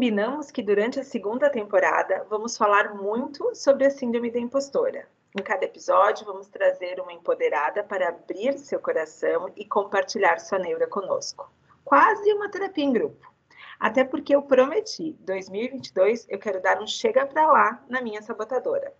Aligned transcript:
combinamos 0.00 0.50
que 0.50 0.62
durante 0.62 0.98
a 0.98 1.04
segunda 1.04 1.50
temporada 1.50 2.24
vamos 2.30 2.56
falar 2.56 2.94
muito 2.94 3.54
sobre 3.54 3.84
a 3.84 3.90
Síndrome 3.90 4.30
da 4.30 4.38
Impostora. 4.38 5.06
Em 5.38 5.42
cada 5.42 5.66
episódio, 5.66 6.24
vamos 6.24 6.48
trazer 6.48 6.98
uma 6.98 7.12
empoderada 7.12 7.84
para 7.84 8.08
abrir 8.08 8.56
seu 8.56 8.80
coração 8.80 9.50
e 9.54 9.62
compartilhar 9.62 10.40
sua 10.40 10.58
neura 10.58 10.86
conosco. 10.86 11.52
Quase 11.84 12.32
uma 12.32 12.50
terapia 12.50 12.82
em 12.82 12.94
grupo. 12.94 13.30
Até 13.78 14.02
porque 14.02 14.34
eu 14.34 14.40
prometi, 14.40 15.14
2022 15.20 16.26
eu 16.30 16.38
quero 16.38 16.62
dar 16.62 16.80
um 16.80 16.86
chega 16.86 17.26
para 17.26 17.52
lá 17.52 17.84
na 17.86 18.00
minha 18.00 18.22
sabotadora. 18.22 18.94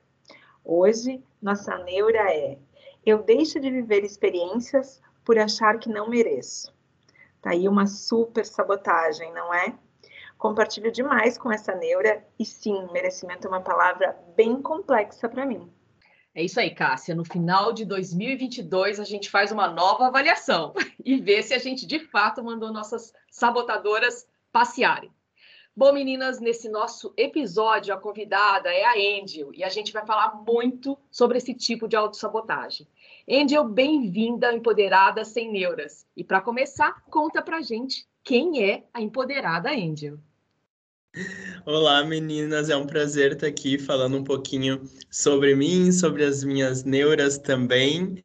Hoje, 0.62 1.24
nossa 1.40 1.78
neura 1.78 2.30
é: 2.30 2.58
eu 3.06 3.22
deixo 3.22 3.58
de 3.58 3.70
viver 3.70 4.04
experiências 4.04 5.00
por 5.24 5.38
achar 5.38 5.78
que 5.78 5.88
não 5.88 6.10
mereço. 6.10 6.70
Tá 7.40 7.52
aí 7.52 7.66
uma 7.66 7.86
super 7.86 8.44
sabotagem, 8.44 9.32
não 9.32 9.54
é? 9.54 9.74
Compartilho 10.40 10.90
demais 10.90 11.36
com 11.36 11.52
essa 11.52 11.74
neura 11.74 12.26
e 12.38 12.46
sim, 12.46 12.88
merecimento 12.92 13.46
é 13.46 13.50
uma 13.50 13.60
palavra 13.60 14.18
bem 14.34 14.62
complexa 14.62 15.28
para 15.28 15.44
mim. 15.44 15.70
É 16.34 16.42
isso 16.42 16.58
aí, 16.58 16.74
Cássia. 16.74 17.14
No 17.14 17.26
final 17.26 17.74
de 17.74 17.84
2022, 17.84 18.98
a 18.98 19.04
gente 19.04 19.28
faz 19.28 19.52
uma 19.52 19.68
nova 19.68 20.06
avaliação 20.06 20.72
e 21.04 21.20
vê 21.20 21.42
se 21.42 21.52
a 21.52 21.58
gente 21.58 21.86
de 21.86 21.98
fato 21.98 22.42
mandou 22.42 22.72
nossas 22.72 23.12
sabotadoras 23.30 24.26
passearem. 24.50 25.12
Bom, 25.76 25.92
meninas, 25.92 26.40
nesse 26.40 26.70
nosso 26.70 27.12
episódio, 27.18 27.92
a 27.92 27.98
convidada 27.98 28.72
é 28.72 28.82
a 28.82 29.22
Angel 29.22 29.50
e 29.52 29.62
a 29.62 29.68
gente 29.68 29.92
vai 29.92 30.06
falar 30.06 30.36
muito 30.36 30.96
sobre 31.10 31.36
esse 31.36 31.52
tipo 31.52 31.86
de 31.86 31.96
autossabotagem. 31.96 32.88
Angel, 33.28 33.62
bem-vinda 33.62 34.54
Empoderada 34.54 35.22
Sem 35.22 35.52
Neuras. 35.52 36.06
E 36.16 36.24
para 36.24 36.40
começar, 36.40 37.02
conta 37.10 37.42
pra 37.42 37.60
gente 37.60 38.08
quem 38.24 38.64
é 38.64 38.84
a 38.94 39.02
Empoderada 39.02 39.70
Angel. 39.70 40.18
Olá, 41.66 42.04
meninas. 42.04 42.70
É 42.70 42.76
um 42.76 42.86
prazer 42.86 43.32
estar 43.32 43.48
aqui 43.48 43.78
falando 43.78 44.16
um 44.16 44.22
pouquinho 44.22 44.82
sobre 45.10 45.56
mim, 45.56 45.90
sobre 45.90 46.24
as 46.24 46.44
minhas 46.44 46.84
neuras 46.84 47.36
também. 47.36 48.22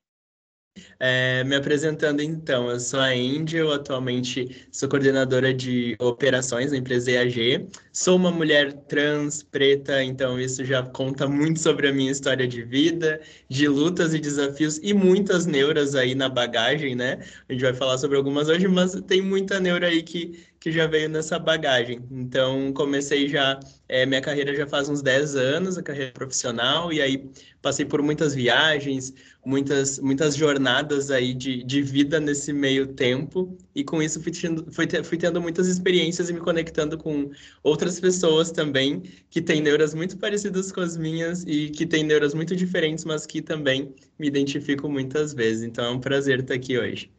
É, 1.00 1.44
me 1.45 1.55
apresentando 1.55 2.22
então, 2.22 2.69
eu 2.69 2.80
sou 2.80 3.00
a 3.00 3.08
Angel, 3.08 3.72
atualmente 3.72 4.67
sou 4.72 4.89
coordenadora 4.89 5.53
de 5.53 5.95
operações 6.00 6.72
na 6.72 6.77
empresa 6.77 7.11
EAG. 7.11 7.67
Sou 7.94 8.17
uma 8.17 8.30
mulher 8.30 8.73
trans, 8.88 9.42
preta, 9.42 10.03
então 10.03 10.39
isso 10.39 10.64
já 10.66 10.83
conta 10.83 11.27
muito 11.27 11.59
sobre 11.59 11.88
a 11.88 11.94
minha 11.94 12.11
história 12.11 12.47
de 12.47 12.61
vida, 12.61 13.22
de 13.49 13.67
lutas 13.67 14.14
e 14.14 14.20
desafios 14.20 14.77
e 14.83 14.94
muitas 14.94 15.45
neuras 15.45 15.95
aí 15.95 16.14
na 16.14 16.27
bagagem, 16.30 16.94
né? 16.95 17.20
A 17.47 17.53
gente 17.53 17.61
vai 17.61 17.73
falar 17.73 17.97
sobre 17.97 18.17
algumas 18.17 18.49
hoje, 18.49 18.67
mas 18.67 18.94
tem 19.08 19.22
muita 19.22 19.59
neura 19.59 19.88
aí 19.88 20.03
que, 20.03 20.44
que 20.66 20.71
já 20.71 20.88
veio 20.88 21.08
nessa 21.08 21.38
bagagem. 21.38 22.02
Então, 22.09 22.73
comecei 22.73 23.30
já, 23.30 23.59
é, 23.88 24.03
minha 24.03 24.19
carreira 24.19 24.55
já 24.55 24.66
faz 24.66 24.89
uns 24.89 24.99
10 24.99 25.35
anos, 25.35 25.77
a 25.77 25.83
carreira 25.83 26.11
profissional, 26.11 26.91
e 26.91 26.99
aí 27.03 27.30
passei 27.61 27.85
por 27.85 28.02
muitas 28.02 28.33
viagens, 28.33 29.13
muitas, 29.45 29.99
muitas 29.99 30.36
jornadas 30.36 31.11
aí 31.11 31.36
de, 31.36 31.63
de 31.63 31.83
vida 31.83 32.19
nesse 32.19 32.52
meio 32.52 32.88
tempo, 32.88 33.55
e 33.75 33.83
com 33.83 34.02
isso 34.02 34.19
fui 34.19 34.31
tendo, 34.31 34.71
fui, 34.71 34.88
fui 35.03 35.19
tendo 35.19 35.39
muitas 35.39 35.67
experiências 35.67 36.31
e 36.31 36.33
me 36.33 36.39
conectando 36.39 36.97
com 36.97 37.30
outras 37.61 37.99
pessoas 37.99 38.49
também 38.49 39.03
que 39.30 39.43
têm 39.43 39.61
neuras 39.61 39.93
muito 39.93 40.17
parecidas 40.17 40.71
com 40.71 40.81
as 40.81 40.97
minhas 40.97 41.43
e 41.45 41.69
que 41.69 41.86
têm 41.86 42.03
neuras 42.03 42.33
muito 42.33 42.55
diferentes, 42.55 43.05
mas 43.05 43.27
que 43.27 43.39
também 43.39 43.93
me 44.17 44.25
identifico 44.25 44.89
muitas 44.89 45.31
vezes. 45.31 45.61
Então 45.61 45.86
é 45.86 45.91
um 45.91 45.99
prazer 45.99 46.39
estar 46.39 46.55
aqui 46.55 46.75
hoje. 46.75 47.11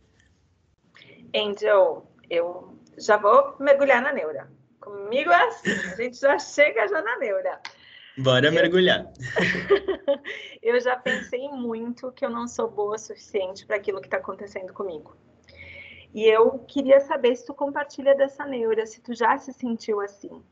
Angel, 1.33 2.11
eu 2.29 2.76
já 2.99 3.17
vou 3.17 3.57
mergulhar 3.59 4.03
na 4.03 4.13
neura. 4.13 4.51
Comigo 4.81 5.31
é 5.31 5.49
assim, 5.49 5.71
a 5.71 5.97
gente 5.97 6.19
já 6.19 6.39
chega 6.39 6.87
já 6.89 7.03
na 7.03 7.19
neura. 7.19 7.61
Bora 8.19 8.51
mergulhar. 8.51 9.07
eu 10.63 10.81
já 10.81 10.97
pensei 10.97 11.49
muito 11.51 12.11
que 12.13 12.25
eu 12.25 12.31
não 12.31 12.49
sou 12.49 12.71
boa 12.71 12.95
o 12.95 12.99
suficiente 12.99 13.67
para 13.67 13.77
aquilo 13.77 14.01
que 14.01 14.07
está 14.07 14.17
acontecendo 14.17 14.73
comigo. 14.73 15.17
E 16.15 16.25
eu 16.25 16.61
queria 16.61 16.99
saber 17.01 17.37
se 17.37 17.45
tu 17.45 17.53
compartilha 17.53 18.15
dessa 18.15 18.47
neura, 18.47 18.87
se 18.87 19.03
tu 19.03 19.15
já 19.15 19.37
se 19.37 19.53
sentiu 19.53 20.01
assim. 20.01 20.43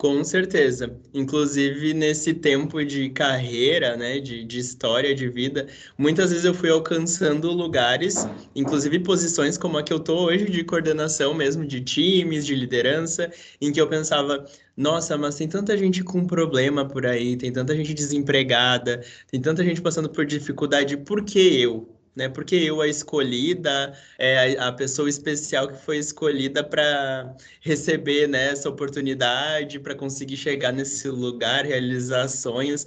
Com 0.00 0.24
certeza. 0.24 0.98
Inclusive, 1.12 1.92
nesse 1.92 2.32
tempo 2.32 2.82
de 2.82 3.10
carreira, 3.10 3.98
né, 3.98 4.18
de, 4.18 4.42
de 4.44 4.58
história 4.58 5.14
de 5.14 5.28
vida, 5.28 5.68
muitas 5.98 6.30
vezes 6.30 6.46
eu 6.46 6.54
fui 6.54 6.70
alcançando 6.70 7.50
lugares, 7.52 8.26
inclusive 8.54 8.98
posições 9.00 9.58
como 9.58 9.76
a 9.76 9.82
que 9.82 9.92
eu 9.92 9.98
estou 9.98 10.20
hoje, 10.26 10.46
de 10.46 10.64
coordenação 10.64 11.34
mesmo, 11.34 11.66
de 11.66 11.82
times, 11.82 12.46
de 12.46 12.54
liderança, 12.54 13.30
em 13.60 13.70
que 13.70 13.78
eu 13.80 13.86
pensava, 13.90 14.46
nossa, 14.74 15.18
mas 15.18 15.34
tem 15.34 15.46
tanta 15.46 15.76
gente 15.76 16.02
com 16.02 16.26
problema 16.26 16.88
por 16.88 17.04
aí, 17.04 17.36
tem 17.36 17.52
tanta 17.52 17.76
gente 17.76 17.92
desempregada, 17.92 19.04
tem 19.30 19.38
tanta 19.40 19.62
gente 19.62 19.82
passando 19.82 20.08
por 20.08 20.24
dificuldade, 20.24 20.96
por 20.96 21.22
que 21.26 21.60
eu? 21.60 21.99
Né? 22.20 22.28
Porque 22.28 22.54
eu 22.54 22.82
a 22.82 22.86
escolhida, 22.88 23.94
é 24.18 24.58
a, 24.58 24.68
a 24.68 24.72
pessoa 24.72 25.08
especial 25.08 25.68
que 25.68 25.74
foi 25.74 25.96
escolhida 25.98 26.62
para 26.62 27.34
receber 27.62 28.28
né, 28.28 28.50
essa 28.50 28.68
oportunidade, 28.68 29.80
para 29.80 29.94
conseguir 29.94 30.36
chegar 30.36 30.70
nesse 30.72 31.08
lugar, 31.08 31.64
realizar 31.64 32.28
sonhos. 32.28 32.86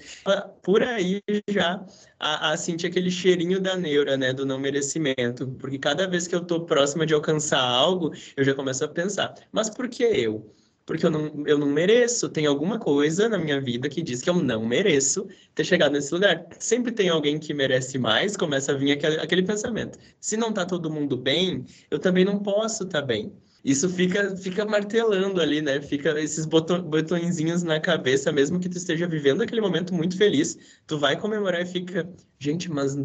Por 0.62 0.84
aí 0.84 1.20
já 1.50 1.84
a, 2.20 2.52
a 2.52 2.58
sentir 2.58 2.88
aquele 2.88 3.10
cheirinho 3.10 3.60
da 3.60 3.76
neura, 3.76 4.16
né, 4.16 4.32
do 4.32 4.46
não 4.46 4.60
merecimento, 4.60 5.48
porque 5.60 5.80
cada 5.80 6.08
vez 6.08 6.28
que 6.28 6.36
eu 6.36 6.42
estou 6.42 6.66
próxima 6.66 7.06
de 7.06 7.14
alcançar 7.16 7.60
algo, 7.60 8.14
eu 8.38 8.44
já 8.44 8.54
começo 8.54 8.86
a 8.86 8.88
pensar, 8.88 9.34
mas 9.52 9.70
por 9.70 9.90
que 9.90 10.04
eu? 10.04 10.54
Porque 10.86 11.06
eu 11.06 11.12
não, 11.12 11.44
eu 11.46 11.58
não 11.58 11.68
mereço. 11.68 12.30
Tem 12.30 12.46
alguma 12.46 12.80
coisa 12.80 13.30
na 13.30 13.38
minha 13.38 13.60
vida 13.62 13.90
que 13.90 14.02
diz 14.02 14.22
que 14.22 14.30
eu 14.30 14.36
não 14.36 14.66
mereço 14.66 15.28
ter 15.56 15.64
chegado 15.64 15.94
nesse 15.94 16.14
lugar. 16.14 16.46
Sempre 16.60 16.92
tem 16.92 17.10
alguém 17.10 17.40
que 17.40 17.54
merece 17.54 17.98
mais, 17.98 18.36
começa 18.36 18.72
a 18.72 18.76
vir 18.76 18.92
aquele, 18.92 19.20
aquele 19.20 19.44
pensamento. 19.44 19.98
Se 20.20 20.36
não 20.38 20.52
tá 20.52 20.66
todo 20.66 20.92
mundo 20.92 21.16
bem, 21.18 21.66
eu 21.90 22.00
também 22.00 22.26
não 22.26 22.40
posso 22.40 22.84
estar 22.84 23.02
tá 23.02 23.08
bem. 23.08 23.34
Isso 23.64 23.88
fica, 23.90 24.36
fica 24.36 24.66
martelando 24.66 25.40
ali, 25.40 25.62
né? 25.62 25.82
Fica 25.82 26.20
esses 26.20 26.46
botõezinhos 26.46 27.64
na 27.64 27.80
cabeça, 27.80 28.30
mesmo 28.30 28.60
que 28.60 28.68
tu 28.68 28.78
esteja 28.78 29.08
vivendo 29.08 29.42
aquele 29.42 29.62
momento 29.62 29.94
muito 29.94 30.18
feliz, 30.18 30.58
tu 30.86 31.00
vai 31.00 31.18
comemorar 31.18 31.62
e 31.62 31.66
fica, 31.66 32.06
gente, 32.40 32.70
mas 32.70 32.98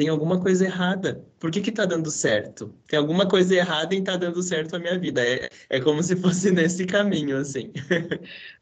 tem 0.00 0.08
alguma 0.08 0.40
coisa 0.40 0.64
errada. 0.64 1.22
Por 1.38 1.50
que 1.50 1.60
que 1.60 1.70
tá 1.70 1.84
dando 1.84 2.10
certo? 2.10 2.74
Tem 2.88 2.98
alguma 2.98 3.28
coisa 3.28 3.54
errada 3.54 3.94
em 3.94 4.02
tá 4.02 4.16
dando 4.16 4.42
certo 4.42 4.74
a 4.74 4.78
minha 4.78 4.98
vida. 4.98 5.22
É, 5.22 5.50
é 5.68 5.78
como 5.78 6.02
se 6.02 6.16
fosse 6.16 6.48
nesse 6.50 6.86
caminho, 6.86 7.36
assim. 7.36 7.70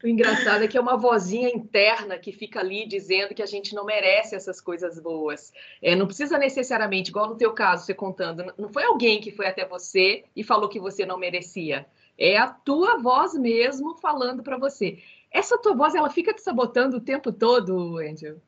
O 0.03 0.07
engraçado 0.07 0.65
é 0.65 0.67
que 0.67 0.77
é 0.77 0.81
uma 0.81 0.97
vozinha 0.97 1.47
interna 1.47 2.17
que 2.17 2.33
fica 2.33 2.59
ali 2.59 2.85
dizendo 2.85 3.33
que 3.33 3.41
a 3.41 3.45
gente 3.45 3.73
não 3.73 3.85
merece 3.85 4.35
essas 4.35 4.59
coisas 4.59 4.99
boas. 4.99 5.53
É, 5.81 5.95
não 5.95 6.07
precisa 6.07 6.37
necessariamente, 6.37 7.09
igual 7.09 7.29
no 7.29 7.37
teu 7.37 7.53
caso, 7.53 7.85
você 7.85 7.93
contando, 7.93 8.53
não 8.57 8.67
foi 8.67 8.83
alguém 8.83 9.21
que 9.21 9.31
foi 9.31 9.47
até 9.47 9.65
você 9.65 10.25
e 10.35 10.43
falou 10.43 10.67
que 10.67 10.77
você 10.77 11.05
não 11.05 11.17
merecia. 11.17 11.85
É 12.17 12.37
a 12.37 12.47
tua 12.47 12.97
voz 12.97 13.33
mesmo 13.33 13.95
falando 13.95 14.43
para 14.43 14.57
você. 14.57 14.99
Essa 15.31 15.57
tua 15.57 15.73
voz, 15.73 15.95
ela 15.95 16.09
fica 16.09 16.33
te 16.33 16.41
sabotando 16.41 16.97
o 16.97 17.01
tempo 17.01 17.31
todo, 17.31 17.97
Angel? 17.97 18.41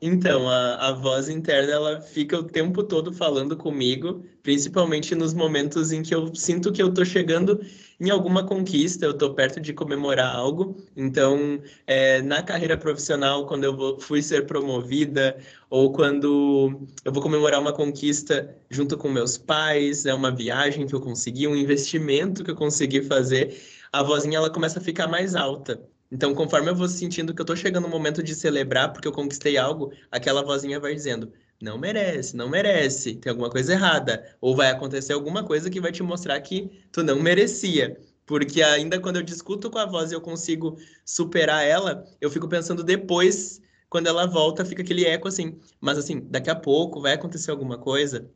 Então, 0.00 0.48
a, 0.48 0.88
a 0.88 0.92
voz 0.92 1.28
interna, 1.28 1.72
ela 1.72 2.00
fica 2.00 2.38
o 2.38 2.44
tempo 2.44 2.84
todo 2.84 3.12
falando 3.12 3.56
comigo, 3.56 4.24
principalmente 4.44 5.12
nos 5.14 5.34
momentos 5.34 5.90
em 5.90 6.02
que 6.04 6.14
eu 6.14 6.32
sinto 6.36 6.72
que 6.72 6.80
eu 6.80 6.88
estou 6.88 7.04
chegando 7.04 7.60
em 7.98 8.08
alguma 8.08 8.46
conquista, 8.46 9.04
eu 9.04 9.10
estou 9.10 9.34
perto 9.34 9.60
de 9.60 9.72
comemorar 9.72 10.32
algo. 10.32 10.76
Então, 10.96 11.60
é, 11.84 12.22
na 12.22 12.42
carreira 12.44 12.76
profissional, 12.76 13.44
quando 13.46 13.64
eu 13.64 13.76
vou, 13.76 13.98
fui 13.98 14.22
ser 14.22 14.46
promovida, 14.46 15.36
ou 15.68 15.92
quando 15.92 16.86
eu 17.04 17.12
vou 17.12 17.20
comemorar 17.22 17.60
uma 17.60 17.72
conquista 17.72 18.56
junto 18.70 18.96
com 18.96 19.08
meus 19.08 19.36
pais, 19.36 20.06
é 20.06 20.14
uma 20.14 20.30
viagem 20.30 20.86
que 20.86 20.94
eu 20.94 21.00
consegui, 21.00 21.48
um 21.48 21.56
investimento 21.56 22.44
que 22.44 22.50
eu 22.52 22.56
consegui 22.56 23.02
fazer, 23.02 23.60
a 23.92 24.02
vozinha 24.02 24.38
ela 24.38 24.50
começa 24.50 24.78
a 24.78 24.82
ficar 24.82 25.08
mais 25.08 25.34
alta. 25.34 25.82
Então, 26.10 26.34
conforme 26.34 26.70
eu 26.70 26.74
vou 26.74 26.88
sentindo 26.88 27.34
que 27.34 27.40
eu 27.40 27.44
tô 27.46 27.54
chegando 27.54 27.84
no 27.84 27.90
momento 27.90 28.22
de 28.22 28.34
celebrar 28.34 28.92
porque 28.92 29.06
eu 29.06 29.12
conquistei 29.12 29.58
algo, 29.58 29.92
aquela 30.10 30.42
vozinha 30.42 30.80
vai 30.80 30.94
dizendo: 30.94 31.32
não 31.60 31.78
merece, 31.78 32.34
não 32.36 32.48
merece, 32.48 33.16
tem 33.16 33.30
alguma 33.30 33.50
coisa 33.50 33.72
errada. 33.72 34.24
Ou 34.40 34.56
vai 34.56 34.70
acontecer 34.70 35.12
alguma 35.12 35.44
coisa 35.44 35.68
que 35.70 35.80
vai 35.80 35.92
te 35.92 36.02
mostrar 36.02 36.40
que 36.40 36.70
tu 36.92 37.02
não 37.02 37.20
merecia. 37.20 37.98
Porque 38.26 38.62
ainda 38.62 39.00
quando 39.00 39.16
eu 39.16 39.22
discuto 39.22 39.70
com 39.70 39.78
a 39.78 39.86
voz 39.86 40.10
e 40.10 40.14
eu 40.14 40.20
consigo 40.20 40.76
superar 41.04 41.64
ela, 41.64 42.04
eu 42.20 42.30
fico 42.30 42.48
pensando 42.48 42.84
depois, 42.84 43.60
quando 43.88 44.06
ela 44.06 44.26
volta, 44.26 44.64
fica 44.64 44.82
aquele 44.82 45.04
eco 45.04 45.28
assim. 45.28 45.58
Mas 45.80 45.98
assim, 45.98 46.20
daqui 46.30 46.50
a 46.50 46.54
pouco 46.56 47.00
vai 47.00 47.14
acontecer 47.14 47.50
alguma 47.50 47.78
coisa 47.78 48.30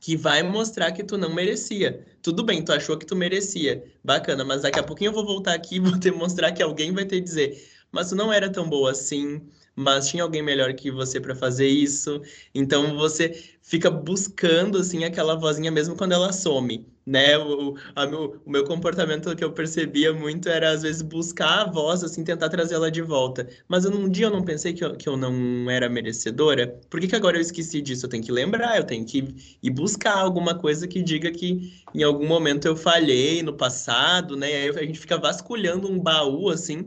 que 0.00 0.16
vai 0.16 0.42
mostrar 0.42 0.92
que 0.92 1.02
tu 1.02 1.16
não 1.18 1.34
merecia. 1.34 2.04
Tudo 2.22 2.42
bem, 2.42 2.64
tu 2.64 2.72
achou 2.72 2.96
que 2.96 3.06
tu 3.06 3.16
merecia. 3.16 3.84
Bacana, 4.02 4.44
mas 4.44 4.62
daqui 4.62 4.78
a 4.78 4.82
pouquinho 4.82 5.08
eu 5.10 5.14
vou 5.14 5.24
voltar 5.26 5.54
aqui 5.54 5.76
e 5.76 5.80
vou 5.80 5.96
te 6.00 6.10
mostrar 6.10 6.52
que 6.52 6.62
alguém 6.62 6.92
vai 6.92 7.04
te 7.04 7.20
dizer, 7.20 7.62
mas 7.90 8.08
tu 8.10 8.16
não 8.16 8.32
era 8.32 8.50
tão 8.50 8.68
boa 8.68 8.90
assim, 8.90 9.42
mas 9.74 10.08
tinha 10.08 10.22
alguém 10.22 10.42
melhor 10.42 10.72
que 10.74 10.90
você 10.90 11.20
para 11.20 11.34
fazer 11.34 11.68
isso. 11.68 12.20
Então 12.54 12.96
você 12.96 13.42
fica 13.62 13.90
buscando 13.90 14.78
assim 14.78 15.04
aquela 15.04 15.36
vozinha 15.36 15.70
mesmo 15.70 15.96
quando 15.96 16.12
ela 16.12 16.32
some. 16.32 16.86
Né? 17.08 17.38
O, 17.38 17.74
a 17.94 18.06
meu, 18.06 18.40
o 18.44 18.50
meu 18.50 18.64
comportamento 18.64 19.34
que 19.34 19.42
eu 19.42 19.50
percebia 19.52 20.12
muito 20.12 20.48
era, 20.48 20.70
às 20.70 20.82
vezes, 20.82 21.00
buscar 21.00 21.62
a 21.62 21.64
voz, 21.70 22.04
assim, 22.04 22.22
tentar 22.22 22.50
trazer 22.50 22.74
ela 22.74 22.90
de 22.90 23.00
volta. 23.00 23.48
Mas 23.66 23.84
eu, 23.84 23.92
um 23.92 24.08
dia 24.08 24.26
eu 24.26 24.30
não 24.30 24.44
pensei 24.44 24.74
que 24.74 24.84
eu, 24.84 24.94
que 24.94 25.08
eu 25.08 25.16
não 25.16 25.70
era 25.70 25.88
merecedora. 25.88 26.78
Por 26.90 27.00
que, 27.00 27.08
que 27.08 27.16
agora 27.16 27.38
eu 27.38 27.40
esqueci 27.40 27.80
disso? 27.80 28.04
Eu 28.06 28.10
tenho 28.10 28.22
que 28.22 28.30
lembrar, 28.30 28.76
eu 28.76 28.84
tenho 28.84 29.04
que 29.06 29.34
ir 29.62 29.70
buscar 29.70 30.16
alguma 30.18 30.54
coisa 30.54 30.86
que 30.86 31.02
diga 31.02 31.30
que 31.30 31.82
em 31.94 32.02
algum 32.02 32.26
momento 32.26 32.66
eu 32.66 32.76
falhei 32.76 33.42
no 33.42 33.54
passado, 33.54 34.36
né? 34.36 34.50
E 34.50 34.54
aí 34.54 34.68
a 34.68 34.82
gente 34.84 35.00
fica 35.00 35.16
vasculhando 35.16 35.90
um 35.90 35.98
baú, 35.98 36.50
assim, 36.50 36.86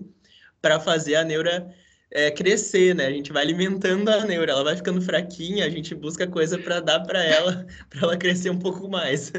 para 0.61 0.79
fazer 0.79 1.15
a 1.15 1.23
neura 1.23 1.73
é, 2.11 2.29
crescer, 2.29 2.93
né? 2.93 3.07
A 3.07 3.11
gente 3.11 3.31
vai 3.31 3.41
alimentando 3.41 4.09
a 4.09 4.25
neura, 4.25 4.51
ela 4.51 4.63
vai 4.65 4.75
ficando 4.75 5.01
fraquinha, 5.01 5.65
a 5.65 5.69
gente 5.69 5.95
busca 5.95 6.27
coisa 6.27 6.57
para 6.57 6.81
dar 6.81 6.99
para 6.99 7.23
ela, 7.23 7.65
para 7.89 8.01
ela 8.01 8.17
crescer 8.17 8.49
um 8.49 8.59
pouco 8.59 8.89
mais. 8.89 9.31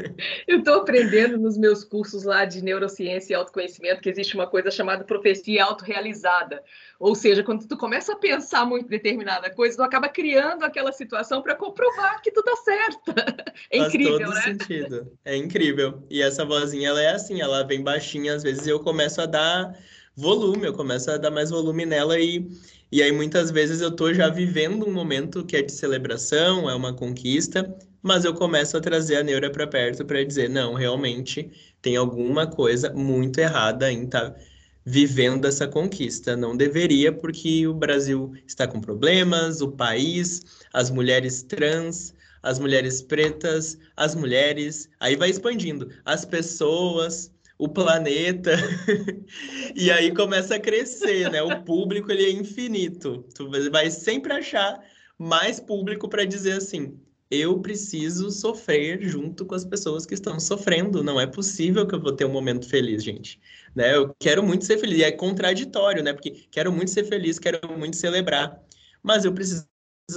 Eu 0.47 0.59
estou 0.59 0.75
aprendendo 0.75 1.37
nos 1.37 1.55
meus 1.55 1.83
cursos 1.83 2.23
lá 2.23 2.45
de 2.45 2.63
neurociência 2.63 3.33
e 3.33 3.35
autoconhecimento 3.35 4.01
que 4.01 4.09
existe 4.09 4.33
uma 4.33 4.47
coisa 4.47 4.71
chamada 4.71 5.03
profecia 5.03 5.63
autorrealizada. 5.63 6.63
Ou 6.99 7.13
seja, 7.13 7.43
quando 7.43 7.67
tu 7.67 7.77
começa 7.77 8.13
a 8.13 8.15
pensar 8.15 8.65
muito 8.65 8.89
determinada 8.89 9.49
coisa, 9.51 9.77
tu 9.77 9.83
acaba 9.83 10.09
criando 10.09 10.63
aquela 10.63 10.91
situação 10.91 11.41
para 11.41 11.53
comprovar 11.53 12.21
que 12.21 12.31
tu 12.31 12.41
tá 12.41 12.55
certa. 12.55 13.13
É 13.69 13.77
Faz 13.79 13.93
incrível, 13.93 14.19
todo 14.19 14.33
né? 14.33 14.41
sentido. 14.41 15.11
É 15.23 15.35
incrível. 15.35 16.03
E 16.09 16.21
essa 16.21 16.45
vozinha, 16.45 16.89
ela 16.89 17.01
é 17.01 17.11
assim, 17.11 17.41
ela 17.41 17.63
vem 17.63 17.83
baixinha, 17.83 18.33
às 18.35 18.43
vezes 18.43 18.67
eu 18.67 18.79
começo 18.79 19.21
a 19.21 19.25
dar 19.25 19.75
volume, 20.15 20.65
eu 20.65 20.73
começo 20.73 21.09
a 21.11 21.17
dar 21.17 21.31
mais 21.31 21.49
volume 21.49 21.85
nela 21.85 22.19
e, 22.19 22.47
e 22.91 23.01
aí 23.01 23.11
muitas 23.11 23.51
vezes 23.51 23.81
eu 23.81 23.91
tô 23.91 24.13
já 24.13 24.29
vivendo 24.29 24.87
um 24.87 24.93
momento 24.93 25.45
que 25.45 25.55
é 25.55 25.61
de 25.61 25.71
celebração, 25.71 26.69
é 26.69 26.75
uma 26.75 26.93
conquista, 26.93 27.75
mas 28.01 28.25
eu 28.25 28.33
começo 28.33 28.77
a 28.77 28.81
trazer 28.81 29.17
a 29.17 29.23
neura 29.23 29.49
para 29.49 29.65
perto 29.65 30.05
para 30.05 30.23
dizer, 30.23 30.49
não, 30.49 30.73
realmente 30.73 31.49
tem 31.81 31.95
alguma 31.95 32.45
coisa 32.47 32.91
muito 32.93 33.39
errada 33.39 33.91
em 33.91 34.03
estar 34.03 34.31
tá 34.31 34.39
vivendo 34.85 35.45
essa 35.45 35.67
conquista. 35.67 36.35
Não 36.35 36.55
deveria, 36.55 37.11
porque 37.11 37.67
o 37.67 37.73
Brasil 37.73 38.33
está 38.45 38.67
com 38.67 38.81
problemas, 38.81 39.61
o 39.61 39.71
país, 39.71 40.41
as 40.73 40.89
mulheres 40.89 41.43
trans, 41.43 42.13
as 42.41 42.59
mulheres 42.59 43.01
pretas, 43.01 43.77
as 43.95 44.15
mulheres, 44.15 44.89
aí 44.99 45.15
vai 45.15 45.29
expandindo, 45.29 45.89
as 46.03 46.25
pessoas, 46.25 47.31
o 47.57 47.69
planeta. 47.69 48.51
e 49.75 49.91
aí 49.91 50.13
começa 50.13 50.55
a 50.55 50.59
crescer, 50.59 51.31
né? 51.31 51.41
O 51.41 51.63
público 51.63 52.11
ele 52.11 52.25
é 52.25 52.31
infinito. 52.31 53.25
Tu 53.35 53.49
vai 53.71 53.89
sempre 53.89 54.33
achar 54.33 54.79
mais 55.17 55.59
público 55.59 56.09
para 56.09 56.25
dizer 56.25 56.53
assim: 56.53 56.99
eu 57.29 57.59
preciso 57.61 58.29
sofrer 58.31 59.01
junto 59.01 59.45
com 59.45 59.55
as 59.55 59.65
pessoas 59.65 60.05
que 60.05 60.13
estão 60.13 60.39
sofrendo. 60.39 61.03
Não 61.03 61.19
é 61.19 61.27
possível 61.27 61.87
que 61.87 61.95
eu 61.95 62.01
vou 62.01 62.11
ter 62.11 62.25
um 62.25 62.31
momento 62.31 62.67
feliz, 62.67 63.03
gente. 63.03 63.39
Né? 63.75 63.95
Eu 63.95 64.13
quero 64.19 64.43
muito 64.43 64.65
ser 64.65 64.77
feliz. 64.77 64.99
E 64.99 65.03
é 65.03 65.11
contraditório, 65.11 66.03
né? 66.03 66.13
Porque 66.13 66.31
quero 66.51 66.71
muito 66.71 66.91
ser 66.91 67.05
feliz, 67.05 67.39
quero 67.39 67.59
muito 67.77 67.97
celebrar. 67.97 68.61
Mas 69.01 69.25
eu 69.25 69.33
preciso 69.33 69.67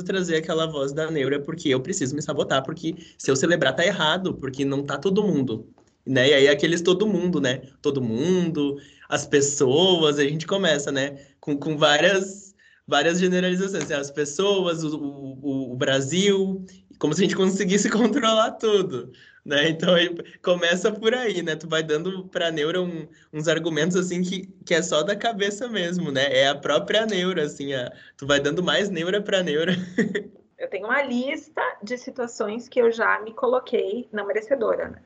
trazer 0.04 0.36
aquela 0.36 0.66
voz 0.66 0.92
da 0.92 1.10
neura 1.10 1.40
porque 1.40 1.68
eu 1.68 1.80
preciso 1.80 2.14
me 2.14 2.20
sabotar, 2.20 2.62
porque 2.62 2.96
se 3.16 3.30
eu 3.30 3.36
celebrar 3.36 3.74
tá 3.74 3.86
errado, 3.86 4.34
porque 4.34 4.64
não 4.64 4.84
tá 4.84 4.98
todo 4.98 5.22
mundo 5.22 5.72
né? 6.06 6.28
E 6.28 6.34
aí 6.34 6.48
aqueles 6.48 6.80
todo 6.80 7.06
mundo, 7.06 7.40
né? 7.40 7.62
Todo 7.82 8.00
mundo, 8.02 8.78
as 9.08 9.26
pessoas, 9.26 10.18
a 10.18 10.24
gente 10.24 10.46
começa, 10.46 10.92
né? 10.92 11.18
Com, 11.40 11.56
com 11.56 11.76
várias, 11.76 12.54
várias 12.86 13.18
generalizações. 13.18 13.88
Né? 13.88 13.96
As 13.96 14.10
pessoas, 14.10 14.84
o, 14.84 14.96
o, 14.96 15.72
o 15.72 15.76
Brasil, 15.76 16.64
como 16.98 17.12
se 17.14 17.22
a 17.22 17.24
gente 17.24 17.36
conseguisse 17.36 17.88
controlar 17.90 18.52
tudo, 18.52 19.10
né? 19.44 19.68
Então 19.68 19.94
começa 20.42 20.92
por 20.92 21.14
aí, 21.14 21.42
né? 21.42 21.56
Tu 21.56 21.68
vai 21.68 21.82
dando 21.82 22.26
para 22.26 22.48
a 22.48 22.52
neura 22.52 22.80
um, 22.80 23.08
uns 23.32 23.48
argumentos 23.48 23.96
assim 23.96 24.22
que, 24.22 24.46
que 24.64 24.74
é 24.74 24.82
só 24.82 25.02
da 25.02 25.16
cabeça 25.16 25.68
mesmo, 25.68 26.12
né? 26.12 26.26
É 26.32 26.48
a 26.48 26.54
própria 26.54 27.04
neura, 27.06 27.44
assim, 27.44 27.74
a, 27.74 27.92
tu 28.16 28.26
vai 28.26 28.40
dando 28.40 28.62
mais 28.62 28.90
neura 28.90 29.20
para 29.20 29.42
neura. 29.42 29.74
Eu 30.58 30.70
tenho 30.70 30.86
uma 30.86 31.02
lista 31.02 31.60
de 31.82 31.98
situações 31.98 32.66
que 32.66 32.80
eu 32.80 32.90
já 32.90 33.20
me 33.20 33.34
coloquei 33.34 34.08
na 34.10 34.24
merecedora, 34.24 34.88
né? 34.88 35.02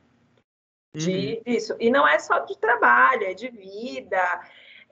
De 0.94 1.42
uhum. 1.46 1.54
isso. 1.54 1.76
E 1.78 1.90
não 1.90 2.06
é 2.06 2.19
só 2.19 2.40
de 2.40 2.56
trabalho, 2.58 3.25
é 3.25 3.34
de 3.34 3.48
vida. 3.48 4.40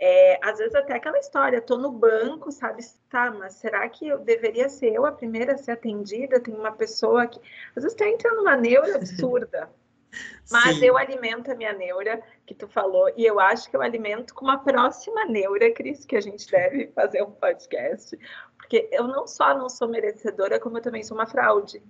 É, 0.01 0.39
às 0.43 0.59
vezes 0.59 0.75
até 0.75 0.95
aquela 0.95 1.19
história, 1.19 1.61
tô 1.61 1.77
no 1.77 1.91
banco, 1.91 2.53
sabe? 2.53 2.85
Tá, 3.11 3.33
mas 3.33 3.55
será 3.55 3.89
que 3.89 4.07
eu 4.07 4.19
deveria 4.19 4.69
ser 4.69 4.95
eu 4.95 5.05
a 5.05 5.13
primeira 5.13 5.55
a 5.55 5.59
ser 5.59 5.73
atendida? 5.73 6.41
Tem 6.41 6.55
uma 6.55 6.73
pessoa 6.73 7.27
que. 7.27 7.41
Às 7.75 7.83
vezes 7.83 7.97
tá 7.97 8.09
entrando 8.09 8.37
numa 8.37 8.57
neura 8.57 8.95
absurda. 8.95 9.69
Mas 10.51 10.79
Sim. 10.79 10.87
eu 10.87 10.97
alimento 10.97 11.53
a 11.53 11.55
minha 11.55 11.75
neura, 11.75 12.23
que 12.47 12.55
tu 12.55 12.67
falou, 12.67 13.13
e 13.15 13.27
eu 13.27 13.39
acho 13.39 13.69
que 13.69 13.77
eu 13.77 13.83
alimento 13.83 14.33
com 14.35 14.47
uma 14.47 14.57
próxima 14.57 15.27
neura, 15.27 15.71
Cris, 15.71 16.07
que 16.07 16.17
a 16.17 16.21
gente 16.21 16.51
deve 16.51 16.87
fazer 16.95 17.23
um 17.23 17.31
podcast. 17.31 18.19
Porque 18.57 18.89
eu 18.91 19.07
não 19.07 19.27
só 19.27 19.55
não 19.55 19.69
sou 19.69 19.87
merecedora, 19.87 20.59
como 20.59 20.79
eu 20.79 20.83
também 20.83 21.03
sou 21.03 21.15
uma 21.15 21.27
fraude. 21.27 21.83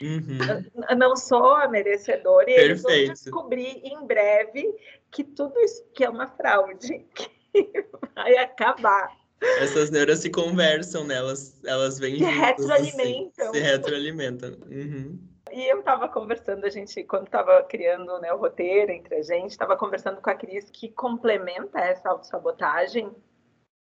Uhum. 0.00 0.96
Não 0.96 1.16
sou 1.16 1.54
a 1.54 1.68
merecedora 1.68 2.50
e 2.50 2.54
eles 2.54 2.82
vão 2.82 2.92
descobrir 2.92 3.80
em 3.84 4.06
breve 4.06 4.74
que 5.10 5.24
tudo 5.24 5.58
isso 5.60 5.84
que 5.94 6.04
é 6.04 6.10
uma 6.10 6.28
fraude, 6.28 7.04
que 7.14 7.84
vai 8.14 8.36
acabar. 8.38 9.16
Essas 9.60 9.90
neuras 9.90 10.20
se 10.20 10.30
conversam, 10.30 11.04
né? 11.04 11.16
Elas, 11.16 11.62
elas 11.64 11.98
vêm 11.98 12.16
se 12.16 12.24
juntas, 12.24 12.36
retroalimentam. 12.36 13.50
Assim, 13.50 13.52
se 13.52 13.60
retroalimentam. 13.60 14.50
Uhum. 14.70 15.18
E 15.52 15.70
eu 15.70 15.78
estava 15.78 16.08
conversando, 16.08 16.64
a 16.64 16.70
gente, 16.70 17.04
quando 17.04 17.26
estava 17.26 17.62
criando 17.62 18.18
né, 18.18 18.32
o 18.32 18.38
roteiro 18.38 18.90
entre 18.90 19.14
a 19.14 19.22
gente, 19.22 19.50
estava 19.50 19.76
conversando 19.76 20.20
com 20.20 20.30
a 20.30 20.34
Cris 20.34 20.68
que 20.70 20.88
complementa 20.88 21.78
essa 21.78 22.08
autossabotagem 22.08 23.14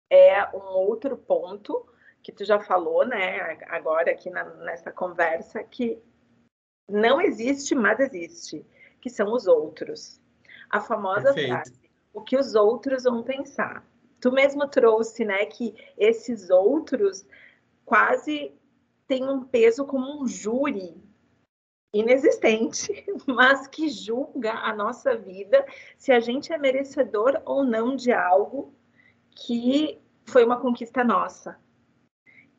é 0.10 0.44
um 0.56 0.74
outro 0.74 1.16
ponto 1.16 1.86
que 2.22 2.32
tu 2.32 2.44
já 2.44 2.60
falou, 2.60 3.06
né, 3.06 3.58
agora 3.68 4.12
aqui 4.12 4.30
na, 4.30 4.44
nessa 4.44 4.92
conversa, 4.92 5.64
que 5.64 6.02
não 6.88 7.22
existe, 7.22 7.76
mas 7.76 8.00
existe, 8.00 8.66
que 9.02 9.10
são 9.10 9.34
os 9.34 9.48
outros. 9.48 10.20
A 10.70 10.82
famosa 10.82 11.34
Perfeito. 11.34 11.48
frase, 11.48 11.80
o 12.14 12.22
que 12.22 12.38
os 12.38 12.56
outros 12.56 13.04
vão 13.04 13.24
pensar. 13.24 13.86
Tu 14.20 14.32
mesmo 14.32 14.68
trouxe, 14.68 15.24
né, 15.24 15.46
que 15.46 15.74
esses 15.98 16.50
outros 16.50 17.26
quase 17.86 18.54
têm 19.08 19.28
um 19.28 19.44
peso 19.44 19.86
como 19.86 20.22
um 20.22 20.28
júri 20.28 21.02
inexistente, 21.94 23.06
mas 23.26 23.68
que 23.68 23.90
julga 23.90 24.54
a 24.54 24.76
nossa 24.76 25.16
vida 25.16 25.66
se 25.98 26.12
a 26.12 26.20
gente 26.20 26.54
é 26.54 26.58
merecedor 26.58 27.42
ou 27.46 27.64
não 27.64 27.96
de 27.96 28.12
algo 28.12 28.74
que 29.32 30.00
foi 30.26 30.46
uma 30.46 30.60
conquista 30.60 31.04
nossa. 31.04 31.58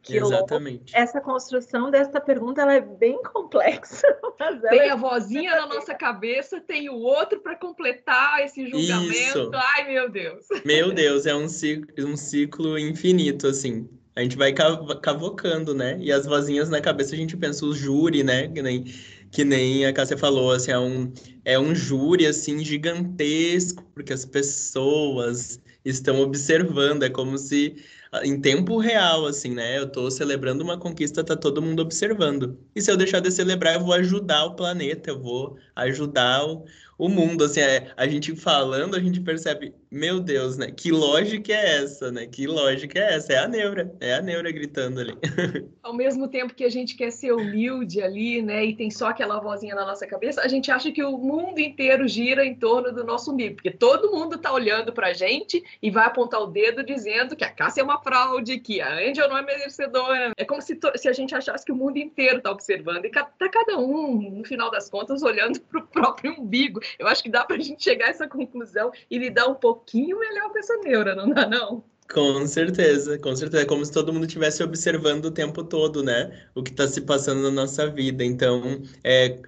Que 0.03 0.17
Exatamente. 0.17 0.97
essa 0.97 1.21
construção 1.21 1.91
dessa 1.91 2.21
pergunta 2.21 2.63
ela 2.63 2.75
é 2.75 2.81
bem 2.81 3.23
complexa. 3.23 4.07
tem 4.71 4.81
é 4.81 4.91
a 4.91 4.97
vozinha 4.97 5.55
na 5.55 5.67
nossa 5.67 5.95
cabeça, 5.95 6.61
tem 6.61 6.89
o 6.89 6.97
outro 6.97 7.41
para 7.41 7.55
completar 7.57 8.43
esse 8.43 8.67
julgamento. 8.67 9.13
Isso. 9.13 9.51
Ai, 9.53 9.93
meu 9.93 10.11
Deus. 10.11 10.47
Meu 10.65 10.93
Deus, 10.93 11.27
é 11.27 11.35
um 11.35 11.49
ciclo, 11.49 12.07
um 12.07 12.17
ciclo 12.17 12.79
infinito, 12.79 13.47
assim. 13.47 13.89
A 14.17 14.23
gente 14.23 14.37
vai 14.37 14.53
cavocando, 14.53 15.75
né? 15.75 15.97
E 16.01 16.11
as 16.11 16.27
vozinhas 16.27 16.69
na 16.69 16.81
cabeça 16.81 17.15
a 17.15 17.19
gente 17.19 17.37
pensa 17.37 17.65
o 17.65 17.75
júri, 17.75 18.23
né? 18.23 18.49
Que 18.49 18.63
nem, 18.63 18.85
que 19.31 19.45
nem 19.45 19.87
a 19.87 19.93
Cássia 19.93 20.17
falou, 20.17 20.51
assim, 20.51 20.73
é 20.73 20.79
um, 20.79 21.13
é 21.45 21.59
um 21.59 21.75
júri, 21.75 22.27
assim, 22.27 22.65
gigantesco, 22.65 23.85
porque 23.95 24.13
as 24.13 24.25
pessoas 24.25 25.61
estão 25.85 26.21
observando, 26.21 27.05
é 27.05 27.11
como 27.11 27.39
se 27.39 27.77
em 28.25 28.41
tempo 28.41 28.79
real, 28.79 29.27
assim, 29.27 29.55
né? 29.55 29.79
Eu 29.79 29.91
tô 29.91 30.11
celebrando 30.11 30.65
uma 30.65 30.79
conquista, 30.79 31.25
tá 31.25 31.37
todo 31.37 31.63
mundo 31.63 31.81
observando. 31.81 32.59
E 32.75 32.83
se 32.83 32.91
eu 32.91 32.97
deixar 32.97 33.21
de 33.21 33.31
celebrar, 33.31 33.75
eu 33.75 33.81
vou 33.85 33.93
ajudar 33.95 34.45
o 34.47 34.57
planeta, 34.57 35.11
eu 35.11 35.21
vou 35.21 35.57
ajudar 35.77 36.45
o, 36.47 36.65
o 37.01 37.09
mundo, 37.09 37.45
assim, 37.45 37.61
é, 37.61 37.91
a 37.97 38.07
gente 38.07 38.37
falando, 38.37 38.95
a 38.95 39.01
gente 39.01 39.23
percebe, 39.23 39.75
meu 39.91 40.21
Deus, 40.21 40.59
né? 40.59 40.71
Que 40.71 40.93
lógica 40.93 41.51
é 41.51 41.83
essa, 41.83 42.13
né? 42.13 42.27
Que 42.27 42.47
lógica 42.47 42.99
é 42.99 43.15
essa? 43.15 43.33
É 43.33 43.39
a 43.39 43.49
neura, 43.49 43.91
é 44.01 44.15
a 44.15 44.21
neura 44.21 44.53
gritando 44.53 45.01
ali. 45.01 45.17
Ao 45.83 45.95
mesmo 45.95 46.29
tempo 46.29 46.55
que 46.55 46.63
a 46.63 46.69
gente 46.69 46.95
quer 46.95 47.11
ser 47.11 47.33
humilde 47.33 48.03
ali, 48.03 48.43
né? 48.43 48.67
E 48.67 48.77
tem 48.77 48.91
só 48.91 49.09
aquela 49.09 49.41
vozinha 49.41 49.75
na 49.75 49.87
nossa 49.87 50.07
cabeça, 50.07 50.43
a 50.43 50.49
gente 50.49 50.71
acha 50.71 50.93
que 50.93 51.03
o 51.03 51.17
mundo 51.17 51.59
inteiro 51.59 52.07
gira 52.07 52.45
em 52.45 52.55
torno 52.55 52.93
do 52.93 53.03
nosso 53.03 53.33
umbigo, 53.33 53.55
porque 53.55 53.71
todo 53.71 54.13
mundo 54.13 54.37
tá 54.37 54.53
olhando 54.53 54.93
pra 54.93 55.15
gente 55.15 55.65
e 55.83 55.91
vai 55.91 56.05
apontar 56.05 56.43
o 56.43 56.49
dedo 56.49 56.85
dizendo 56.85 57.35
que 57.35 57.45
a 57.45 57.51
Cássia 57.51 57.81
é 57.81 57.85
uma 57.85 58.03
fraude, 58.03 58.61
que 58.61 58.79
a 58.83 58.93
Angel 58.93 59.27
não 59.27 59.39
é 59.39 59.43
merecedora. 59.43 60.33
É 60.37 60.45
como 60.45 60.61
se, 60.61 60.79
se 60.97 61.09
a 61.09 61.13
gente 61.15 61.35
achasse 61.35 61.65
que 61.65 61.73
o 61.73 61.77
mundo 61.77 61.97
inteiro 61.97 62.43
tá 62.43 62.51
observando 62.51 63.07
e 63.07 63.11
tá 63.11 63.27
cada 63.51 63.79
um, 63.79 64.39
no 64.39 64.45
final 64.45 64.71
das 64.71 64.91
contas, 64.91 65.23
olhando 65.23 65.59
pro 65.65 65.87
próprio 65.87 66.39
umbigo. 66.39 66.79
Eu 66.99 67.07
acho 67.07 67.23
que 67.23 67.31
dá 67.31 67.45
para 67.45 67.57
a 67.57 67.61
gente 67.61 67.83
chegar 67.83 68.07
a 68.07 68.11
essa 68.11 68.29
conclusão 68.29 68.91
e 69.11 69.19
lidar 69.19 69.47
um 69.49 69.55
pouquinho 69.55 70.19
melhor 70.19 70.51
com 70.51 70.59
essa 70.59 70.77
neura, 70.79 71.15
não 71.15 71.31
dá, 71.31 71.47
não? 71.47 71.85
Com 72.13 72.45
certeza, 72.45 73.19
com 73.19 73.35
certeza. 73.37 73.63
É 73.63 73.67
como 73.67 73.85
se 73.85 73.93
todo 73.93 74.13
mundo 74.13 74.27
estivesse 74.27 74.63
observando 74.65 75.27
o 75.27 75.31
tempo 75.31 75.63
todo, 75.63 76.03
né? 76.03 76.47
O 76.55 76.63
que 76.63 76.71
está 76.71 76.89
se 76.89 77.01
passando 77.03 77.43
na 77.43 77.51
nossa 77.53 77.89
vida. 77.89 78.25
Então, 78.25 78.83
é, 79.05 79.39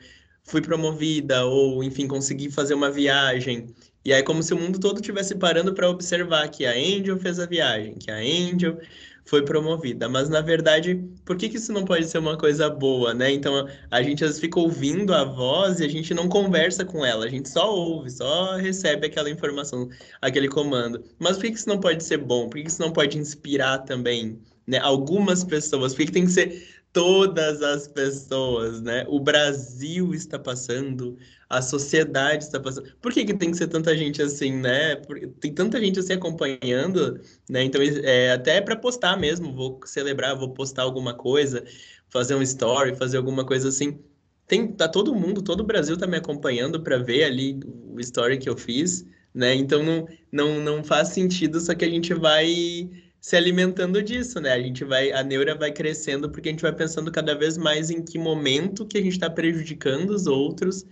fui 0.44 0.62
promovida 0.62 1.44
ou, 1.44 1.82
enfim, 1.82 2.06
consegui 2.06 2.50
fazer 2.50 2.75
uma 2.75 2.90
viagem. 2.90 3.66
E 4.04 4.12
aí, 4.12 4.23
como 4.23 4.42
se 4.42 4.52
o 4.52 4.59
mundo 4.59 4.80
todo 4.80 4.97
estivesse 4.97 5.35
parando 5.37 5.73
para 5.75 5.88
observar 5.88 6.49
que 6.49 6.66
a 6.66 6.73
Angel 6.73 7.18
fez 7.18 7.38
a 7.38 7.47
viagem, 7.47 7.94
que 7.94 8.11
a 8.11 8.16
Angel 8.16 8.78
foi 9.25 9.44
promovida. 9.44 10.09
Mas, 10.09 10.28
na 10.28 10.40
verdade, 10.40 10.97
por 11.25 11.37
que, 11.37 11.49
que 11.49 11.56
isso 11.56 11.73
não 11.73 11.85
pode 11.85 12.06
ser 12.06 12.18
uma 12.18 12.37
coisa 12.37 12.68
boa, 12.68 13.14
né? 13.14 13.30
Então, 13.30 13.68
a 13.90 14.02
gente 14.02 14.25
às 14.25 14.30
vezes 14.30 14.40
fica 14.40 14.59
ouvindo 14.59 15.14
a 15.14 15.25
voz 15.25 15.80
e 15.80 15.85
a 15.85 15.88
gente 15.88 16.12
não 16.12 16.28
conversa 16.28 16.85
com 16.85 17.04
ela, 17.04 17.25
a 17.25 17.28
gente 17.28 17.49
só 17.49 17.73
ouve, 17.73 18.11
só 18.11 18.56
recebe 18.56 19.06
aquela 19.06 19.30
informação, 19.30 19.88
aquele 20.21 20.49
comando. 20.49 21.04
Mas 21.18 21.37
por 21.37 21.42
que, 21.44 21.52
que 21.52 21.59
isso 21.59 21.68
não 21.68 21.78
pode 21.78 22.02
ser 22.02 22.18
bom? 22.18 22.49
Por 22.49 22.56
que, 22.56 22.62
que 22.64 22.71
isso 22.71 22.82
não 22.82 22.92
pode 22.92 23.18
inspirar 23.18 23.78
também 23.78 24.38
né, 24.66 24.78
algumas 24.78 25.44
pessoas? 25.44 25.92
Por 25.92 26.00
que, 26.00 26.06
que 26.06 26.12
tem 26.12 26.25
que 26.25 26.32
ser 26.32 26.81
todas 26.92 27.62
as 27.62 27.88
pessoas, 27.88 28.80
né? 28.82 29.04
O 29.08 29.18
Brasil 29.18 30.14
está 30.14 30.38
passando, 30.38 31.16
a 31.49 31.62
sociedade 31.62 32.44
está 32.44 32.61
passando. 32.61 32.94
Por 33.00 33.12
que, 33.12 33.25
que 33.25 33.34
tem 33.34 33.50
que 33.50 33.56
ser 33.56 33.68
tanta 33.68 33.96
gente 33.96 34.20
assim, 34.20 34.52
né? 34.52 34.96
Porque 34.96 35.26
tem 35.26 35.54
tanta 35.54 35.80
gente 35.80 35.99
assim 35.99 36.12
acompanhando, 36.12 37.20
né? 37.49 37.64
Então, 37.64 37.80
é, 37.82 38.32
até 38.32 38.61
para 38.61 38.76
postar 38.76 39.16
mesmo, 39.16 39.54
vou 39.54 39.80
celebrar, 39.87 40.37
vou 40.37 40.50
postar 40.50 40.82
alguma 40.82 41.14
coisa, 41.14 41.64
fazer 42.11 42.34
um 42.34 42.42
story, 42.42 42.94
fazer 42.94 43.16
alguma 43.16 43.44
coisa 43.44 43.68
assim. 43.68 43.99
Tem, 44.46 44.70
tá 44.70 44.87
todo 44.88 45.14
mundo, 45.14 45.42
todo 45.42 45.61
o 45.61 45.64
Brasil 45.66 45.96
tá 45.96 46.06
me 46.06 46.16
acompanhando 46.16 46.82
para 46.82 46.99
ver 46.99 47.25
ali 47.25 47.58
o 47.88 47.99
story 48.00 48.38
que 48.38 48.49
eu 48.49 48.56
fiz, 48.56 49.06
né? 49.34 49.54
Então 49.54 49.82
não, 49.82 50.06
não, 50.30 50.61
não 50.61 50.84
faz 50.84 51.08
sentido, 51.08 51.58
só 51.61 51.75
que 51.75 51.84
a 51.84 51.88
gente 51.88 52.12
vai 52.12 52.90
se 53.22 53.36
alimentando 53.36 54.02
disso, 54.02 54.40
né? 54.40 54.50
A 54.52 54.60
gente 54.60 54.82
vai, 54.84 55.12
a 55.12 55.22
neura 55.22 55.54
vai 55.54 55.70
crescendo 55.70 56.28
porque 56.28 56.48
a 56.48 56.52
gente 56.52 56.60
vai 56.60 56.74
pensando 56.74 57.10
cada 57.12 57.36
vez 57.36 57.56
mais 57.56 57.88
em 57.88 58.02
que 58.02 58.18
momento 58.18 58.84
que 58.84 58.98
a 58.98 59.00
gente 59.00 59.12
está 59.12 59.30
prejudicando 59.30 60.10
os 60.10 60.26
outros, 60.26 60.84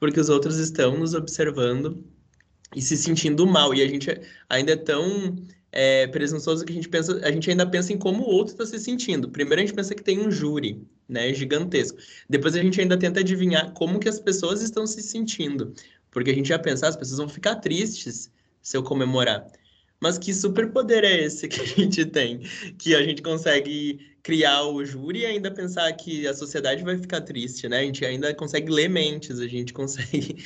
porque 0.00 0.18
os 0.18 0.30
outros 0.30 0.56
estão 0.58 0.96
nos 0.98 1.12
observando 1.12 2.02
e 2.74 2.80
se 2.80 2.96
sentindo 2.96 3.46
mal. 3.46 3.74
E 3.74 3.82
a 3.82 3.86
gente 3.86 4.08
ainda 4.48 4.72
é 4.72 4.76
tão 4.76 5.36
é, 5.70 6.06
presunçoso 6.06 6.64
que 6.64 6.72
a 6.72 6.74
gente 6.74 6.88
pensa, 6.88 7.20
a 7.22 7.30
gente 7.30 7.50
ainda 7.50 7.66
pensa 7.66 7.92
em 7.92 7.98
como 7.98 8.22
o 8.22 8.30
outro 8.30 8.54
está 8.54 8.64
se 8.64 8.82
sentindo. 8.82 9.28
Primeiro 9.28 9.60
a 9.60 9.66
gente 9.66 9.76
pensa 9.76 9.94
que 9.94 10.02
tem 10.02 10.26
um 10.26 10.30
júri, 10.30 10.82
né, 11.06 11.34
gigantesco. 11.34 11.98
Depois 12.30 12.56
a 12.56 12.62
gente 12.62 12.80
ainda 12.80 12.98
tenta 12.98 13.20
adivinhar 13.20 13.72
como 13.74 14.00
que 14.00 14.08
as 14.08 14.18
pessoas 14.18 14.62
estão 14.62 14.86
se 14.86 15.02
sentindo, 15.02 15.74
porque 16.10 16.30
a 16.30 16.34
gente 16.34 16.48
já 16.48 16.58
pensa, 16.58 16.86
ah, 16.86 16.88
as 16.88 16.96
pessoas 16.96 17.18
vão 17.18 17.28
ficar 17.28 17.56
tristes 17.56 18.32
se 18.62 18.74
eu 18.74 18.82
comemorar. 18.82 19.46
Mas 20.00 20.18
que 20.18 20.34
superpoder 20.34 21.04
é 21.04 21.24
esse 21.24 21.48
que 21.48 21.60
a 21.60 21.64
gente 21.64 22.04
tem? 22.04 22.40
Que 22.78 22.94
a 22.94 23.02
gente 23.02 23.22
consegue 23.22 24.14
criar 24.22 24.64
o 24.64 24.84
júri 24.84 25.20
e 25.20 25.26
ainda 25.26 25.50
pensar 25.50 25.92
que 25.92 26.26
a 26.26 26.34
sociedade 26.34 26.82
vai 26.82 26.96
ficar 26.96 27.20
triste, 27.20 27.68
né? 27.68 27.80
A 27.80 27.82
gente 27.82 28.04
ainda 28.04 28.34
consegue 28.34 28.72
ler 28.72 28.88
mentes, 28.88 29.38
a 29.38 29.46
gente 29.46 29.72
consegue 29.74 30.36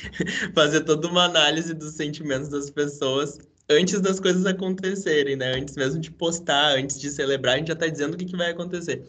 fazer 0.53 0.81
toda 0.81 1.07
uma 1.07 1.25
análise 1.25 1.73
dos 1.73 1.93
sentimentos 1.93 2.49
das 2.49 2.69
pessoas 2.69 3.39
antes 3.69 4.01
das 4.01 4.19
coisas 4.19 4.45
acontecerem, 4.45 5.35
né? 5.35 5.53
Antes 5.55 5.75
mesmo 5.75 6.01
de 6.01 6.11
postar, 6.11 6.77
antes 6.77 6.99
de 6.99 7.09
celebrar, 7.09 7.55
a 7.55 7.57
gente 7.57 7.67
já 7.67 7.73
está 7.73 7.87
dizendo 7.87 8.15
o 8.15 8.17
que, 8.17 8.25
que 8.25 8.35
vai 8.35 8.51
acontecer. 8.51 9.05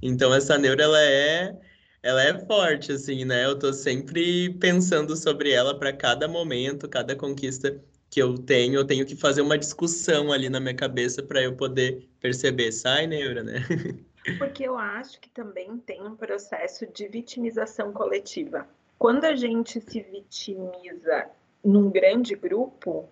Então, 0.00 0.32
essa 0.32 0.56
neura, 0.56 0.84
ela 0.84 1.02
é 1.02 1.56
ela 2.02 2.22
é 2.22 2.38
forte, 2.46 2.92
assim, 2.92 3.24
né? 3.24 3.46
Eu 3.46 3.58
tô 3.58 3.72
sempre 3.72 4.50
pensando 4.58 5.16
sobre 5.16 5.50
ela 5.52 5.78
para 5.78 5.90
cada 5.92 6.28
momento, 6.28 6.86
cada 6.86 7.16
conquista 7.16 7.82
que 8.14 8.22
eu 8.22 8.38
tenho, 8.38 8.76
eu 8.76 8.86
tenho 8.86 9.04
que 9.04 9.16
fazer 9.16 9.40
uma 9.40 9.58
discussão 9.58 10.30
ali 10.30 10.48
na 10.48 10.60
minha 10.60 10.74
cabeça 10.74 11.20
para 11.20 11.42
eu 11.42 11.56
poder 11.56 12.08
perceber. 12.20 12.70
Sai, 12.70 13.08
neura, 13.08 13.42
né? 13.42 13.54
Porque 14.38 14.62
eu 14.62 14.78
acho 14.78 15.20
que 15.20 15.28
também 15.28 15.76
tem 15.78 16.00
um 16.00 16.14
processo 16.14 16.86
de 16.86 17.08
vitimização 17.08 17.92
coletiva. 17.92 18.68
Quando 19.00 19.24
a 19.24 19.34
gente 19.34 19.80
se 19.80 20.00
vitimiza 20.00 21.26
num 21.64 21.90
grande 21.90 22.36
grupo, 22.36 23.08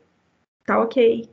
tá 0.64 0.80
ok. 0.80 1.28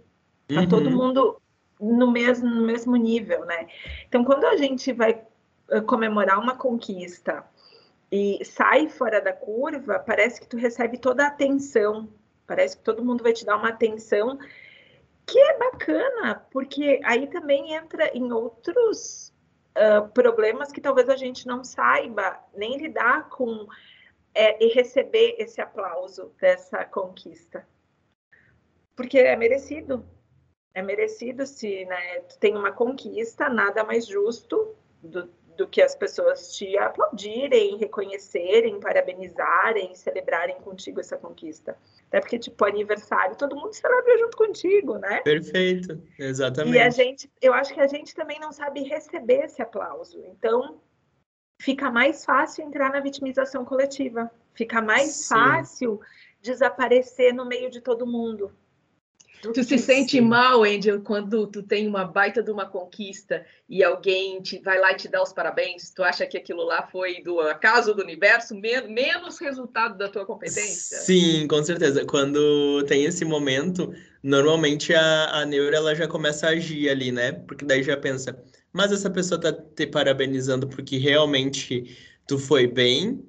Tá 0.48 0.62
uhum. 0.62 0.68
todo 0.68 0.90
mundo 0.90 1.40
no 1.80 2.12
mesmo, 2.12 2.50
no 2.50 2.66
mesmo 2.66 2.96
nível, 2.96 3.46
né? 3.46 3.68
Então, 4.08 4.26
quando 4.26 4.46
a 4.46 4.58
gente 4.58 4.92
vai 4.92 5.22
eh, 5.70 5.82
comemorar 5.82 6.40
uma 6.40 6.56
conquista 6.56 7.46
e 8.12 8.44
sai 8.44 8.90
fora 8.90 9.22
da 9.22 9.32
curva, 9.32 10.00
parece 10.00 10.42
que 10.42 10.48
tu 10.48 10.58
recebe 10.58 10.98
toda 10.98 11.24
a 11.24 11.28
atenção 11.28 12.10
Parece 12.50 12.76
que 12.76 12.84
todo 12.84 13.06
mundo 13.06 13.24
vai 13.24 13.32
te 13.32 13.46
dar 13.46 13.58
uma 13.58 13.70
atenção 13.70 14.40
que 15.28 15.38
é 15.38 15.60
bacana, 15.60 16.48
porque 16.50 17.00
aí 17.04 17.28
também 17.28 17.76
entra 17.76 18.10
em 18.18 18.32
outros 18.32 19.32
uh, 19.78 20.10
problemas 20.10 20.72
que 20.72 20.82
talvez 20.82 21.08
a 21.10 21.16
gente 21.16 21.46
não 21.46 21.64
saiba 21.64 22.40
nem 22.56 22.76
lidar 22.78 23.30
com 23.30 23.68
é, 24.34 24.66
e 24.66 24.74
receber 24.74 25.36
esse 25.38 25.62
aplauso 25.62 26.34
dessa 26.42 26.84
conquista. 26.86 27.68
Porque 28.96 29.20
é 29.20 29.36
merecido. 29.36 30.04
É 30.74 30.82
merecido 30.82 31.46
se 31.46 31.86
né, 31.86 32.22
tu 32.22 32.40
tem 32.40 32.58
uma 32.58 32.72
conquista, 32.72 33.48
nada 33.48 33.84
mais 33.84 34.08
justo 34.08 34.76
do, 35.04 35.30
do 35.60 35.68
que 35.68 35.82
as 35.82 35.94
pessoas 35.94 36.56
te 36.56 36.78
aplaudirem, 36.78 37.76
reconhecerem, 37.76 38.80
parabenizarem, 38.80 39.94
celebrarem 39.94 40.56
contigo 40.62 41.02
essa 41.02 41.18
conquista. 41.18 41.78
Até 42.08 42.22
porque, 42.22 42.40
tipo, 42.40 42.64
aniversário, 42.64 43.36
todo 43.36 43.58
mundo 43.58 43.74
celebra 43.74 44.18
junto 44.18 44.38
contigo, 44.38 44.98
né? 44.98 45.20
Perfeito, 45.20 46.02
exatamente. 46.18 46.78
E 46.78 46.80
a 46.80 46.90
gente, 46.90 47.30
eu 47.42 47.54
acho 47.54 47.74
que 47.74 47.82
a 47.82 47.88
gente 47.88 48.16
também 48.16 48.40
não 48.40 48.54
sabe 48.54 48.84
receber 48.84 49.44
esse 49.44 49.62
aplauso. 49.62 50.24
Então, 50.28 50.80
fica 51.62 51.92
mais 51.92 52.24
fácil 52.24 52.64
entrar 52.64 52.90
na 52.90 53.02
vitimização 53.02 53.66
coletiva. 53.66 54.32
Fica 54.54 54.82
mais 54.82 55.12
Sim. 55.12 55.36
fácil 55.36 56.00
desaparecer 56.42 57.34
no 57.34 57.46
meio 57.46 57.70
de 57.70 57.82
todo 57.82 58.08
mundo. 58.08 58.56
Tu 59.42 59.64
se 59.64 59.78
sente 59.78 60.20
mal, 60.20 60.64
Angel, 60.64 61.02
quando 61.02 61.48
tu 61.48 61.64
tem 61.64 61.88
uma 61.88 62.04
baita 62.04 62.44
de 62.44 62.52
uma 62.52 62.66
conquista 62.66 63.46
e 63.70 63.82
alguém 63.84 64.42
te 64.42 64.60
vai 64.60 64.80
lá 64.80 64.92
e 64.92 64.96
te 64.96 65.08
dá 65.08 65.24
os 65.24 65.32
parabéns? 65.32 65.92
Tu 65.92 66.04
acha 66.04 66.26
que 66.26 66.38
aquilo 66.38 66.64
lá 66.64 66.88
foi 66.88 67.22
do 67.22 67.40
acaso 67.40 67.94
do 67.94 68.02
universo, 68.02 68.54
menos 68.54 69.40
resultado 69.40 69.98
da 69.98 70.10
tua 70.10 70.26
competência? 70.26 70.98
Sim, 70.98 71.48
com 71.48 71.64
certeza. 71.64 72.06
Quando 72.06 72.84
tem 72.86 73.06
esse 73.06 73.24
momento, 73.24 73.94
normalmente 74.22 74.94
a, 74.94 75.40
a 75.40 75.46
neura 75.46 75.78
ela 75.78 75.96
já 75.96 76.08
começa 76.08 76.48
a 76.48 76.52
agir 76.52 76.90
ali, 76.90 77.12
né? 77.12 77.32
Porque 77.32 77.64
daí 77.64 77.82
já 77.82 77.96
pensa, 77.96 78.38
mas 78.74 78.92
essa 78.92 79.10
pessoa 79.10 79.40
tá 79.40 79.54
te 79.54 79.88
parabenizando 79.88 80.68
porque 80.68 80.98
realmente 80.98 81.98
tu 82.28 82.38
foi 82.38 82.68
bem 82.68 83.24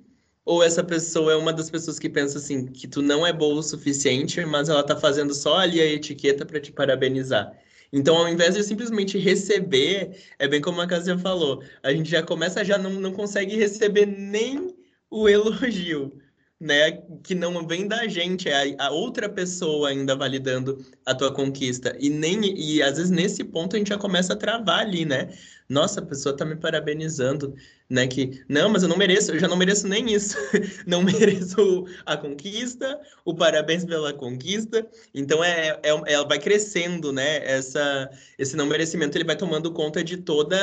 ou 0.44 0.62
essa 0.62 0.82
pessoa 0.82 1.32
é 1.32 1.36
uma 1.36 1.52
das 1.52 1.70
pessoas 1.70 1.98
que 1.98 2.08
pensa 2.08 2.38
assim, 2.38 2.66
que 2.66 2.88
tu 2.88 3.02
não 3.02 3.26
é 3.26 3.32
bom 3.32 3.54
o 3.54 3.62
suficiente, 3.62 4.44
mas 4.44 4.68
ela 4.68 4.82
tá 4.82 4.96
fazendo 4.96 5.34
só 5.34 5.58
ali 5.58 5.80
a 5.80 5.86
etiqueta 5.86 6.44
para 6.46 6.60
te 6.60 6.72
parabenizar. 6.72 7.52
Então, 7.92 8.16
ao 8.16 8.28
invés 8.28 8.54
de 8.54 8.62
simplesmente 8.62 9.18
receber, 9.18 10.16
é 10.38 10.46
bem 10.46 10.60
como 10.60 10.80
a 10.80 10.86
Cassia 10.86 11.18
falou, 11.18 11.62
a 11.82 11.92
gente 11.92 12.10
já 12.10 12.22
começa, 12.22 12.64
já 12.64 12.78
não, 12.78 12.90
não 12.90 13.12
consegue 13.12 13.56
receber 13.56 14.06
nem 14.06 14.74
o 15.10 15.28
elogio, 15.28 16.12
né? 16.58 16.92
Que 17.24 17.34
não 17.34 17.66
vem 17.66 17.88
da 17.88 18.06
gente, 18.06 18.48
é 18.48 18.76
a, 18.78 18.86
a 18.86 18.90
outra 18.90 19.28
pessoa 19.28 19.88
ainda 19.88 20.14
validando 20.14 20.84
a 21.04 21.14
tua 21.14 21.32
conquista. 21.34 21.96
E 21.98 22.08
nem 22.08 22.40
e 22.56 22.82
às 22.82 22.96
vezes 22.96 23.10
nesse 23.10 23.42
ponto 23.42 23.74
a 23.74 23.78
gente 23.78 23.88
já 23.88 23.98
começa 23.98 24.34
a 24.34 24.36
travar 24.36 24.80
ali, 24.80 25.04
né? 25.04 25.30
Nossa, 25.70 26.00
a 26.00 26.04
pessoa 26.04 26.36
tá 26.36 26.44
me 26.44 26.56
parabenizando 26.56 27.54
né? 27.90 28.06
Que 28.06 28.42
não, 28.48 28.70
mas 28.70 28.84
eu 28.84 28.88
não 28.88 28.96
mereço, 28.96 29.32
eu 29.32 29.38
já 29.38 29.48
não 29.48 29.56
mereço 29.56 29.88
nem 29.88 30.12
isso. 30.14 30.36
não 30.86 31.02
mereço 31.02 31.84
a 32.06 32.16
conquista, 32.16 33.00
o 33.24 33.34
parabéns 33.34 33.84
pela 33.84 34.12
conquista. 34.12 34.88
Então 35.12 35.42
é, 35.42 35.80
é 35.82 35.90
ela 36.06 36.26
vai 36.26 36.38
crescendo, 36.38 37.12
né? 37.12 37.44
Essa 37.44 38.08
esse 38.38 38.56
não 38.56 38.66
merecimento 38.66 39.18
ele 39.18 39.24
vai 39.24 39.36
tomando 39.36 39.72
conta 39.72 40.04
de 40.04 40.18
toda 40.18 40.56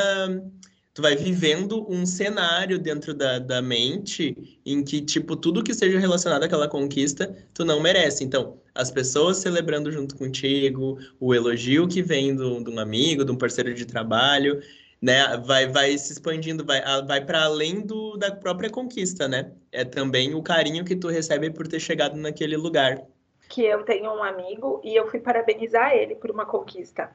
tu 0.94 1.02
vai 1.04 1.16
vivendo 1.16 1.86
um 1.88 2.08
cenário 2.08 2.80
dentro 2.80 3.14
da, 3.14 3.38
da 3.38 3.62
mente 3.62 4.60
em 4.66 4.84
que, 4.84 5.00
tipo, 5.00 5.36
tudo 5.36 5.64
que 5.64 5.72
seja 5.72 6.00
relacionado 6.00 6.42
àquela 6.42 6.68
conquista, 6.68 7.38
tu 7.54 7.64
não 7.64 7.80
merece. 7.80 8.24
Então, 8.24 8.58
as 8.74 8.90
pessoas 8.90 9.38
celebrando 9.38 9.92
junto 9.92 10.16
contigo, 10.16 10.98
o 11.20 11.36
elogio 11.36 11.88
que 11.88 12.02
vem 12.02 12.36
de 12.36 12.42
um 12.42 12.80
amigo, 12.80 13.24
de 13.24 13.32
um 13.32 13.36
parceiro 13.36 13.76
de 13.76 13.86
trabalho, 13.86 14.60
né, 15.02 15.38
vai, 15.46 15.68
vai 15.68 15.98
se 15.98 16.14
expandindo, 16.14 16.66
vai, 16.66 16.82
vai 17.06 17.24
para 17.24 17.44
além 17.44 17.82
do, 17.82 18.18
da 18.18 18.32
própria 18.32 18.70
conquista, 18.70 19.28
né? 19.28 19.52
É 19.72 19.86
também 19.86 20.34
o 20.34 20.42
carinho 20.42 20.84
que 20.84 20.96
tu 20.96 21.08
recebe 21.08 21.52
por 21.52 21.68
ter 21.68 21.80
chegado 21.80 22.18
naquele 22.18 22.58
lugar. 22.58 23.04
Que 23.48 23.64
eu 23.64 23.84
tenho 23.84 24.12
um 24.12 24.24
amigo 24.24 24.82
e 24.84 24.96
eu 24.96 25.08
fui 25.08 25.20
parabenizar 25.20 25.94
ele 25.94 26.16
por 26.16 26.32
uma 26.32 26.46
conquista. 26.46 27.12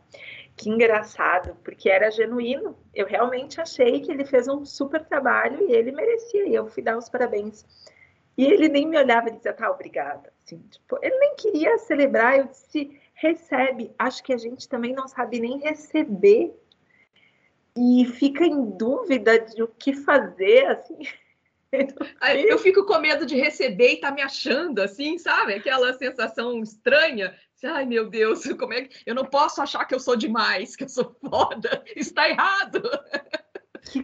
Que 0.56 0.70
engraçado, 0.70 1.56
porque 1.64 1.90
era 1.90 2.10
genuíno. 2.10 2.76
Eu 2.94 3.06
realmente 3.06 3.60
achei 3.60 4.00
que 4.00 4.10
ele 4.10 4.24
fez 4.24 4.48
um 4.48 4.64
super 4.64 5.04
trabalho 5.04 5.68
e 5.68 5.72
ele 5.72 5.92
merecia. 5.92 6.46
E 6.46 6.54
eu 6.54 6.66
fui 6.68 6.82
dar 6.82 6.96
os 6.96 7.08
parabéns. 7.08 7.66
E 8.36 8.44
ele 8.44 8.68
nem 8.68 8.86
me 8.86 8.96
olhava 8.96 9.28
e 9.28 9.32
dizia, 9.32 9.52
tá, 9.52 9.70
obrigada. 9.70 10.32
Assim, 10.42 10.58
tipo, 10.70 10.98
ele 11.02 11.18
nem 11.18 11.34
queria 11.36 11.76
celebrar. 11.78 12.38
Eu 12.38 12.46
disse, 12.46 12.98
recebe. 13.12 13.92
Acho 13.98 14.22
que 14.22 14.32
a 14.32 14.38
gente 14.38 14.68
também 14.68 14.94
não 14.94 15.08
sabe 15.08 15.40
nem 15.40 15.58
receber 15.58 16.54
e 17.76 18.06
fica 18.06 18.44
em 18.44 18.76
dúvida 18.76 19.38
de 19.38 19.62
o 19.62 19.68
que 19.68 19.94
fazer, 19.94 20.66
assim. 20.66 20.98
Eu 22.46 22.58
fico 22.58 22.84
com 22.84 22.98
medo 22.98 23.24
de 23.24 23.34
receber 23.34 23.94
e 23.94 24.00
tá 24.00 24.10
me 24.10 24.20
achando 24.20 24.80
assim, 24.80 25.16
sabe? 25.16 25.54
Aquela 25.54 25.94
sensação 25.94 26.62
estranha. 26.62 27.34
Ai, 27.64 27.86
meu 27.86 28.10
Deus, 28.10 28.42
como 28.58 28.74
é 28.74 28.82
que. 28.82 29.02
Eu 29.06 29.14
não 29.14 29.24
posso 29.24 29.62
achar 29.62 29.84
que 29.86 29.94
eu 29.94 30.00
sou 30.00 30.16
demais, 30.16 30.76
que 30.76 30.84
eu 30.84 30.88
sou 30.88 31.16
foda. 31.20 31.82
Está 31.96 32.28
errado. 32.28 32.82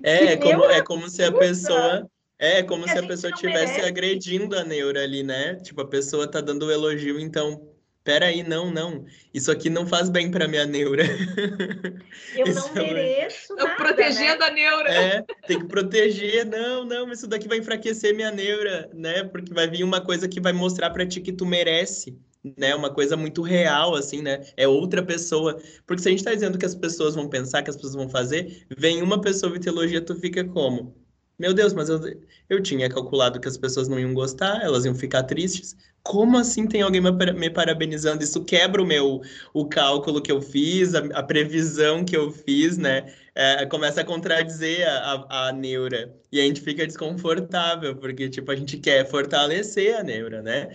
É, 0.03 0.33
é 0.33 0.37
como, 0.37 0.65
é 0.65 0.83
como 0.83 1.09
se 1.09 1.23
a 1.23 1.33
pessoa. 1.33 2.09
É 2.41 2.63
como 2.63 2.87
se 2.89 2.97
a, 2.97 3.01
a 3.01 3.07
pessoa 3.07 3.33
estivesse 3.33 3.81
agredindo 3.81 4.57
a 4.57 4.63
neura 4.63 5.03
ali, 5.03 5.25
né? 5.25 5.57
Tipo, 5.57 5.81
a 5.81 5.89
pessoa 5.89 6.31
tá 6.31 6.41
dando 6.41 6.67
o 6.67 6.71
elogio, 6.71 7.19
então 7.19 7.69
peraí, 8.09 8.43
não, 8.43 8.71
não, 8.71 9.05
isso 9.35 9.51
aqui 9.51 9.69
não 9.69 9.87
faz 9.87 10.09
bem 10.09 10.31
para 10.31 10.49
minha 10.49 10.65
neura. 10.65 11.05
Eu 12.35 12.47
isso 12.47 12.67
não 12.75 12.83
mereço 12.83 13.55
nada, 13.55 13.77
protegendo 13.77 14.39
né? 14.39 14.47
a 14.47 14.51
neura. 14.51 14.91
É, 14.91 15.23
tem 15.47 15.59
que 15.59 15.67
proteger, 15.67 16.47
não, 16.47 16.87
não, 16.87 17.13
isso 17.13 17.27
daqui 17.27 17.47
vai 17.47 17.59
enfraquecer 17.59 18.17
minha 18.17 18.31
neura, 18.31 18.91
né? 18.95 19.25
Porque 19.25 19.53
vai 19.53 19.69
vir 19.69 19.85
uma 19.85 20.01
coisa 20.01 20.27
que 20.27 20.41
vai 20.41 20.55
mostrar 20.55 20.89
para 20.89 21.05
ti 21.05 21.21
que 21.21 21.35
tu 21.35 21.45
merece, 21.45 22.19
né? 22.57 22.75
Uma 22.75 22.89
coisa 22.89 23.15
muito 23.15 23.43
real, 23.43 23.95
assim, 23.95 24.23
né? 24.23 24.41
É 24.57 24.67
outra 24.67 25.03
pessoa. 25.05 25.61
Porque 25.87 26.01
se 26.01 26.09
a 26.09 26.11
gente 26.11 26.25
tá 26.25 26.33
dizendo 26.33 26.57
que 26.57 26.65
as 26.65 26.75
pessoas 26.75 27.15
vão 27.15 27.29
pensar, 27.29 27.63
que 27.63 27.69
as 27.69 27.77
pessoas 27.77 27.95
vão 27.95 28.09
fazer, 28.09 28.67
vem 28.75 29.03
uma 29.03 29.21
pessoa 29.21 29.55
e 29.55 29.61
te 29.61 29.69
elogia, 29.69 30.01
tu 30.01 30.15
fica 30.19 30.43
como? 30.45 30.97
Meu 31.39 31.55
Deus, 31.55 31.73
mas 31.73 31.89
eu, 31.89 32.01
eu 32.49 32.63
tinha 32.63 32.89
calculado 32.89 33.39
que 33.41 33.47
as 33.47 33.57
pessoas 33.57 33.87
não 33.89 33.99
iam 33.99 34.13
gostar, 34.13 34.61
elas 34.63 34.85
iam 34.85 34.95
ficar 34.95 35.23
tristes. 35.23 35.77
Como 36.03 36.37
assim 36.37 36.67
tem 36.67 36.83
alguém 36.83 37.01
me 37.01 37.51
parabenizando? 37.51 38.25
Isso 38.25 38.45
quebra 38.45 38.83
o 38.83 38.87
meu 38.87 39.21
o 39.55 39.69
cálculo 39.69 40.21
que 40.23 40.33
eu 40.33 40.41
fiz, 40.41 40.95
a, 40.95 41.01
a 41.15 41.23
previsão 41.23 42.05
que 42.05 42.17
eu 42.17 42.33
fiz, 42.33 42.77
né? 42.79 43.13
É, 43.35 43.67
começa 43.67 44.01
a 44.01 44.05
contradizer 44.05 44.89
a, 44.89 45.27
a, 45.29 45.49
a, 45.49 45.53
neura. 45.53 46.13
E 46.33 46.41
a 46.41 46.45
gente 46.45 46.61
fica 46.61 46.87
desconfortável, 46.87 47.95
porque, 47.97 48.29
tipo, 48.29 48.51
a 48.51 48.57
gente 48.57 48.79
quer 48.79 49.09
fortalecer 49.09 49.97
a 49.97 50.03
neura, 50.03 50.43
né? 50.43 50.75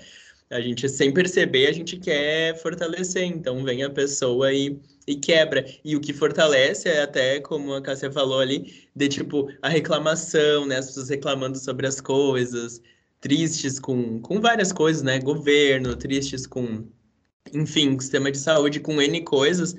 A 0.49 0.61
gente, 0.61 0.87
sem 0.87 1.13
perceber, 1.13 1.67
a 1.67 1.73
gente 1.73 1.97
quer 1.97 2.55
fortalecer. 2.57 3.23
Então, 3.23 3.63
vem 3.63 3.83
a 3.83 3.89
pessoa 3.89 4.53
e, 4.53 4.79
e 5.07 5.15
quebra. 5.15 5.65
E 5.83 5.95
o 5.95 6.01
que 6.01 6.13
fortalece 6.13 6.89
é 6.89 7.01
até, 7.01 7.39
como 7.39 7.73
a 7.73 7.81
Cássia 7.81 8.11
falou 8.11 8.39
ali, 8.39 8.87
de 8.95 9.07
tipo, 9.07 9.49
a 9.61 9.69
reclamação, 9.69 10.65
né? 10.65 10.77
As 10.77 10.87
pessoas 10.87 11.09
reclamando 11.09 11.57
sobre 11.57 11.87
as 11.87 11.99
coisas, 12.01 12.81
tristes 13.19 13.79
com, 13.79 14.19
com 14.21 14.39
várias 14.39 14.71
coisas, 14.71 15.03
né? 15.03 15.19
Governo, 15.19 15.95
tristes 15.95 16.45
com, 16.45 16.85
enfim, 17.53 17.99
sistema 17.99 18.31
de 18.31 18.37
saúde, 18.37 18.79
com 18.79 19.01
N 19.01 19.21
coisas. 19.21 19.75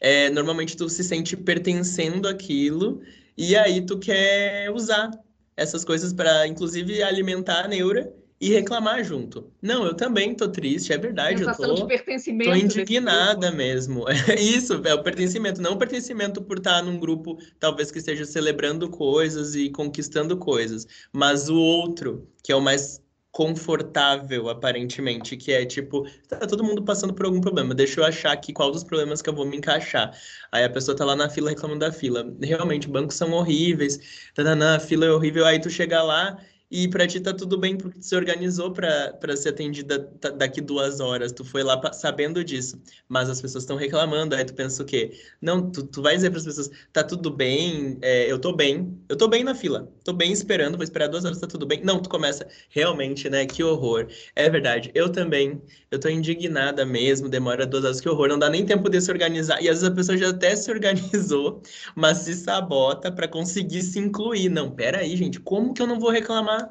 É, 0.00 0.28
normalmente 0.30 0.76
tu 0.76 0.88
se 0.88 1.02
sente 1.04 1.36
pertencendo 1.36 2.28
àquilo 2.28 3.00
e 3.36 3.56
aí 3.56 3.84
tu 3.86 3.98
quer 3.98 4.70
usar 4.70 5.10
essas 5.56 5.84
coisas 5.84 6.12
para, 6.12 6.46
inclusive, 6.46 7.02
alimentar 7.02 7.64
a 7.64 7.68
neura 7.68 8.12
e 8.40 8.50
reclamar 8.50 9.02
junto. 9.04 9.52
Não, 9.62 9.86
eu 9.86 9.94
também 9.94 10.34
tô 10.34 10.48
triste, 10.48 10.92
é 10.92 10.98
verdade, 10.98 11.38
Sensação 11.38 11.66
eu 11.66 11.74
tô, 11.74 11.82
de 11.82 11.88
pertencimento 11.88 12.50
tô 12.50 12.56
indignada 12.56 13.50
mesmo. 13.50 14.04
É 14.08 14.34
isso, 14.40 14.80
é 14.84 14.94
o 14.94 15.02
pertencimento, 15.02 15.62
não 15.62 15.72
o 15.72 15.78
pertencimento 15.78 16.42
por 16.42 16.58
estar 16.58 16.82
num 16.82 16.98
grupo 16.98 17.38
talvez 17.58 17.90
que 17.90 17.98
esteja 17.98 18.24
celebrando 18.24 18.88
coisas 18.88 19.54
e 19.54 19.70
conquistando 19.70 20.36
coisas, 20.36 20.86
mas 21.12 21.48
o 21.48 21.56
outro, 21.56 22.28
que 22.42 22.52
é 22.52 22.56
o 22.56 22.60
mais 22.60 23.02
confortável, 23.34 24.48
aparentemente, 24.48 25.36
que 25.36 25.52
é 25.52 25.66
tipo, 25.66 26.06
tá 26.28 26.38
todo 26.46 26.62
mundo 26.62 26.84
passando 26.84 27.12
por 27.12 27.26
algum 27.26 27.40
problema, 27.40 27.74
deixa 27.74 28.00
eu 28.00 28.04
achar 28.04 28.30
aqui 28.30 28.52
qual 28.52 28.70
dos 28.70 28.84
problemas 28.84 29.20
que 29.20 29.28
eu 29.28 29.34
vou 29.34 29.44
me 29.44 29.56
encaixar. 29.56 30.16
Aí 30.52 30.62
a 30.62 30.70
pessoa 30.70 30.96
tá 30.96 31.04
lá 31.04 31.16
na 31.16 31.28
fila 31.28 31.50
reclamando 31.50 31.80
da 31.80 31.90
fila. 31.90 32.32
Realmente, 32.40 32.86
bancos 32.86 33.16
são 33.16 33.32
horríveis, 33.32 33.98
tá, 34.34 34.54
na 34.54 34.78
fila 34.78 35.06
é 35.06 35.10
horrível, 35.10 35.44
aí 35.44 35.60
tu 35.60 35.68
chega 35.68 36.00
lá 36.00 36.38
e 36.76 36.88
para 36.88 37.06
ti 37.06 37.20
tá 37.20 37.32
tudo 37.32 37.56
bem 37.56 37.76
porque 37.76 38.00
tu 38.00 38.04
se 38.04 38.16
organizou 38.16 38.72
para 38.72 39.36
ser 39.36 39.50
atendida 39.50 40.10
daqui 40.36 40.60
duas 40.60 40.98
horas. 40.98 41.30
Tu 41.30 41.44
foi 41.44 41.62
lá 41.62 41.80
sabendo 41.92 42.42
disso. 42.42 42.82
Mas 43.08 43.30
as 43.30 43.40
pessoas 43.40 43.62
estão 43.62 43.76
reclamando. 43.76 44.34
Aí 44.34 44.44
tu 44.44 44.54
pensa 44.54 44.82
o 44.82 44.84
quê? 44.84 45.12
Não, 45.40 45.70
tu, 45.70 45.86
tu 45.86 46.02
vai 46.02 46.16
dizer 46.16 46.30
para 46.30 46.40
as 46.40 46.44
pessoas: 46.44 46.68
tá 46.92 47.04
tudo 47.04 47.30
bem, 47.30 47.96
é, 48.02 48.30
eu 48.30 48.40
tô 48.40 48.52
bem, 48.52 48.98
eu 49.08 49.16
tô 49.16 49.28
bem 49.28 49.44
na 49.44 49.54
fila, 49.54 49.88
tô 50.02 50.12
bem 50.12 50.32
esperando, 50.32 50.74
vou 50.76 50.82
esperar 50.82 51.06
duas 51.06 51.24
horas, 51.24 51.38
tá 51.38 51.46
tudo 51.46 51.64
bem. 51.64 51.80
Não, 51.84 52.02
tu 52.02 52.08
começa, 52.08 52.44
realmente, 52.70 53.30
né? 53.30 53.46
Que 53.46 53.62
horror. 53.62 54.08
É 54.34 54.50
verdade, 54.50 54.90
eu 54.96 55.08
também, 55.12 55.62
eu 55.92 56.00
tô 56.00 56.08
indignada 56.08 56.84
mesmo, 56.84 57.28
demora 57.28 57.64
duas 57.64 57.84
horas, 57.84 58.00
que 58.00 58.08
horror. 58.08 58.26
Não 58.28 58.38
dá 58.38 58.50
nem 58.50 58.66
tempo 58.66 58.88
de 58.88 59.00
se 59.00 59.12
organizar. 59.12 59.62
E 59.62 59.68
às 59.68 59.76
vezes 59.80 59.84
a 59.84 59.94
pessoa 59.94 60.18
já 60.18 60.30
até 60.30 60.56
se 60.56 60.68
organizou, 60.72 61.62
mas 61.94 62.18
se 62.18 62.34
sabota 62.34 63.12
para 63.12 63.28
conseguir 63.28 63.82
se 63.82 64.00
incluir. 64.00 64.48
Não, 64.48 64.72
peraí, 64.72 65.16
gente, 65.16 65.38
como 65.38 65.72
que 65.72 65.80
eu 65.80 65.86
não 65.86 66.00
vou 66.00 66.10
reclamar? 66.10 66.63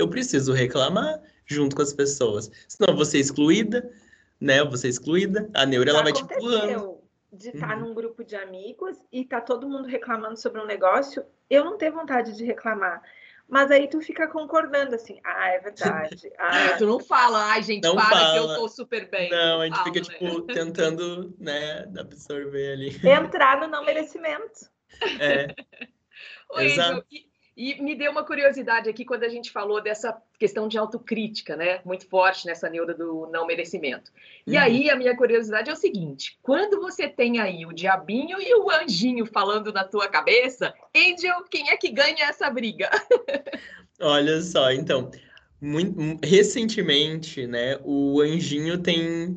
Eu 0.00 0.08
preciso 0.08 0.52
reclamar 0.52 1.20
junto 1.46 1.76
com 1.76 1.82
as 1.82 1.92
pessoas. 1.92 2.50
Senão 2.68 2.90
eu 2.92 2.96
vou 2.96 3.04
ser 3.04 3.18
excluída, 3.18 3.90
né? 4.40 4.60
Eu 4.60 4.68
vou 4.68 4.76
ser 4.76 4.88
excluída, 4.88 5.48
a 5.54 5.66
neura 5.66 5.90
ela 5.90 6.02
vai 6.02 6.12
te 6.12 6.24
pulando. 6.26 6.98
De 7.32 7.50
estar 7.50 7.76
uhum. 7.76 7.88
num 7.88 7.94
grupo 7.94 8.24
de 8.24 8.34
amigos 8.34 8.96
e 9.12 9.24
tá 9.24 9.40
todo 9.40 9.68
mundo 9.68 9.86
reclamando 9.86 10.36
sobre 10.36 10.60
um 10.60 10.66
negócio, 10.66 11.24
eu 11.48 11.64
não 11.64 11.78
tenho 11.78 11.92
vontade 11.92 12.36
de 12.36 12.44
reclamar. 12.44 13.02
Mas 13.48 13.70
aí 13.70 13.88
tu 13.88 14.00
fica 14.00 14.28
concordando 14.28 14.94
assim, 14.94 15.20
ah, 15.24 15.48
é 15.48 15.58
verdade. 15.58 16.30
Ah, 16.38 16.76
tu 16.78 16.86
não 16.86 17.00
fala, 17.00 17.52
ai, 17.52 17.62
gente, 17.62 17.82
não 17.82 17.96
para 17.96 18.08
fala. 18.08 18.32
que 18.32 18.38
eu 18.38 18.56
tô 18.56 18.68
super 18.68 19.10
bem. 19.10 19.28
Não, 19.28 19.60
a 19.60 19.66
gente 19.66 19.82
fica, 19.82 20.00
né? 20.00 20.06
tipo, 20.06 20.42
tentando, 20.42 21.34
né, 21.38 21.82
absorver 21.98 22.72
ali. 22.72 23.00
Entrar 23.04 23.60
no 23.60 23.66
não 23.66 23.84
merecimento. 23.84 24.70
É. 25.20 25.54
Oi, 26.50 26.64
Exato. 26.64 27.04
E, 27.10 27.29
e 27.60 27.82
me 27.82 27.94
deu 27.94 28.10
uma 28.10 28.24
curiosidade 28.24 28.88
aqui 28.88 29.04
quando 29.04 29.22
a 29.22 29.28
gente 29.28 29.50
falou 29.50 29.82
dessa 29.82 30.16
questão 30.38 30.66
de 30.66 30.78
autocrítica, 30.78 31.54
né? 31.56 31.80
Muito 31.84 32.06
forte 32.06 32.46
nessa 32.46 32.70
neura 32.70 32.94
do 32.94 33.28
não 33.30 33.46
merecimento. 33.46 34.10
E 34.46 34.52
uhum. 34.56 34.62
aí 34.62 34.88
a 34.88 34.96
minha 34.96 35.14
curiosidade 35.14 35.68
é 35.68 35.72
o 35.74 35.76
seguinte: 35.76 36.38
quando 36.40 36.80
você 36.80 37.06
tem 37.06 37.38
aí 37.38 37.66
o 37.66 37.72
diabinho 37.74 38.40
e 38.40 38.54
o 38.54 38.70
anjinho 38.70 39.26
falando 39.26 39.70
na 39.74 39.84
tua 39.84 40.08
cabeça, 40.08 40.72
Angel, 40.96 41.44
quem 41.50 41.68
é 41.68 41.76
que 41.76 41.90
ganha 41.90 42.24
essa 42.24 42.48
briga? 42.48 42.88
Olha 44.00 44.40
só, 44.40 44.72
então, 44.72 45.10
muito, 45.60 46.18
recentemente, 46.24 47.46
né, 47.46 47.78
o 47.84 48.22
anjinho 48.22 48.78
tem 48.78 49.36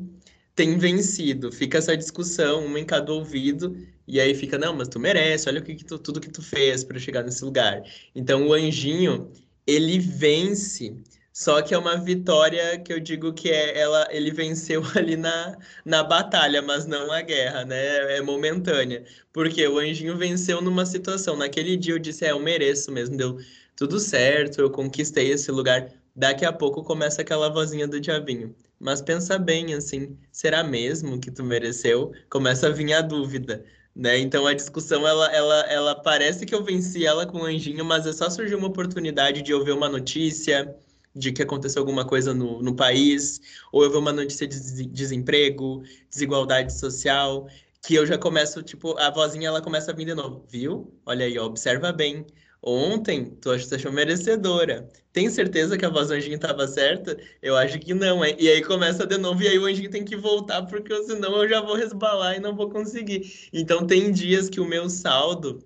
tem 0.54 0.78
vencido. 0.78 1.52
Fica 1.52 1.76
essa 1.76 1.94
discussão, 1.94 2.64
uma 2.64 2.80
em 2.80 2.86
cada 2.86 3.12
ouvido, 3.12 3.76
e 4.06 4.20
aí 4.20 4.34
fica, 4.34 4.58
não, 4.58 4.74
mas 4.74 4.88
tu 4.88 4.98
merece, 5.00 5.48
olha 5.48 5.60
o 5.60 5.64
que, 5.64 5.74
que 5.74 5.84
tu, 5.84 5.98
tudo 5.98 6.20
que 6.20 6.30
tu 6.30 6.42
fez 6.42 6.84
para 6.84 6.98
chegar 6.98 7.22
nesse 7.22 7.44
lugar. 7.44 7.82
Então 8.14 8.46
o 8.48 8.52
anjinho, 8.52 9.30
ele 9.66 9.98
vence, 9.98 10.96
só 11.32 11.60
que 11.62 11.74
é 11.74 11.78
uma 11.78 11.96
vitória 11.96 12.78
que 12.78 12.92
eu 12.92 13.00
digo 13.00 13.32
que 13.32 13.50
é 13.50 13.78
ela, 13.78 14.06
ele 14.10 14.30
venceu 14.30 14.82
ali 14.94 15.16
na, 15.16 15.58
na 15.84 16.02
batalha, 16.04 16.62
mas 16.62 16.86
não 16.86 17.08
na 17.08 17.22
guerra, 17.22 17.64
né? 17.64 18.16
É 18.16 18.20
momentânea. 18.22 19.04
Porque 19.32 19.66
o 19.66 19.78
anjinho 19.78 20.16
venceu 20.16 20.60
numa 20.62 20.86
situação. 20.86 21.36
Naquele 21.36 21.76
dia 21.76 21.94
eu 21.94 21.98
disse, 21.98 22.24
é, 22.24 22.30
eu 22.30 22.38
mereço 22.40 22.92
mesmo, 22.92 23.16
deu 23.16 23.38
tudo 23.76 23.98
certo, 23.98 24.60
eu 24.60 24.70
conquistei 24.70 25.30
esse 25.32 25.50
lugar. 25.50 25.90
Daqui 26.14 26.44
a 26.44 26.52
pouco 26.52 26.84
começa 26.84 27.22
aquela 27.22 27.48
vozinha 27.48 27.88
do 27.88 28.00
diabinho. 28.00 28.54
Mas 28.78 29.02
pensa 29.02 29.38
bem, 29.38 29.74
assim, 29.74 30.16
será 30.30 30.62
mesmo 30.62 31.18
que 31.18 31.30
tu 31.30 31.42
mereceu? 31.42 32.12
Começa 32.30 32.68
a 32.68 32.70
vir 32.70 32.92
a 32.92 33.00
dúvida, 33.00 33.64
né? 33.94 34.18
Então 34.18 34.46
a 34.46 34.54
discussão, 34.54 35.06
ela, 35.06 35.32
ela, 35.32 35.60
ela 35.70 35.94
parece 35.94 36.44
que 36.46 36.54
eu 36.54 36.64
venci 36.64 37.06
ela 37.06 37.26
com 37.26 37.38
o 37.38 37.44
anjinho, 37.44 37.84
mas 37.84 38.06
é 38.06 38.12
só 38.12 38.28
surgir 38.28 38.54
uma 38.54 38.68
oportunidade 38.68 39.42
de 39.42 39.52
eu 39.52 39.64
ver 39.64 39.72
uma 39.72 39.88
notícia 39.88 40.74
de 41.14 41.32
que 41.32 41.42
aconteceu 41.42 41.80
alguma 41.80 42.04
coisa 42.04 42.34
no, 42.34 42.60
no 42.60 42.74
país, 42.74 43.40
ou 43.72 43.84
eu 43.84 43.90
ver 43.90 43.98
uma 43.98 44.12
notícia 44.12 44.46
de 44.48 44.86
desemprego, 44.86 45.82
desigualdade 46.10 46.72
social, 46.76 47.48
que 47.86 47.94
eu 47.94 48.04
já 48.06 48.18
começo, 48.18 48.62
tipo, 48.62 48.98
a 48.98 49.10
vozinha, 49.10 49.48
ela 49.48 49.62
começa 49.62 49.92
a 49.92 49.94
vir 49.94 50.06
de 50.06 50.14
novo, 50.14 50.44
viu? 50.48 50.92
Olha 51.06 51.26
aí, 51.26 51.38
ó, 51.38 51.44
observa 51.46 51.92
bem, 51.92 52.26
Ontem, 52.66 53.26
tu 53.42 53.50
achou 53.50 53.92
merecedora. 53.92 54.88
Tem 55.12 55.28
certeza 55.28 55.76
que 55.76 55.84
a 55.84 55.90
voz 55.90 56.08
do 56.08 56.14
anjinho 56.14 56.36
estava 56.36 56.66
certa? 56.66 57.16
Eu 57.42 57.56
acho 57.56 57.78
que 57.78 57.92
não. 57.92 58.24
E 58.24 58.48
aí 58.48 58.62
começa 58.62 59.06
de 59.06 59.18
novo, 59.18 59.42
e 59.42 59.48
aí 59.48 59.58
o 59.58 59.66
anjinho 59.66 59.90
tem 59.90 60.02
que 60.02 60.16
voltar, 60.16 60.62
porque 60.62 60.94
senão 61.04 61.42
eu 61.42 61.48
já 61.48 61.60
vou 61.60 61.76
resbalar 61.76 62.36
e 62.36 62.40
não 62.40 62.56
vou 62.56 62.70
conseguir. 62.70 63.50
Então, 63.52 63.86
tem 63.86 64.10
dias 64.10 64.48
que 64.48 64.60
o 64.60 64.64
meu 64.64 64.88
saldo 64.88 65.62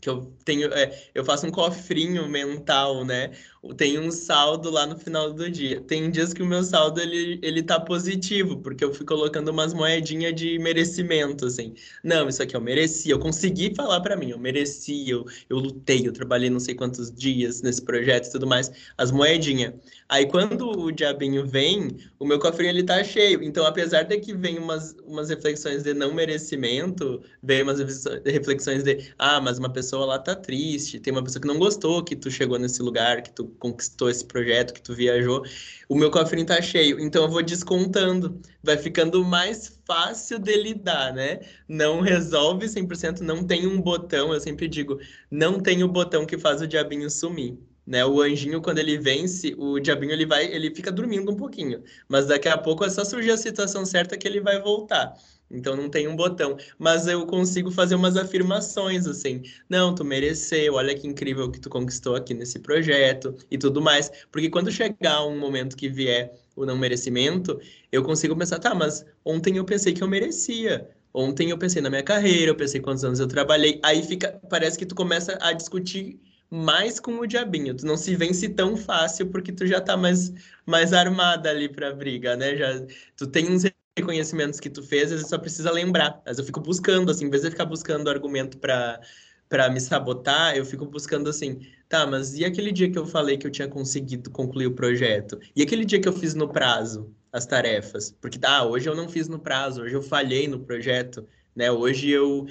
que 0.00 0.10
eu 0.10 0.32
tenho, 0.44 0.72
é, 0.72 1.10
eu 1.14 1.24
faço 1.24 1.46
um 1.46 1.50
cofrinho 1.50 2.28
mental, 2.28 3.04
né? 3.04 3.32
Tem 3.76 3.98
um 3.98 4.10
saldo 4.10 4.70
lá 4.70 4.86
no 4.86 4.96
final 4.96 5.32
do 5.32 5.50
dia. 5.50 5.80
Tem 5.80 6.10
dias 6.10 6.32
que 6.32 6.42
o 6.42 6.46
meu 6.46 6.62
saldo 6.62 7.00
ele, 7.00 7.38
ele 7.42 7.62
tá 7.62 7.80
positivo, 7.80 8.58
porque 8.58 8.84
eu 8.84 8.92
fui 8.94 9.04
colocando 9.04 9.48
umas 9.48 9.74
moedinhas 9.74 10.34
de 10.34 10.58
merecimento, 10.58 11.46
assim. 11.46 11.74
Não, 12.02 12.28
isso 12.28 12.42
aqui 12.42 12.54
eu 12.54 12.60
mereci, 12.60 13.10
eu 13.10 13.18
consegui 13.18 13.74
falar 13.74 14.00
para 14.00 14.16
mim, 14.16 14.30
eu 14.30 14.38
mereci, 14.38 15.08
eu, 15.10 15.24
eu 15.48 15.58
lutei, 15.58 16.06
eu 16.06 16.12
trabalhei 16.12 16.48
não 16.50 16.60
sei 16.60 16.74
quantos 16.74 17.10
dias 17.10 17.62
nesse 17.62 17.82
projeto 17.82 18.28
e 18.28 18.32
tudo 18.32 18.46
mais, 18.46 18.70
as 18.96 19.10
moedinhas. 19.10 19.74
Aí 20.08 20.26
quando 20.26 20.68
o 20.78 20.92
diabinho 20.92 21.44
vem, 21.46 21.96
o 22.18 22.24
meu 22.24 22.38
cofrinho 22.38 22.70
ele 22.70 22.84
tá 22.84 23.02
cheio. 23.02 23.42
Então, 23.42 23.66
apesar 23.66 24.04
de 24.04 24.18
que 24.18 24.32
vem 24.34 24.58
umas, 24.58 24.94
umas 25.04 25.28
reflexões 25.28 25.82
de 25.82 25.92
não 25.94 26.14
merecimento, 26.14 27.20
vem 27.42 27.62
umas 27.62 27.78
reflexões 28.24 28.82
de, 28.84 29.12
ah, 29.18 29.40
mas 29.40 29.58
uma 29.58 29.72
pessoa 29.72 30.06
lá 30.06 30.18
tá 30.18 30.34
triste, 30.34 31.00
tem 31.00 31.12
uma 31.12 31.24
pessoa 31.24 31.40
que 31.42 31.48
não 31.48 31.58
gostou 31.58 32.04
que 32.04 32.14
tu 32.14 32.30
chegou 32.30 32.58
nesse 32.58 32.82
lugar, 32.82 33.22
que 33.22 33.32
tu 33.32 33.46
conquistou 33.58 34.10
esse 34.10 34.24
projeto, 34.24 34.72
que 34.72 34.82
tu 34.82 34.94
viajou. 34.94 35.42
O 35.88 35.96
meu 35.96 36.10
cofrinho 36.10 36.46
tá 36.46 36.60
cheio, 36.62 37.00
então 37.00 37.24
eu 37.24 37.30
vou 37.30 37.42
descontando. 37.42 38.40
Vai 38.62 38.76
ficando 38.76 39.24
mais 39.24 39.78
fácil 39.86 40.38
de 40.38 40.56
lidar, 40.56 41.12
né? 41.14 41.40
Não 41.68 42.00
resolve 42.00 42.66
100%, 42.66 43.20
não 43.20 43.44
tem 43.44 43.66
um 43.66 43.80
botão, 43.80 44.32
eu 44.32 44.40
sempre 44.40 44.68
digo, 44.68 44.98
não 45.30 45.60
tem 45.60 45.82
o 45.82 45.88
botão 45.88 46.26
que 46.26 46.38
faz 46.38 46.60
o 46.62 46.66
diabinho 46.66 47.10
sumir 47.10 47.58
né? 47.86 48.04
O 48.04 48.20
anjinho, 48.20 48.60
quando 48.60 48.78
ele 48.78 48.98
vence, 48.98 49.54
o 49.56 49.78
diabinho 49.78 50.12
ele 50.12 50.26
vai, 50.26 50.46
ele 50.46 50.74
fica 50.74 50.90
dormindo 50.90 51.30
um 51.30 51.36
pouquinho, 51.36 51.82
mas 52.08 52.26
daqui 52.26 52.48
a 52.48 52.58
pouco 52.58 52.84
é 52.84 52.90
só 52.90 53.04
surgir 53.04 53.30
a 53.30 53.36
situação 53.36 53.86
certa 53.86 54.16
que 54.18 54.26
ele 54.26 54.40
vai 54.40 54.60
voltar. 54.60 55.14
Então 55.50 55.76
não 55.76 55.88
tem 55.88 56.08
um 56.08 56.16
botão, 56.16 56.56
mas 56.78 57.06
eu 57.06 57.24
consigo 57.26 57.70
fazer 57.70 57.94
umas 57.94 58.16
afirmações 58.16 59.06
assim. 59.06 59.42
Não, 59.68 59.94
tu 59.94 60.04
mereceu, 60.04 60.74
olha 60.74 60.94
que 60.94 61.06
incrível 61.06 61.50
que 61.50 61.60
tu 61.60 61.68
conquistou 61.70 62.16
aqui 62.16 62.34
nesse 62.34 62.58
projeto 62.58 63.34
e 63.50 63.56
tudo 63.58 63.80
mais. 63.80 64.10
Porque 64.30 64.50
quando 64.50 64.70
chegar 64.72 65.24
um 65.24 65.38
momento 65.38 65.76
que 65.76 65.88
vier 65.88 66.32
o 66.56 66.64
não 66.66 66.76
merecimento, 66.76 67.60
eu 67.92 68.02
consigo 68.02 68.36
pensar, 68.36 68.58
tá, 68.58 68.74
mas 68.74 69.04
ontem 69.24 69.56
eu 69.56 69.64
pensei 69.64 69.92
que 69.92 70.02
eu 70.02 70.08
merecia. 70.08 70.88
Ontem 71.14 71.50
eu 71.50 71.58
pensei 71.58 71.80
na 71.80 71.88
minha 71.90 72.02
carreira, 72.02 72.50
eu 72.50 72.56
pensei 72.56 72.80
quantos 72.80 73.04
anos 73.04 73.20
eu 73.20 73.26
trabalhei. 73.28 73.80
Aí 73.82 74.02
fica, 74.02 74.38
parece 74.50 74.78
que 74.78 74.84
tu 74.86 74.94
começa 74.94 75.38
a 75.40 75.52
discutir 75.52 76.20
mais 76.50 77.00
com 77.00 77.12
o 77.18 77.26
diabinho. 77.26 77.74
Tu 77.74 77.86
não 77.86 77.96
se 77.96 78.14
vence 78.14 78.48
tão 78.48 78.76
fácil 78.76 79.28
porque 79.30 79.52
tu 79.52 79.66
já 79.66 79.80
tá 79.80 79.96
mais, 79.96 80.32
mais 80.66 80.92
armada 80.92 81.50
ali 81.50 81.68
pra 81.68 81.92
briga, 81.92 82.36
né? 82.36 82.56
Já, 82.56 82.86
tu 83.16 83.26
tem 83.26 83.50
uns 83.50 83.64
reconhecimentos 83.96 84.60
que 84.60 84.68
tu 84.68 84.82
fez, 84.82 85.04
às 85.04 85.10
vezes 85.10 85.28
só 85.28 85.38
precisa 85.38 85.70
lembrar. 85.70 86.22
Mas 86.24 86.38
eu 86.38 86.44
fico 86.44 86.60
buscando, 86.60 87.10
assim, 87.10 87.26
em 87.26 87.30
vez 87.30 87.42
de 87.42 87.50
ficar 87.50 87.64
buscando 87.64 88.08
argumento 88.10 88.58
para 88.58 89.00
para 89.48 89.70
me 89.70 89.80
sabotar, 89.80 90.56
eu 90.56 90.64
fico 90.64 90.84
buscando 90.86 91.30
assim, 91.30 91.60
tá, 91.88 92.04
mas 92.04 92.34
e 92.36 92.44
aquele 92.44 92.72
dia 92.72 92.90
que 92.90 92.98
eu 92.98 93.06
falei 93.06 93.38
que 93.38 93.46
eu 93.46 93.50
tinha 93.50 93.68
conseguido 93.68 94.28
concluir 94.28 94.66
o 94.66 94.74
projeto? 94.74 95.38
E 95.54 95.62
aquele 95.62 95.84
dia 95.84 96.00
que 96.00 96.08
eu 96.08 96.12
fiz 96.12 96.34
no 96.34 96.48
prazo 96.48 97.14
as 97.32 97.46
tarefas? 97.46 98.10
Porque, 98.20 98.40
ah, 98.42 98.64
hoje 98.64 98.88
eu 98.88 98.96
não 98.96 99.08
fiz 99.08 99.28
no 99.28 99.38
prazo, 99.38 99.82
hoje 99.82 99.94
eu 99.94 100.02
falhei 100.02 100.48
no 100.48 100.58
projeto, 100.58 101.28
né? 101.54 101.70
Hoje 101.70 102.10
eu 102.10 102.44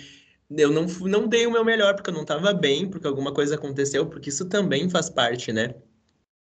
eu 0.50 0.72
não, 0.72 0.86
não 0.86 1.28
dei 1.28 1.46
o 1.46 1.52
meu 1.52 1.66
melhor 1.66 1.96
porque 1.96 2.10
eu 2.10 2.14
não 2.14 2.22
estava 2.22 2.54
bem, 2.54 2.90
porque 2.90 3.08
alguma 3.08 3.34
coisa 3.34 3.56
aconteceu, 3.56 4.06
porque 4.06 4.30
isso 4.30 4.46
também 4.48 4.90
faz 4.90 5.10
parte, 5.10 5.52
né? 5.52 5.76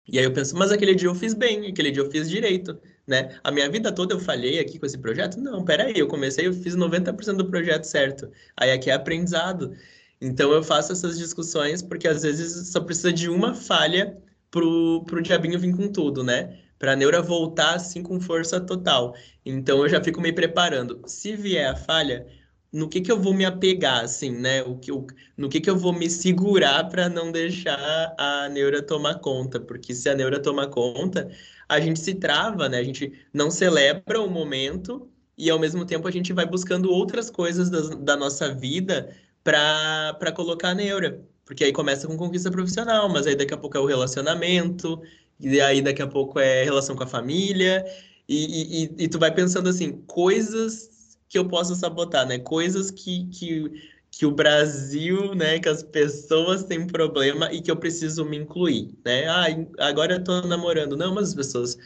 E 0.07 0.19
aí 0.19 0.25
eu 0.25 0.33
penso, 0.33 0.57
mas 0.57 0.73
aquele 0.73 0.95
dia 0.95 1.09
eu 1.09 1.15
fiz 1.15 1.33
bem, 1.35 1.67
aquele 1.69 1.91
dia 1.91 2.03
eu 2.03 2.11
fiz 2.11 2.29
direito, 2.29 2.79
né? 3.07 3.38
A 3.43 3.51
minha 3.51 3.69
vida 3.71 3.93
toda 3.93 4.15
eu 4.15 4.21
falhei 4.21 4.59
aqui 4.61 4.79
com 4.79 4.87
esse 4.87 4.99
projeto? 4.99 5.41
Não, 5.41 5.65
peraí, 5.65 5.95
eu 5.97 6.07
comecei, 6.07 6.47
eu 6.47 6.53
fiz 6.53 6.77
90% 6.77 7.37
do 7.37 7.47
projeto 7.47 7.85
certo. 7.85 8.31
Aí 8.57 8.71
aqui 8.71 8.91
é 8.91 8.95
aprendizado. 8.95 9.73
Então 10.21 10.53
eu 10.53 10.62
faço 10.62 10.93
essas 10.93 11.19
discussões 11.19 11.83
porque 11.83 12.07
às 12.07 12.23
vezes 12.23 12.69
só 12.69 12.81
precisa 12.81 13.12
de 13.12 13.29
uma 13.29 13.55
falha 13.55 14.17
pro, 14.51 15.05
pro 15.05 15.23
diabinho 15.23 15.59
vir 15.59 15.75
com 15.77 15.88
tudo, 15.88 16.23
né? 16.23 16.59
Para 16.79 16.93
a 16.93 16.97
neura 16.97 17.21
voltar 17.21 17.75
assim 17.75 18.03
com 18.03 18.21
força 18.21 18.61
total. 18.61 19.15
Então 19.45 19.83
eu 19.83 19.88
já 19.88 20.03
fico 20.03 20.21
me 20.21 20.33
preparando. 20.33 21.03
Se 21.07 21.35
vier 21.35 21.69
a 21.71 21.77
falha, 21.77 22.27
no 22.72 22.88
que 22.88 23.00
que 23.00 23.12
eu 23.12 23.20
vou 23.20 23.35
me 23.35 23.44
apegar, 23.44 24.04
assim, 24.04 24.30
né? 24.30 24.62
O 24.62 24.78
que 24.78 24.90
eu, 24.90 25.06
no 25.37 25.48
que 25.48 25.61
que 25.61 25.68
eu 25.68 25.76
vou 25.76 25.92
me 25.92 26.08
segurar 26.08 26.88
para 26.88 27.08
não 27.08 27.30
deixar 27.30 28.14
a 28.18 28.48
neura 28.48 28.82
tomar 28.82 29.16
conta, 29.20 29.61
porque 29.61 29.94
se 29.94 30.08
a 30.08 30.14
neura 30.14 30.40
tomar 30.40 30.68
conta, 30.68 31.30
a 31.68 31.78
gente 31.80 32.00
se 32.00 32.14
trava, 32.14 32.68
né? 32.68 32.78
A 32.78 32.85
gente 32.85 33.12
não 33.32 33.50
celebra 33.50 34.20
o 34.20 34.30
momento 34.30 35.08
e 35.37 35.50
ao 35.50 35.58
mesmo 35.58 35.85
tempo 35.85 36.08
a 36.08 36.11
gente 36.11 36.32
vai 36.32 36.46
buscando 36.46 36.90
outras 36.90 37.30
coisas 37.30 37.68
da, 37.70 37.80
da 37.96 38.16
nossa 38.16 38.54
vida 38.54 39.14
para 39.44 40.14
para 40.18 40.32
colocar 40.32 40.70
a 40.70 40.74
neura, 40.74 41.22
porque 41.44 41.64
aí 41.64 41.72
começa 41.72 42.06
com 42.06 42.16
conquista 42.16 42.50
profissional, 42.50 43.08
mas 43.08 43.26
aí 43.26 43.35
daqui 43.37 43.52
a 43.54 43.56
pouco 43.56 43.76
é 43.76 43.80
o 43.80 43.87
relacionamento, 43.87 45.00
e 45.40 45.61
aí 45.61 45.82
daqui 45.82 46.02
a 46.02 46.06
pouco 46.06 46.38
é 46.40 46.64
relação 46.64 46.96
com 46.96 47.02
a 47.02 47.06
família, 47.06 47.85
e, 48.28 48.85
e, 48.85 49.04
e 49.04 49.08
tu 49.08 49.18
vai 49.18 49.35
pensando 49.35 49.68
assim, 49.68 49.92
coisas 50.06 50.91
que 51.33 51.38
eu 51.38 51.49
possa 51.49 51.75
sabotar, 51.75 52.27
né? 52.27 52.38
Coisas 52.38 52.90
que, 52.90 53.27
que, 53.29 53.73
que 54.11 54.27
o 54.27 54.31
Brasil, 54.31 55.35
né, 55.35 55.59
que 55.59 55.66
as 55.66 55.83
pessoas 55.83 56.62
têm 56.62 56.87
problema 56.87 57.51
e 57.51 57.62
que 57.62 57.71
eu 57.71 57.77
preciso 57.77 58.23
me 58.23 58.37
incluir, 58.37 58.95
né? 59.03 59.27
Ah, 59.29 59.47
agora 59.88 60.16
eu 60.16 60.23
tô 60.23 60.42
namorando. 60.42 60.95
Não, 60.95 61.14
mas 61.14 61.29
as 61.29 61.35
pessoas 61.35 61.79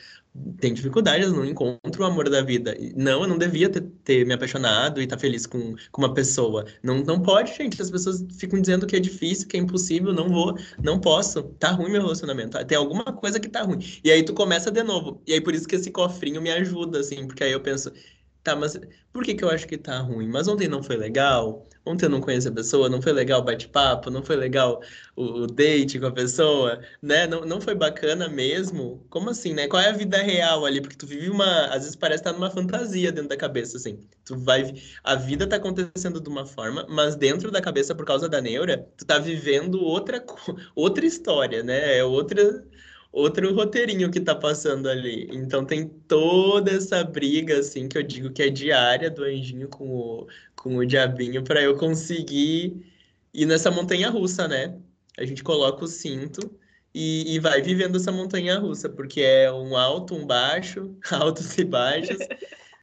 têm 0.59 0.75
dificuldades, 0.75 1.31
não 1.31 1.45
encontram 1.45 2.05
o 2.05 2.11
amor 2.11 2.29
da 2.29 2.43
vida. 2.43 2.77
Não, 2.97 3.23
eu 3.23 3.29
não 3.29 3.39
devia 3.39 3.69
ter, 3.69 3.83
ter 4.03 4.27
me 4.27 4.35
apaixonado 4.35 5.01
e 5.01 5.05
estar 5.05 5.15
tá 5.15 5.21
feliz 5.21 5.47
com, 5.47 5.77
com 5.93 6.03
uma 6.03 6.13
pessoa. 6.13 6.67
Não, 6.83 7.05
não 7.05 7.23
pode, 7.23 7.57
gente. 7.57 7.81
As 7.81 7.89
pessoas 7.89 8.27
ficam 8.37 8.61
dizendo 8.61 8.85
que 8.85 8.97
é 8.97 9.01
difícil, 9.01 9.47
que 9.47 9.57
é 9.57 9.61
impossível, 9.61 10.13
não 10.13 10.29
vou, 10.29 10.59
não 10.83 11.01
posso. 11.01 11.45
Tá 11.61 11.71
ruim 11.71 11.93
meu 11.93 12.03
relacionamento. 12.03 12.59
Tem 12.65 12.77
alguma 12.77 13.05
coisa 13.05 13.39
que 13.39 13.49
tá 13.49 13.63
ruim. 13.63 13.79
E 14.03 14.11
aí 14.11 14.25
tu 14.25 14.35
começa 14.35 14.73
de 14.73 14.83
novo. 14.83 15.23
E 15.25 15.35
aí 15.35 15.41
por 15.41 15.55
isso 15.55 15.69
que 15.69 15.77
esse 15.77 15.93
cofrinho 15.93 16.43
me 16.43 16.51
ajuda, 16.51 16.99
assim, 16.99 17.29
porque 17.29 17.45
aí 17.45 17.53
eu 17.53 17.61
penso, 17.61 17.93
Tá, 18.47 18.55
mas 18.55 18.79
por 19.13 19.25
que 19.25 19.35
que 19.35 19.43
eu 19.43 19.51
acho 19.51 19.67
que 19.67 19.77
tá 19.77 19.99
ruim? 19.99 20.29
Mas 20.29 20.47
ontem 20.47 20.69
não 20.69 20.81
foi 20.81 20.97
legal? 20.97 21.67
Ontem 21.85 22.07
eu 22.07 22.11
não 22.11 22.21
conheci 22.21 22.47
a 22.47 22.53
pessoa, 22.53 22.89
não 22.89 23.03
foi 23.03 23.13
legal 23.13 23.41
o 23.41 23.45
bate-papo, 23.45 24.09
não 24.09 24.23
foi 24.23 24.37
legal 24.37 24.81
o, 25.17 25.43
o, 25.43 25.47
date 25.49 25.99
com 25.99 26.07
a 26.07 26.13
pessoa, 26.13 26.81
né? 27.03 27.27
Não, 27.27 27.45
não 27.45 27.61
foi 27.61 27.75
bacana 27.75 28.29
mesmo? 28.29 29.05
Como 29.11 29.31
assim, 29.31 29.53
né? 29.53 29.67
Qual 29.67 29.83
é 29.83 29.89
a 29.89 29.93
vida 29.93 30.19
real 30.19 30.65
ali? 30.65 30.81
Porque 30.81 30.97
tu 30.97 31.09
vive 31.09 31.29
uma... 31.29 31.67
Às 31.67 31.83
vezes 31.83 31.97
parece 31.97 32.21
estar 32.21 32.33
tá 32.33 32.39
numa 32.39 32.49
fantasia 32.49 33.11
dentro 33.11 33.31
da 33.31 33.37
cabeça, 33.37 33.79
assim. 33.79 33.99
Tu 34.25 34.39
vai... 34.39 34.73
A 35.03 35.17
vida 35.17 35.45
tá 35.49 35.57
acontecendo 35.57 36.21
de 36.21 36.29
uma 36.29 36.47
forma, 36.47 36.87
mas 36.89 37.17
dentro 37.17 37.51
da 37.51 37.61
cabeça, 37.61 37.97
por 37.97 38.07
causa 38.07 38.29
da 38.29 38.41
neura, 38.41 38.89
tu 38.97 39.05
tá 39.05 39.19
vivendo 39.19 39.83
outra, 39.83 40.25
outra 40.77 41.05
história, 41.05 41.65
né? 41.65 41.99
É 41.99 42.05
outra 42.05 42.65
outro 43.17 43.55
roteirinho 43.55 44.11
que 44.11 44.21
tá 44.21 44.35
passando 44.35 44.89
ali. 44.89 45.27
Então 45.33 45.65
tem 45.65 45.89
toda 45.89 46.71
essa 46.71 47.03
briga, 47.03 47.59
assim, 47.59 47.89
que 47.89 47.97
eu 47.97 48.03
digo 48.03 48.31
que 48.31 48.43
é 48.43 48.51
diária 48.51 49.11
do 49.11 49.25
anjinho 49.25 49.69
com 49.69 49.89
o, 49.89 50.27
com 50.55 50.77
o 50.77 50.85
diabinho, 50.87 51.43
para 51.43 51.63
eu 51.63 51.77
conseguir 51.79 52.77
ir 53.33 53.47
nessa 53.47 53.71
montanha 53.71 54.11
russa, 54.11 54.47
né? 54.47 54.79
A 55.19 55.25
gente 55.25 55.43
coloca 55.43 55.83
o 55.85 55.89
cinto 55.89 56.41
e, 56.95 57.35
e 57.35 57.39
vai 57.39 57.63
vivendo 57.63 57.97
essa 57.97 58.13
montanha 58.13 58.59
russa, 58.59 58.89
porque 58.89 59.23
é 59.23 59.51
um 59.51 59.77
alto, 59.77 60.15
um 60.15 60.27
baixo, 60.27 60.95
altos 61.11 61.57
e 61.57 61.65
baixos. 61.65 62.19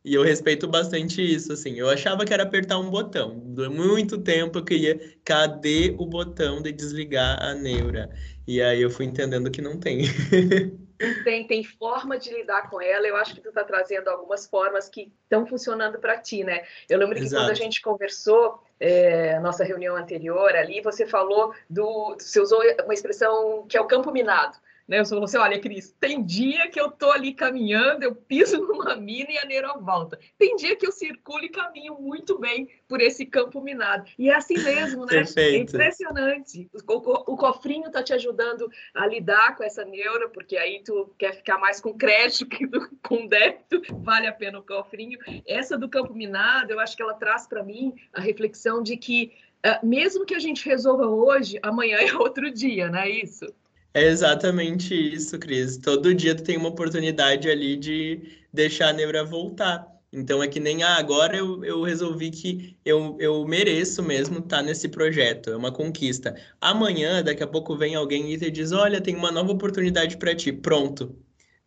E 0.04 0.16
eu 0.16 0.22
respeito 0.22 0.68
bastante 0.68 1.22
isso, 1.22 1.54
assim. 1.54 1.80
Eu 1.80 1.90
achava 1.90 2.26
que 2.26 2.34
era 2.34 2.44
apertar 2.44 2.78
um 2.78 2.90
botão. 2.90 3.40
Por 3.56 3.70
muito 3.70 4.18
tempo 4.18 4.60
eu 4.60 4.66
queria, 4.66 5.00
cadê 5.24 5.96
o 5.98 6.06
botão 6.06 6.62
de 6.62 6.74
desligar 6.74 7.42
a 7.42 7.54
neura? 7.54 8.10
E 8.46 8.62
aí 8.62 8.82
eu 8.82 8.90
fui 8.90 9.06
entendendo 9.06 9.50
que 9.50 9.62
não 9.62 9.80
tem. 9.80 10.02
tem, 11.24 11.48
tem 11.48 11.64
forma 11.64 12.18
de 12.18 12.34
lidar 12.34 12.70
com 12.70 12.82
ela. 12.82 13.08
Eu 13.08 13.16
acho 13.16 13.34
que 13.34 13.40
tu 13.40 13.48
está 13.48 13.64
trazendo 13.64 14.10
algumas 14.10 14.46
formas 14.46 14.90
que 14.90 15.10
estão 15.24 15.46
funcionando 15.46 15.98
para 16.00 16.18
ti, 16.18 16.44
né? 16.44 16.64
Eu 16.90 17.00
lembro 17.00 17.16
que 17.16 17.24
Exato. 17.24 17.42
quando 17.42 17.52
a 17.52 17.56
gente 17.56 17.82
conversou, 17.82 18.62
é, 18.80 19.40
nossa 19.40 19.64
reunião 19.64 19.96
anterior 19.96 20.54
ali, 20.54 20.82
você 20.82 21.06
falou 21.06 21.54
do. 21.70 22.18
Você 22.20 22.42
usou 22.42 22.62
uma 22.84 22.94
expressão 22.94 23.66
que 23.70 23.78
é 23.78 23.82
o 23.82 23.88
campo 23.88 24.12
minado. 24.12 24.58
Né? 24.88 25.00
Eu 25.00 25.06
falou 25.06 25.24
assim: 25.24 25.38
olha, 25.38 25.60
Cris, 25.60 25.96
tem 26.00 26.24
dia 26.24 26.70
que 26.70 26.80
eu 26.80 26.92
tô 26.92 27.12
ali 27.12 27.34
caminhando, 27.34 28.04
eu 28.04 28.16
piso 28.16 28.58
numa 28.62 28.96
mina 28.96 29.32
e 29.32 29.38
a 29.38 29.46
neura 29.46 29.74
volta. 29.78 30.20
Tem 30.38 30.56
dia 30.56 30.76
que 30.76 30.86
eu 30.86 30.92
circulo 30.92 31.44
e 31.44 31.50
caminho 31.50 31.96
muito 32.00 32.38
bem 32.38 32.70
por 32.88 33.02
esse 33.02 33.26
campo 33.26 33.62
minado. 33.62 34.10
E 34.18 34.30
é 34.30 34.36
assim 34.36 34.56
mesmo, 34.56 35.06
né? 35.06 35.14
Perfeito. 35.14 35.56
É 35.56 35.58
impressionante. 35.58 36.70
O, 36.88 37.34
o, 37.34 37.38
cofrinho 37.38 37.90
tá 37.92 38.04
te 38.04 38.14
ajudando 38.14 38.70
a 38.94 39.08
lidar 39.08 39.56
com 39.56 39.64
essa 39.64 39.86
neura, 39.86 40.30
porque 40.30 40.58
aí 40.58 40.82
tu 40.84 41.14
quer 41.18 41.34
ficar 41.34 41.58
mais 41.58 41.80
com 41.80 41.98
crédito 41.98 42.46
que 42.46 42.68
com 43.02 43.28
débito, 43.28 43.82
vale 44.04 44.28
a 44.28 44.34
pena 44.34 44.60
o 44.60 44.64
cofrinho. 44.64 45.18
Essa 45.48 45.78
do 45.78 45.90
campo 45.90 46.14
minado, 46.14 46.72
eu 46.72 46.80
acho 46.80 46.96
que 46.96 47.02
ela 47.02 47.14
traz 47.14 47.48
para 47.48 47.64
mim 47.64 47.94
a 48.14 48.22
reflexão 48.22 48.82
de 48.82 48.98
que 48.98 49.32
Uh, 49.66 49.88
mesmo 49.88 50.26
que 50.26 50.36
a 50.36 50.40
gente 50.40 50.68
resolva 50.68 51.08
hoje, 51.08 51.58
amanhã 51.64 51.96
é 52.04 52.14
outro 52.16 52.52
dia, 52.52 52.90
não 52.90 53.00
é 53.00 53.10
isso? 53.10 53.46
É 53.94 54.04
exatamente 54.08 54.94
isso, 54.96 55.38
Cris. 55.38 55.78
Todo 55.78 56.14
dia 56.16 56.36
tu 56.36 56.44
tem 56.44 56.58
uma 56.58 56.70
oportunidade 56.70 57.50
ali 57.50 57.78
de 57.78 58.22
deixar 58.52 58.90
a 58.90 58.94
neura 58.94 59.24
voltar. 59.24 59.88
Então 60.12 60.42
é 60.44 60.48
que 60.48 60.60
nem 60.60 60.84
ah, 60.84 60.98
agora 60.98 61.36
eu, 61.38 61.64
eu 61.64 61.82
resolvi 61.84 62.30
que 62.32 62.78
eu, 62.86 63.18
eu 63.20 63.46
mereço 63.48 64.02
mesmo 64.04 64.40
estar 64.40 64.58
tá 64.58 64.64
nesse 64.64 64.88
projeto, 64.90 65.50
é 65.50 65.56
uma 65.56 65.72
conquista. 65.72 66.36
Amanhã, 66.62 67.24
daqui 67.24 67.44
a 67.44 67.48
pouco, 67.48 67.76
vem 67.78 67.96
alguém 67.96 68.32
e 68.32 68.38
te 68.38 68.50
diz: 68.52 68.72
Olha, 68.72 69.02
tem 69.02 69.16
uma 69.16 69.32
nova 69.32 69.52
oportunidade 69.52 70.18
para 70.18 70.36
ti. 70.36 70.52
Pronto. 70.52 71.16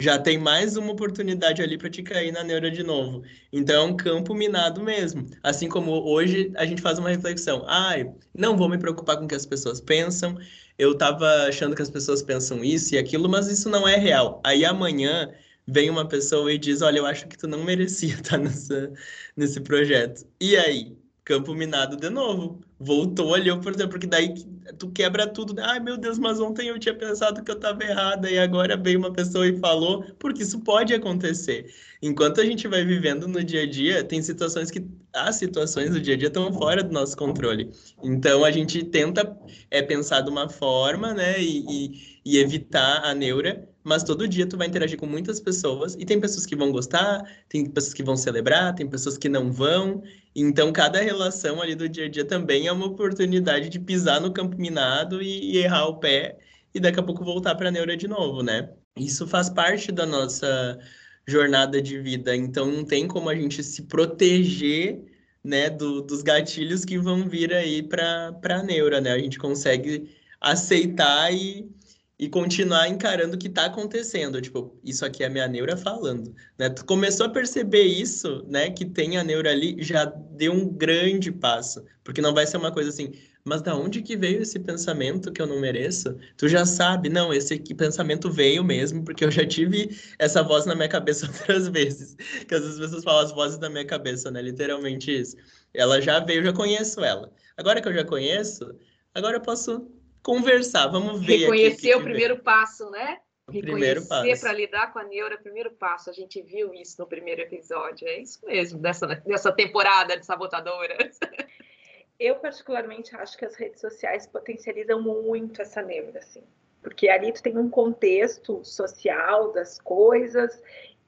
Já 0.00 0.18
tem 0.18 0.36
mais 0.36 0.76
uma 0.76 0.92
oportunidade 0.92 1.62
ali 1.62 1.78
para 1.78 1.88
te 1.88 2.02
cair 2.02 2.30
na 2.30 2.44
neura 2.44 2.70
de 2.70 2.82
novo. 2.82 3.22
Então 3.50 3.74
é 3.74 3.84
um 3.92 3.96
campo 3.96 4.34
minado 4.34 4.82
mesmo. 4.82 5.26
Assim 5.42 5.68
como 5.68 5.90
hoje 5.90 6.52
a 6.56 6.66
gente 6.66 6.82
faz 6.82 6.98
uma 6.98 7.08
reflexão: 7.08 7.64
ai, 7.66 8.12
não 8.34 8.56
vou 8.56 8.68
me 8.68 8.78
preocupar 8.78 9.16
com 9.16 9.24
o 9.24 9.28
que 9.28 9.34
as 9.34 9.46
pessoas 9.46 9.80
pensam, 9.80 10.36
eu 10.78 10.92
estava 10.92 11.26
achando 11.48 11.74
que 11.76 11.82
as 11.82 11.90
pessoas 11.90 12.22
pensam 12.22 12.64
isso 12.64 12.94
e 12.94 12.98
aquilo, 12.98 13.28
mas 13.28 13.48
isso 13.48 13.68
não 13.68 13.86
é 13.88 13.96
real. 13.96 14.40
Aí 14.44 14.64
amanhã 14.64 15.32
vem 15.66 15.90
uma 15.90 16.06
pessoa 16.08 16.52
e 16.52 16.58
diz: 16.58 16.82
Olha, 16.82 16.98
eu 16.98 17.06
acho 17.06 17.26
que 17.28 17.36
tu 17.38 17.46
não 17.48 17.64
merecia 17.64 18.14
estar 18.14 18.38
nessa, 18.38 18.92
nesse 19.36 19.60
projeto. 19.60 20.26
E 20.40 20.56
aí? 20.56 20.96
Campo 21.26 21.52
minado 21.54 21.96
de 21.96 22.08
novo. 22.08 22.60
Voltou 22.78 23.34
ali 23.34 23.50
a 23.50 23.54
oportunidade, 23.54 23.90
porque 23.90 24.06
daí 24.06 24.32
tu 24.78 24.88
quebra 24.92 25.26
tudo. 25.26 25.52
Né? 25.52 25.62
Ai, 25.66 25.80
meu 25.80 25.98
Deus, 25.98 26.18
mas 26.18 26.38
ontem 26.40 26.68
eu 26.68 26.78
tinha 26.78 26.94
pensado 26.94 27.42
que 27.42 27.50
eu 27.50 27.56
estava 27.56 27.82
errada 27.82 28.30
e 28.30 28.38
agora 28.38 28.76
veio 28.76 28.98
uma 29.00 29.12
pessoa 29.12 29.46
e 29.46 29.58
falou, 29.58 30.04
porque 30.20 30.44
isso 30.44 30.60
pode 30.60 30.94
acontecer. 30.94 31.66
Enquanto 32.00 32.40
a 32.40 32.44
gente 32.44 32.68
vai 32.68 32.84
vivendo 32.84 33.26
no 33.26 33.42
dia 33.42 33.62
a 33.62 33.66
dia, 33.66 34.04
tem 34.04 34.22
situações 34.22 34.70
que 34.70 34.86
as 35.12 35.34
situações 35.34 35.90
do 35.90 36.00
dia 36.00 36.14
a 36.14 36.16
dia 36.16 36.28
estão 36.28 36.52
fora 36.52 36.82
do 36.84 36.92
nosso 36.92 37.16
controle. 37.16 37.72
Então 38.02 38.44
a 38.44 38.50
gente 38.52 38.84
tenta 38.84 39.36
é 39.68 39.82
pensar 39.82 40.20
de 40.20 40.30
uma 40.30 40.48
forma, 40.48 41.12
né, 41.12 41.42
e, 41.42 41.64
e, 41.68 42.20
e 42.24 42.38
evitar 42.38 43.04
a 43.04 43.12
neura 43.14 43.68
mas 43.86 44.02
todo 44.02 44.26
dia 44.26 44.44
tu 44.48 44.56
vai 44.56 44.66
interagir 44.66 44.98
com 44.98 45.06
muitas 45.06 45.38
pessoas 45.38 45.94
e 45.94 46.04
tem 46.04 46.20
pessoas 46.20 46.44
que 46.44 46.56
vão 46.56 46.72
gostar, 46.72 47.22
tem 47.48 47.64
pessoas 47.70 47.94
que 47.94 48.02
vão 48.02 48.16
celebrar, 48.16 48.74
tem 48.74 48.84
pessoas 48.90 49.16
que 49.16 49.28
não 49.28 49.52
vão. 49.52 50.02
Então 50.38 50.70
cada 50.72 51.00
relação 51.00 51.62
ali 51.62 51.74
do 51.74 51.88
dia 51.88 52.04
a 52.04 52.08
dia 52.10 52.24
também 52.24 52.66
é 52.66 52.72
uma 52.72 52.86
oportunidade 52.86 53.70
de 53.70 53.80
pisar 53.80 54.20
no 54.20 54.32
campo 54.32 54.56
minado 54.58 55.22
e, 55.22 55.52
e 55.52 55.58
errar 55.58 55.86
o 55.86 55.98
pé 55.98 56.38
e 56.74 56.78
daqui 56.80 57.00
a 57.00 57.02
pouco 57.02 57.24
voltar 57.24 57.54
para 57.54 57.68
a 57.68 57.72
neura 57.72 57.96
de 57.96 58.06
novo, 58.06 58.42
né? 58.42 58.70
Isso 58.98 59.26
faz 59.26 59.48
parte 59.48 59.90
da 59.90 60.04
nossa 60.04 60.78
jornada 61.26 61.80
de 61.80 61.98
vida, 61.98 62.36
então 62.36 62.70
não 62.70 62.84
tem 62.84 63.08
como 63.08 63.30
a 63.30 63.34
gente 63.34 63.62
se 63.62 63.84
proteger 63.84 65.02
né, 65.42 65.70
do, 65.70 66.02
dos 66.02 66.22
gatilhos 66.22 66.84
que 66.84 66.98
vão 66.98 67.28
vir 67.28 67.52
aí 67.54 67.82
para 67.82 68.38
a 68.42 68.62
neura, 68.62 69.00
né? 69.00 69.12
A 69.12 69.18
gente 69.18 69.38
consegue 69.38 70.14
aceitar 70.40 71.32
e 71.32 71.70
e 72.18 72.28
continuar 72.28 72.88
encarando 72.88 73.36
o 73.36 73.38
que 73.38 73.48
está 73.48 73.66
acontecendo. 73.66 74.40
Tipo, 74.40 74.78
isso 74.82 75.04
aqui 75.04 75.22
é 75.22 75.26
a 75.26 75.30
minha 75.30 75.46
neura 75.46 75.76
falando. 75.76 76.34
Né? 76.58 76.70
Tu 76.70 76.84
começou 76.84 77.26
a 77.26 77.28
perceber 77.28 77.82
isso, 77.82 78.44
né? 78.48 78.70
Que 78.70 78.86
tem 78.86 79.18
a 79.18 79.24
neura 79.24 79.50
ali, 79.50 79.76
já 79.82 80.04
deu 80.04 80.52
um 80.52 80.66
grande 80.68 81.30
passo. 81.30 81.84
Porque 82.02 82.22
não 82.22 82.32
vai 82.32 82.46
ser 82.46 82.56
uma 82.56 82.72
coisa 82.72 82.88
assim, 82.88 83.12
mas 83.44 83.60
da 83.60 83.76
onde 83.76 84.00
que 84.00 84.16
veio 84.16 84.40
esse 84.40 84.58
pensamento 84.58 85.30
que 85.30 85.42
eu 85.42 85.46
não 85.46 85.60
mereço? 85.60 86.16
Tu 86.38 86.48
já 86.48 86.64
sabe, 86.64 87.10
não, 87.10 87.32
esse 87.34 87.58
pensamento 87.74 88.30
veio 88.30 88.64
mesmo, 88.64 89.04
porque 89.04 89.24
eu 89.24 89.30
já 89.30 89.46
tive 89.46 89.96
essa 90.18 90.42
voz 90.42 90.64
na 90.64 90.74
minha 90.74 90.88
cabeça 90.88 91.26
outras 91.30 91.68
vezes. 91.68 92.16
Que 92.48 92.54
às 92.54 92.62
vezes 92.62 92.76
as 92.76 92.80
pessoas 92.80 93.04
falam 93.04 93.24
as 93.24 93.32
vozes 93.32 93.58
da 93.58 93.68
minha 93.68 93.84
cabeça, 93.84 94.30
né? 94.30 94.40
Literalmente 94.40 95.14
isso. 95.14 95.36
Ela 95.74 96.00
já 96.00 96.18
veio, 96.18 96.40
eu 96.40 96.44
já 96.46 96.52
conheço 96.54 97.04
ela. 97.04 97.30
Agora 97.58 97.80
que 97.82 97.88
eu 97.88 97.94
já 97.94 98.04
conheço, 98.04 98.74
agora 99.14 99.36
eu 99.36 99.42
posso 99.42 99.86
conversar, 100.26 100.88
vamos 100.88 101.24
ver. 101.24 101.36
Reconhecer 101.36 101.94
o 101.94 102.02
primeiro 102.02 102.38
passo, 102.38 102.90
né? 102.90 103.20
O 103.46 103.52
Reconhecer 103.52 104.40
para 104.40 104.52
lidar 104.52 104.92
com 104.92 104.98
a 104.98 105.04
neura, 105.04 105.34
é 105.34 105.38
o 105.38 105.40
primeiro 105.40 105.70
passo. 105.70 106.10
A 106.10 106.12
gente 106.12 106.42
viu 106.42 106.74
isso 106.74 107.00
no 107.00 107.06
primeiro 107.06 107.42
episódio. 107.42 108.08
É 108.08 108.18
isso 108.18 108.44
mesmo, 108.44 108.80
dessa, 108.80 109.06
dessa 109.06 109.52
temporada 109.52 110.18
de 110.18 110.26
sabotadoras. 110.26 111.16
Eu, 112.18 112.36
particularmente, 112.36 113.14
acho 113.14 113.38
que 113.38 113.44
as 113.44 113.54
redes 113.54 113.80
sociais 113.80 114.26
potencializam 114.26 115.00
muito 115.00 115.62
essa 115.62 115.80
neura, 115.80 116.18
assim. 116.18 116.42
Porque 116.82 117.08
ali 117.08 117.30
tu 117.30 117.42
tem 117.42 117.56
um 117.56 117.68
contexto 117.70 118.64
social 118.64 119.52
das 119.52 119.78
coisas 119.78 120.60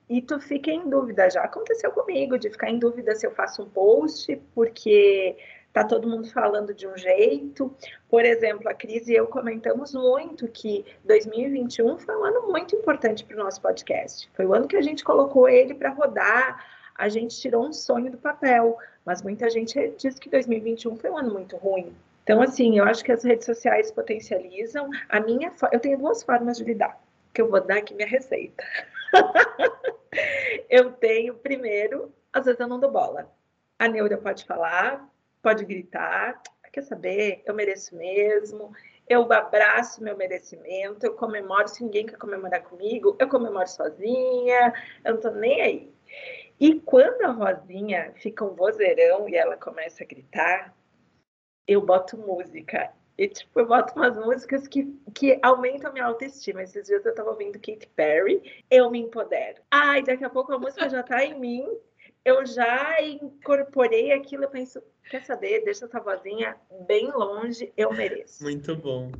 e 0.08 0.22
tu 0.22 0.38
fica 0.38 0.70
em 0.70 0.88
dúvida. 0.88 1.28
Já 1.28 1.42
aconteceu 1.42 1.90
comigo 1.90 2.38
de 2.38 2.50
ficar 2.50 2.70
em 2.70 2.78
dúvida 2.78 3.16
se 3.16 3.26
eu 3.26 3.32
faço 3.32 3.62
um 3.62 3.70
post, 3.70 4.36
porque 4.54 5.36
tá 5.82 5.88
todo 5.88 6.08
mundo 6.08 6.30
falando 6.30 6.74
de 6.74 6.86
um 6.86 6.96
jeito. 6.96 7.74
Por 8.08 8.24
exemplo, 8.24 8.68
a 8.68 8.74
Cris 8.74 9.08
e 9.08 9.14
eu 9.14 9.26
comentamos 9.26 9.94
muito 9.94 10.48
que 10.48 10.84
2021 11.04 11.98
foi 11.98 12.16
um 12.16 12.24
ano 12.24 12.48
muito 12.48 12.74
importante 12.74 13.24
para 13.24 13.36
o 13.36 13.44
nosso 13.44 13.60
podcast. 13.60 14.30
Foi 14.34 14.46
o 14.46 14.54
ano 14.54 14.68
que 14.68 14.76
a 14.76 14.82
gente 14.82 15.04
colocou 15.04 15.48
ele 15.48 15.74
para 15.74 15.90
rodar, 15.90 16.64
a 16.94 17.08
gente 17.08 17.40
tirou 17.40 17.66
um 17.66 17.72
sonho 17.72 18.10
do 18.10 18.18
papel, 18.18 18.76
mas 19.04 19.22
muita 19.22 19.48
gente 19.48 19.94
diz 19.96 20.18
que 20.18 20.28
2021 20.28 20.96
foi 20.96 21.10
um 21.10 21.18
ano 21.18 21.32
muito 21.32 21.56
ruim. 21.56 21.94
Então, 22.24 22.42
assim, 22.42 22.76
eu 22.76 22.84
acho 22.84 23.02
que 23.02 23.12
as 23.12 23.24
redes 23.24 23.46
sociais 23.46 23.90
potencializam. 23.90 24.90
A 25.08 25.18
minha, 25.18 25.50
eu 25.72 25.80
tenho 25.80 25.96
duas 25.96 26.22
formas 26.22 26.58
de 26.58 26.64
lidar, 26.64 27.00
que 27.32 27.40
eu 27.40 27.48
vou 27.48 27.60
dar 27.60 27.78
aqui 27.78 27.94
minha 27.94 28.06
receita. 28.06 28.62
eu 30.68 30.92
tenho, 30.92 31.34
primeiro, 31.34 32.12
às 32.30 32.44
vezes 32.44 32.60
eu 32.60 32.68
não 32.68 32.78
dou 32.78 32.90
bola. 32.90 33.32
A 33.78 33.88
Neura 33.88 34.18
pode 34.18 34.44
falar, 34.44 35.08
pode 35.48 35.64
gritar, 35.64 36.42
quer 36.70 36.82
saber, 36.82 37.42
eu 37.46 37.54
mereço 37.54 37.96
mesmo, 37.96 38.70
eu 39.08 39.32
abraço 39.32 40.04
meu 40.04 40.14
merecimento, 40.14 41.06
eu 41.06 41.14
comemoro, 41.14 41.66
se 41.68 41.82
ninguém 41.82 42.04
quer 42.04 42.18
comemorar 42.18 42.62
comigo, 42.64 43.16
eu 43.18 43.26
comemoro 43.30 43.66
sozinha, 43.66 44.74
eu 45.02 45.14
não 45.14 45.20
tô 45.22 45.30
nem 45.30 45.62
aí. 45.62 45.94
E 46.60 46.78
quando 46.80 47.22
a 47.22 47.30
Rosinha 47.30 48.12
fica 48.16 48.44
um 48.44 48.54
vozeirão 48.54 49.26
e 49.26 49.36
ela 49.36 49.56
começa 49.56 50.04
a 50.04 50.06
gritar, 50.06 50.76
eu 51.66 51.80
boto 51.80 52.18
música. 52.18 52.92
E, 53.16 53.26
tipo, 53.26 53.60
eu 53.60 53.66
boto 53.66 53.94
umas 53.96 54.18
músicas 54.18 54.68
que, 54.68 54.84
que 55.14 55.38
aumentam 55.42 55.88
a 55.88 55.92
minha 55.94 56.04
autoestima. 56.04 56.62
Esses 56.62 56.86
dias 56.86 57.06
eu 57.06 57.14
tava 57.14 57.30
ouvindo 57.30 57.54
Katy 57.54 57.88
Perry, 57.96 58.64
eu 58.70 58.90
me 58.90 59.00
empodero. 59.00 59.62
Ai, 59.70 60.02
daqui 60.02 60.24
a 60.24 60.30
pouco 60.30 60.52
a 60.52 60.58
música 60.58 60.90
já 60.90 61.02
tá 61.02 61.24
em 61.24 61.40
mim, 61.40 61.66
eu 62.24 62.44
já 62.44 63.00
incorporei 63.02 64.12
aquilo, 64.12 64.44
eu 64.44 64.50
penso, 64.50 64.82
quer 65.10 65.24
saber, 65.24 65.64
deixa 65.64 65.86
essa 65.86 66.00
vozinha 66.00 66.56
bem 66.86 67.10
longe, 67.10 67.72
eu 67.76 67.92
mereço. 67.92 68.42
Muito 68.42 68.76
bom. 68.76 69.10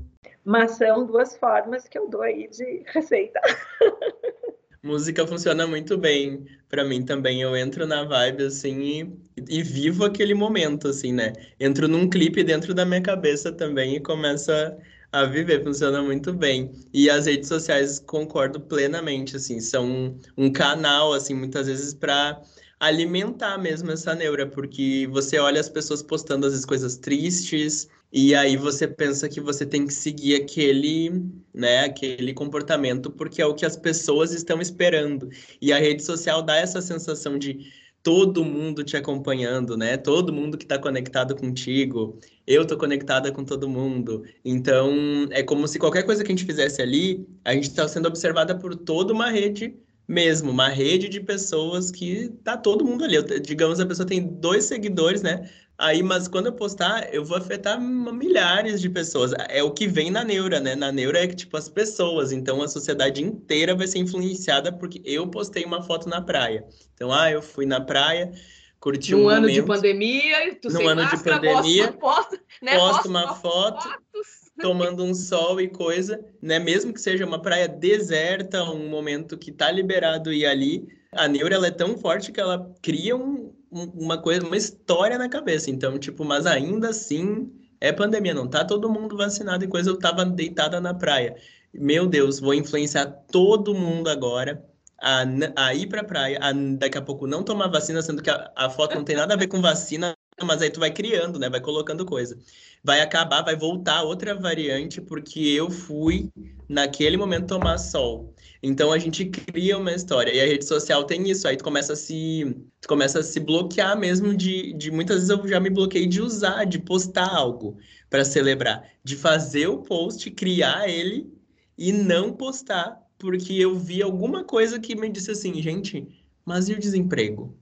Mas 0.44 0.72
são 0.72 1.06
duas 1.06 1.36
formas 1.36 1.88
que 1.88 1.98
eu 1.98 2.08
dou 2.08 2.22
aí 2.22 2.48
de 2.48 2.82
receita. 2.86 3.40
Música 4.82 5.26
funciona 5.26 5.66
muito 5.66 5.98
bem 5.98 6.46
para 6.68 6.84
mim 6.84 7.04
também. 7.04 7.42
Eu 7.42 7.56
entro 7.56 7.86
na 7.86 8.04
vibe 8.04 8.44
assim 8.44 9.18
e, 9.36 9.58
e, 9.58 9.62
vivo 9.62 10.04
aquele 10.04 10.34
momento 10.34 10.88
assim, 10.88 11.12
né? 11.12 11.32
Entro 11.58 11.88
num 11.88 12.08
clipe 12.08 12.44
dentro 12.44 12.72
da 12.72 12.84
minha 12.84 13.02
cabeça 13.02 13.50
também 13.50 13.96
e 13.96 14.00
começo 14.00 14.52
a, 14.52 14.76
a 15.12 15.24
viver. 15.24 15.64
Funciona 15.64 16.00
muito 16.00 16.32
bem. 16.32 16.70
E 16.94 17.10
as 17.10 17.26
redes 17.26 17.48
sociais 17.48 17.98
concordo 17.98 18.60
plenamente 18.60 19.34
assim, 19.34 19.60
são 19.60 20.16
um 20.36 20.52
canal 20.52 21.12
assim 21.12 21.34
muitas 21.34 21.66
vezes 21.66 21.92
para 21.92 22.40
alimentar 22.80 23.58
mesmo 23.58 23.90
essa 23.90 24.14
neura, 24.14 24.46
porque 24.46 25.08
você 25.10 25.38
olha 25.38 25.60
as 25.60 25.68
pessoas 25.68 26.02
postando 26.02 26.48
vezes 26.48 26.64
coisas 26.64 26.96
tristes, 26.96 27.88
e 28.12 28.34
aí 28.34 28.56
você 28.56 28.88
pensa 28.88 29.28
que 29.28 29.40
você 29.40 29.66
tem 29.66 29.86
que 29.86 29.92
seguir 29.92 30.36
aquele, 30.36 31.24
né, 31.52 31.84
aquele 31.84 32.32
comportamento 32.32 33.10
porque 33.10 33.42
é 33.42 33.46
o 33.46 33.54
que 33.54 33.66
as 33.66 33.76
pessoas 33.76 34.32
estão 34.32 34.60
esperando. 34.60 35.28
E 35.60 35.72
a 35.72 35.78
rede 35.78 36.02
social 36.02 36.42
dá 36.42 36.56
essa 36.56 36.80
sensação 36.80 37.38
de 37.38 37.70
todo 38.02 38.44
mundo 38.44 38.82
te 38.82 38.96
acompanhando, 38.96 39.76
né? 39.76 39.96
Todo 39.98 40.32
mundo 40.32 40.56
que 40.56 40.64
está 40.64 40.78
conectado 40.78 41.36
contigo. 41.36 42.18
Eu 42.46 42.66
tô 42.66 42.78
conectada 42.78 43.30
com 43.32 43.44
todo 43.44 43.68
mundo. 43.68 44.24
Então, 44.44 45.26
é 45.30 45.42
como 45.42 45.68
se 45.68 45.78
qualquer 45.78 46.04
coisa 46.04 46.24
que 46.24 46.32
a 46.32 46.34
gente 46.34 46.46
fizesse 46.46 46.80
ali, 46.80 47.26
a 47.44 47.52
gente 47.52 47.64
está 47.64 47.86
sendo 47.86 48.08
observada 48.08 48.56
por 48.58 48.74
toda 48.74 49.12
uma 49.12 49.30
rede 49.30 49.76
mesmo, 50.08 50.50
uma 50.50 50.68
rede 50.68 51.06
de 51.06 51.20
pessoas 51.20 51.90
que 51.90 52.30
tá 52.42 52.56
todo 52.56 52.84
mundo 52.84 53.04
ali. 53.04 53.16
Eu, 53.16 53.22
digamos, 53.40 53.78
a 53.78 53.84
pessoa 53.84 54.06
tem 54.06 54.22
dois 54.22 54.64
seguidores, 54.64 55.20
né? 55.20 55.50
Aí, 55.76 56.02
mas 56.02 56.26
quando 56.26 56.46
eu 56.46 56.52
postar, 56.54 57.14
eu 57.14 57.24
vou 57.24 57.36
afetar 57.36 57.78
milhares 57.80 58.80
de 58.80 58.88
pessoas. 58.88 59.32
É 59.48 59.62
o 59.62 59.70
que 59.70 59.86
vem 59.86 60.10
na 60.10 60.24
neura, 60.24 60.58
né? 60.58 60.74
Na 60.74 60.90
neura 60.90 61.22
é 61.22 61.28
que, 61.28 61.36
tipo, 61.36 61.56
as 61.56 61.68
pessoas. 61.68 62.32
Então, 62.32 62.62
a 62.62 62.68
sociedade 62.68 63.22
inteira 63.22 63.76
vai 63.76 63.86
ser 63.86 63.98
influenciada 63.98 64.72
porque 64.72 65.02
eu 65.04 65.28
postei 65.28 65.64
uma 65.64 65.82
foto 65.82 66.08
na 66.08 66.22
praia. 66.22 66.66
Então, 66.94 67.12
ah, 67.12 67.30
eu 67.30 67.42
fui 67.42 67.66
na 67.66 67.80
praia, 67.80 68.32
curti 68.80 69.12
no 69.12 69.24
um 69.24 69.28
ano 69.28 69.42
momento. 69.42 69.54
de 69.54 69.62
pandemia, 69.68 70.54
tu 70.60 70.70
no 70.70 70.88
ano 70.88 71.02
máscara, 71.02 71.38
de 71.38 71.46
pandemia, 71.46 71.92
posto, 71.92 72.40
né? 72.62 72.76
posto 72.76 73.08
uma 73.08 73.34
foto. 73.36 73.82
Fotos 73.82 74.37
tomando 74.60 75.04
um 75.04 75.14
sol 75.14 75.60
e 75.60 75.68
coisa, 75.68 76.22
né? 76.42 76.58
Mesmo 76.58 76.92
que 76.92 77.00
seja 77.00 77.24
uma 77.24 77.40
praia 77.40 77.68
deserta, 77.68 78.64
um 78.64 78.88
momento 78.88 79.38
que 79.38 79.52
tá 79.52 79.70
liberado 79.70 80.32
ir 80.32 80.46
ali, 80.46 80.88
a 81.12 81.26
neura 81.28 81.54
ela 81.54 81.66
é 81.68 81.70
tão 81.70 81.96
forte 81.96 82.32
que 82.32 82.40
ela 82.40 82.72
cria 82.82 83.16
um, 83.16 83.52
um, 83.70 83.84
uma 83.94 84.18
coisa, 84.20 84.46
uma 84.46 84.56
história 84.56 85.18
na 85.18 85.28
cabeça. 85.28 85.70
Então, 85.70 85.98
tipo, 85.98 86.24
mas 86.24 86.46
ainda 86.46 86.90
assim 86.90 87.52
é 87.80 87.92
pandemia, 87.92 88.34
não 88.34 88.48
tá 88.48 88.64
todo 88.64 88.90
mundo 88.90 89.16
vacinado 89.16 89.64
e 89.64 89.68
coisa. 89.68 89.90
Eu 89.90 89.98
tava 89.98 90.24
deitada 90.24 90.80
na 90.80 90.94
praia. 90.94 91.36
Meu 91.72 92.06
Deus, 92.06 92.40
vou 92.40 92.54
influenciar 92.54 93.06
todo 93.30 93.74
mundo 93.74 94.08
agora 94.08 94.64
a, 95.00 95.24
a 95.56 95.74
ir 95.74 95.86
pra 95.86 96.02
praia, 96.02 96.38
a 96.42 96.52
daqui 96.52 96.98
a 96.98 97.02
pouco 97.02 97.26
não 97.26 97.42
tomar 97.42 97.68
vacina, 97.68 98.02
sendo 98.02 98.22
que 98.22 98.30
a, 98.30 98.50
a 98.56 98.68
foto 98.70 98.96
não 98.96 99.04
tem 99.04 99.16
nada 99.16 99.34
a 99.34 99.36
ver 99.36 99.46
com 99.46 99.60
vacina, 99.60 100.12
mas 100.46 100.62
aí 100.62 100.70
tu 100.70 100.80
vai 100.80 100.92
criando, 100.92 101.38
né? 101.38 101.48
Vai 101.48 101.60
colocando 101.60 102.04
coisa. 102.04 102.38
Vai 102.82 103.00
acabar, 103.00 103.42
vai 103.42 103.56
voltar 103.56 104.02
outra 104.02 104.34
variante, 104.34 105.00
porque 105.00 105.40
eu 105.40 105.70
fui 105.70 106.30
naquele 106.68 107.16
momento 107.16 107.46
tomar 107.46 107.78
sol. 107.78 108.34
Então 108.62 108.92
a 108.92 108.98
gente 108.98 109.24
cria 109.24 109.78
uma 109.78 109.92
história. 109.92 110.32
E 110.32 110.40
a 110.40 110.46
rede 110.46 110.64
social 110.64 111.04
tem 111.04 111.28
isso. 111.28 111.48
Aí 111.48 111.56
tu 111.56 111.64
começa 111.64 111.92
a 111.92 111.96
se, 111.96 112.56
tu 112.80 112.88
começa 112.88 113.20
a 113.20 113.22
se 113.22 113.40
bloquear 113.40 113.98
mesmo 113.98 114.36
de, 114.36 114.72
de 114.74 114.90
muitas 114.90 115.16
vezes 115.16 115.30
eu 115.30 115.48
já 115.48 115.60
me 115.60 115.70
bloqueei 115.70 116.06
de 116.06 116.20
usar, 116.20 116.64
de 116.64 116.78
postar 116.78 117.34
algo 117.34 117.76
para 118.10 118.24
celebrar, 118.24 118.88
de 119.02 119.16
fazer 119.16 119.66
o 119.68 119.78
post, 119.78 120.30
criar 120.30 120.88
ele 120.88 121.32
e 121.76 121.92
não 121.92 122.32
postar, 122.32 123.00
porque 123.18 123.54
eu 123.54 123.76
vi 123.76 124.02
alguma 124.02 124.44
coisa 124.44 124.78
que 124.78 124.96
me 124.96 125.08
disse 125.08 125.30
assim, 125.30 125.60
gente, 125.62 126.06
mas 126.44 126.68
e 126.68 126.72
o 126.72 126.78
desemprego? 126.78 127.56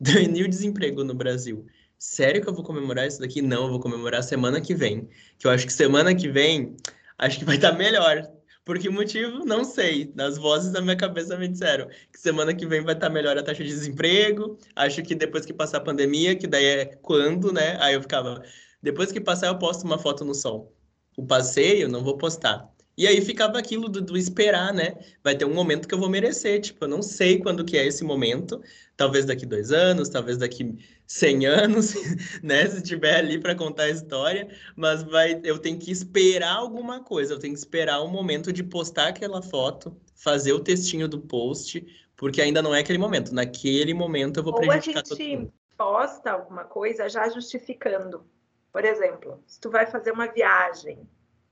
e 0.34 0.42
o 0.42 0.48
desemprego 0.48 1.04
no 1.04 1.14
Brasil? 1.14 1.66
Sério 1.98 2.40
que 2.42 2.48
eu 2.48 2.54
vou 2.54 2.64
comemorar 2.64 3.06
isso 3.06 3.20
daqui? 3.20 3.42
Não, 3.42 3.64
eu 3.64 3.70
vou 3.70 3.80
comemorar 3.80 4.22
semana 4.22 4.60
que 4.60 4.74
vem. 4.74 5.08
Que 5.38 5.46
eu 5.46 5.50
acho 5.50 5.66
que 5.66 5.72
semana 5.72 6.14
que 6.14 6.28
vem, 6.28 6.76
acho 7.18 7.38
que 7.38 7.44
vai 7.44 7.56
estar 7.56 7.72
melhor. 7.72 8.30
Por 8.64 8.78
que 8.78 8.88
motivo? 8.90 9.44
Não 9.46 9.64
sei. 9.64 10.12
Nas 10.14 10.36
vozes 10.36 10.70
da 10.70 10.80
minha 10.80 10.96
cabeça 10.96 11.36
me 11.38 11.48
disseram 11.48 11.88
que 12.12 12.18
semana 12.18 12.54
que 12.54 12.66
vem 12.66 12.82
vai 12.82 12.94
estar 12.94 13.08
melhor 13.08 13.36
a 13.38 13.42
taxa 13.42 13.64
de 13.64 13.70
desemprego. 13.70 14.58
Acho 14.76 15.02
que 15.02 15.14
depois 15.14 15.46
que 15.46 15.54
passar 15.54 15.78
a 15.78 15.80
pandemia, 15.80 16.36
que 16.36 16.46
daí 16.46 16.64
é 16.64 16.84
quando, 16.84 17.52
né? 17.52 17.78
Aí 17.80 17.94
eu 17.94 18.02
ficava, 18.02 18.42
depois 18.82 19.10
que 19.10 19.20
passar, 19.20 19.48
eu 19.48 19.58
posto 19.58 19.84
uma 19.84 19.98
foto 19.98 20.24
no 20.24 20.34
sol. 20.34 20.74
O 21.16 21.26
passeio, 21.26 21.88
não 21.88 22.04
vou 22.04 22.18
postar. 22.18 22.70
E 22.98 23.06
aí 23.06 23.20
ficava 23.20 23.56
aquilo 23.60 23.88
do, 23.88 24.02
do, 24.02 24.18
esperar, 24.18 24.74
né? 24.74 24.98
Vai 25.22 25.36
ter 25.36 25.44
um 25.44 25.54
momento 25.54 25.86
que 25.86 25.94
eu 25.94 26.00
vou 26.00 26.08
merecer. 26.08 26.60
Tipo, 26.60 26.84
eu 26.84 26.88
não 26.88 27.00
sei 27.00 27.38
quando 27.38 27.64
que 27.64 27.78
é 27.78 27.86
esse 27.86 28.02
momento. 28.02 28.60
Talvez 28.96 29.24
daqui 29.24 29.46
dois 29.46 29.70
anos, 29.70 30.08
talvez 30.08 30.36
daqui 30.36 30.76
cem 31.06 31.46
anos, 31.46 31.94
né? 32.42 32.66
Se 32.66 32.82
tiver 32.82 33.14
ali 33.14 33.38
para 33.38 33.54
contar 33.54 33.84
a 33.84 33.90
história. 33.90 34.48
Mas 34.74 35.04
vai, 35.04 35.40
eu 35.44 35.60
tenho 35.60 35.78
que 35.78 35.92
esperar 35.92 36.56
alguma 36.56 36.98
coisa. 36.98 37.34
Eu 37.34 37.38
tenho 37.38 37.54
que 37.54 37.60
esperar 37.60 38.00
o 38.00 38.06
um 38.06 38.10
momento 38.10 38.52
de 38.52 38.64
postar 38.64 39.06
aquela 39.06 39.40
foto, 39.42 39.96
fazer 40.16 40.52
o 40.52 40.58
textinho 40.58 41.06
do 41.06 41.20
post, 41.20 41.86
porque 42.16 42.42
ainda 42.42 42.60
não 42.60 42.74
é 42.74 42.80
aquele 42.80 42.98
momento. 42.98 43.32
Naquele 43.32 43.94
momento 43.94 44.40
eu 44.40 44.42
vou 44.42 44.54
Ou 44.54 44.58
prejudicar 44.58 45.04
todo 45.04 45.16
mundo. 45.20 45.52
posta 45.76 46.32
alguma 46.32 46.64
coisa 46.64 47.08
já 47.08 47.28
justificando. 47.28 48.26
Por 48.72 48.84
exemplo, 48.84 49.40
se 49.46 49.60
tu 49.60 49.70
vai 49.70 49.86
fazer 49.86 50.10
uma 50.10 50.26
viagem 50.26 50.98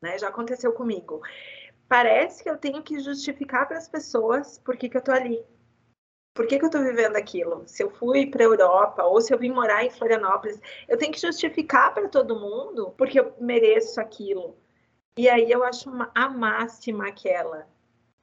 né? 0.00 0.18
Já 0.18 0.28
aconteceu 0.28 0.72
comigo. 0.72 1.22
Parece 1.88 2.42
que 2.42 2.50
eu 2.50 2.56
tenho 2.56 2.82
que 2.82 2.98
justificar 2.98 3.66
para 3.66 3.78
as 3.78 3.88
pessoas 3.88 4.58
por 4.58 4.76
que, 4.76 4.88
que 4.88 4.96
eu 4.96 5.02
tô 5.02 5.12
ali. 5.12 5.44
Por 6.34 6.46
que, 6.46 6.58
que 6.58 6.64
eu 6.64 6.68
estou 6.68 6.82
vivendo 6.82 7.16
aquilo? 7.16 7.62
Se 7.66 7.82
eu 7.82 7.90
fui 7.90 8.26
para 8.26 8.42
a 8.42 8.44
Europa 8.44 9.02
ou 9.04 9.20
se 9.22 9.32
eu 9.32 9.38
vim 9.38 9.50
morar 9.50 9.84
em 9.84 9.90
Florianópolis, 9.90 10.60
eu 10.86 10.98
tenho 10.98 11.12
que 11.12 11.20
justificar 11.20 11.94
para 11.94 12.08
todo 12.08 12.38
mundo 12.38 12.92
porque 12.98 13.18
eu 13.18 13.32
mereço 13.40 14.00
aquilo. 14.00 14.54
E 15.16 15.30
aí 15.30 15.50
eu 15.50 15.64
acho 15.64 15.88
uma, 15.88 16.10
a 16.14 16.28
máxima 16.28 17.08
aquela. 17.08 17.66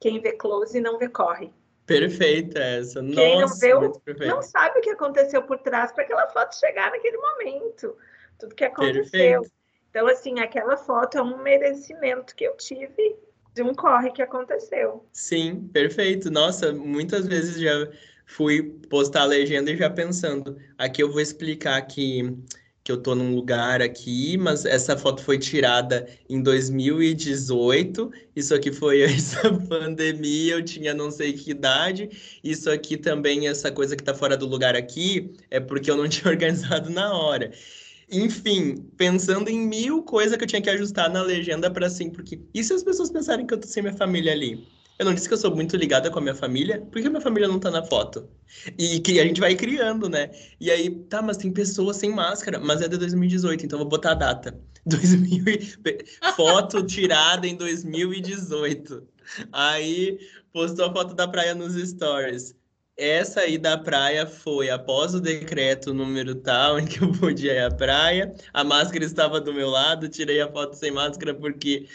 Quem 0.00 0.20
vê 0.20 0.32
close 0.32 0.80
não 0.80 0.96
vê 0.96 1.08
corre. 1.08 1.52
Perfeita 1.86 2.60
essa. 2.60 3.02
Quem 3.02 3.40
Nossa, 3.40 3.68
não 3.68 3.92
vê, 4.04 4.26
não 4.26 4.42
sabe 4.42 4.78
o 4.78 4.82
que 4.82 4.90
aconteceu 4.90 5.42
por 5.42 5.58
trás 5.58 5.90
para 5.90 6.04
aquela 6.04 6.28
foto 6.28 6.54
chegar 6.54 6.90
naquele 6.92 7.16
momento. 7.16 7.96
Tudo 8.38 8.54
que 8.54 8.64
aconteceu. 8.64 9.40
Perfeito. 9.40 9.63
Então, 9.94 10.08
assim, 10.08 10.40
aquela 10.40 10.76
foto 10.76 11.18
é 11.18 11.22
um 11.22 11.40
merecimento 11.40 12.34
que 12.34 12.42
eu 12.42 12.56
tive 12.56 13.14
de 13.54 13.62
um 13.62 13.72
corre 13.72 14.10
que 14.10 14.20
aconteceu. 14.20 15.06
Sim, 15.12 15.68
perfeito. 15.72 16.32
Nossa, 16.32 16.72
muitas 16.72 17.28
vezes 17.28 17.60
já 17.60 17.88
fui 18.26 18.76
postar 18.90 19.22
a 19.22 19.26
legenda 19.26 19.70
e 19.70 19.76
já 19.76 19.88
pensando, 19.88 20.58
aqui 20.76 21.00
eu 21.00 21.12
vou 21.12 21.20
explicar 21.20 21.80
que 21.82 22.36
que 22.82 22.92
eu 22.92 23.02
tô 23.02 23.14
num 23.14 23.34
lugar 23.34 23.80
aqui, 23.80 24.36
mas 24.36 24.66
essa 24.66 24.94
foto 24.94 25.22
foi 25.22 25.38
tirada 25.38 26.06
em 26.28 26.42
2018. 26.42 28.12
Isso 28.36 28.54
aqui 28.54 28.70
foi 28.70 29.00
essa 29.08 29.50
pandemia, 29.68 30.54
eu 30.56 30.62
tinha 30.62 30.92
não 30.92 31.10
sei 31.10 31.32
que 31.32 31.52
idade. 31.52 32.10
Isso 32.44 32.70
aqui 32.70 32.98
também, 32.98 33.48
essa 33.48 33.72
coisa 33.72 33.96
que 33.96 34.02
tá 34.04 34.12
fora 34.12 34.36
do 34.36 34.46
lugar 34.46 34.76
aqui, 34.76 35.32
é 35.50 35.60
porque 35.60 35.90
eu 35.90 35.96
não 35.96 36.06
tinha 36.10 36.30
organizado 36.30 36.90
na 36.90 37.16
hora. 37.16 37.52
Enfim, 38.14 38.76
pensando 38.96 39.48
em 39.48 39.66
mil 39.66 40.02
coisas 40.02 40.36
que 40.36 40.44
eu 40.44 40.48
tinha 40.48 40.62
que 40.62 40.70
ajustar 40.70 41.10
na 41.10 41.22
legenda 41.22 41.70
para 41.70 41.86
assim, 41.86 42.10
porque 42.10 42.40
e 42.54 42.62
se 42.62 42.72
as 42.72 42.84
pessoas 42.84 43.10
pensarem 43.10 43.46
que 43.46 43.52
eu 43.54 43.58
tô 43.58 43.66
sem 43.66 43.82
minha 43.82 43.96
família 43.96 44.32
ali? 44.32 44.66
Eu 44.96 45.06
não 45.06 45.12
disse 45.14 45.26
que 45.26 45.34
eu 45.34 45.38
sou 45.38 45.52
muito 45.54 45.76
ligada 45.76 46.08
com 46.08 46.20
a 46.20 46.22
minha 46.22 46.36
família, 46.36 46.80
por 46.80 47.02
que 47.02 47.08
a 47.08 47.10
minha 47.10 47.20
família 47.20 47.48
não 47.48 47.58
tá 47.58 47.68
na 47.68 47.82
foto? 47.82 48.28
E 48.78 49.00
que 49.00 49.18
a 49.18 49.24
gente 49.24 49.40
vai 49.40 49.56
criando, 49.56 50.08
né? 50.08 50.30
E 50.60 50.70
aí, 50.70 50.88
tá, 50.88 51.20
mas 51.20 51.36
tem 51.36 51.52
pessoas 51.52 51.96
sem 51.96 52.10
máscara, 52.10 52.60
mas 52.60 52.80
é 52.80 52.86
de 52.86 52.96
2018, 52.96 53.66
então 53.66 53.80
vou 53.80 53.88
botar 53.88 54.12
a 54.12 54.14
data. 54.14 54.56
2000 54.86 55.44
foto 56.36 56.84
tirada 56.86 57.46
em 57.46 57.56
2018. 57.56 59.02
Aí 59.50 60.18
postou 60.52 60.84
a 60.84 60.92
foto 60.92 61.14
da 61.14 61.26
praia 61.26 61.54
nos 61.54 61.74
stories 61.74 62.54
essa 62.96 63.40
aí 63.40 63.58
da 63.58 63.76
praia 63.76 64.26
foi 64.26 64.70
após 64.70 65.14
o 65.14 65.20
decreto 65.20 65.92
número 65.92 66.34
tal 66.34 66.78
em 66.80 66.86
que 66.86 67.02
eu 67.02 67.12
podia 67.12 67.52
ir 67.52 67.64
à 67.64 67.70
praia. 67.70 68.34
A 68.52 68.62
máscara 68.62 69.04
estava 69.04 69.40
do 69.40 69.52
meu 69.52 69.68
lado, 69.68 70.08
tirei 70.08 70.40
a 70.40 70.50
foto 70.50 70.74
sem 70.74 70.90
máscara 70.90 71.34
porque 71.34 71.86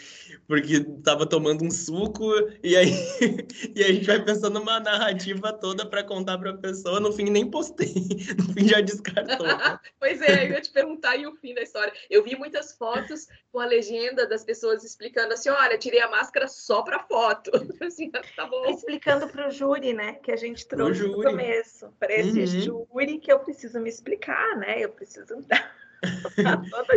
porque 0.46 0.74
estava 0.74 1.26
tomando 1.26 1.64
um 1.64 1.70
suco 1.70 2.30
e 2.62 2.76
aí 2.76 2.90
e 3.74 3.82
aí 3.82 3.90
a 3.90 3.94
gente 3.94 4.06
vai 4.06 4.24
pensando 4.24 4.60
uma 4.60 4.80
narrativa 4.80 5.52
toda 5.52 5.86
para 5.86 6.04
contar 6.04 6.38
para 6.38 6.50
a 6.50 6.56
pessoa. 6.56 7.00
No 7.00 7.12
fim 7.12 7.24
nem 7.24 7.50
postei, 7.50 7.94
no 8.38 8.52
fim 8.52 8.68
já 8.68 8.80
descartou. 8.80 9.46
pois 9.98 10.20
é, 10.20 10.46
eu 10.46 10.50
ia 10.50 10.60
te 10.60 10.70
perguntar 10.70 11.16
e 11.16 11.26
o 11.26 11.34
fim 11.36 11.54
da 11.54 11.62
história. 11.62 11.92
Eu 12.08 12.24
vi 12.24 12.36
muitas 12.36 12.72
fotos 12.72 13.26
com 13.52 13.58
a 13.58 13.66
legenda 13.66 14.26
das 14.26 14.44
pessoas 14.44 14.84
explicando 14.84 15.34
assim, 15.34 15.48
olha, 15.48 15.78
tirei 15.78 16.00
a 16.00 16.08
máscara 16.08 16.48
só 16.48 16.82
para 16.82 17.00
foto. 17.00 17.50
Assim, 17.80 18.10
tá 18.10 18.46
bom. 18.46 18.66
Explicando 18.66 19.28
para 19.28 19.48
o 19.48 19.50
júri, 19.50 19.92
né, 19.92 20.14
que 20.14 20.30
a 20.30 20.36
gente 20.36 20.66
trouxe 20.66 21.02
no 21.02 21.22
começo, 21.22 21.92
para 21.98 22.14
esse 22.14 22.40
uhum. 22.40 22.86
júri 22.90 23.18
que 23.18 23.32
eu 23.32 23.40
preciso 23.40 23.80
me 23.80 23.88
explicar, 23.88 24.56
né? 24.56 24.80
Eu 24.80 24.90
preciso 24.90 25.42
dar 25.42 25.74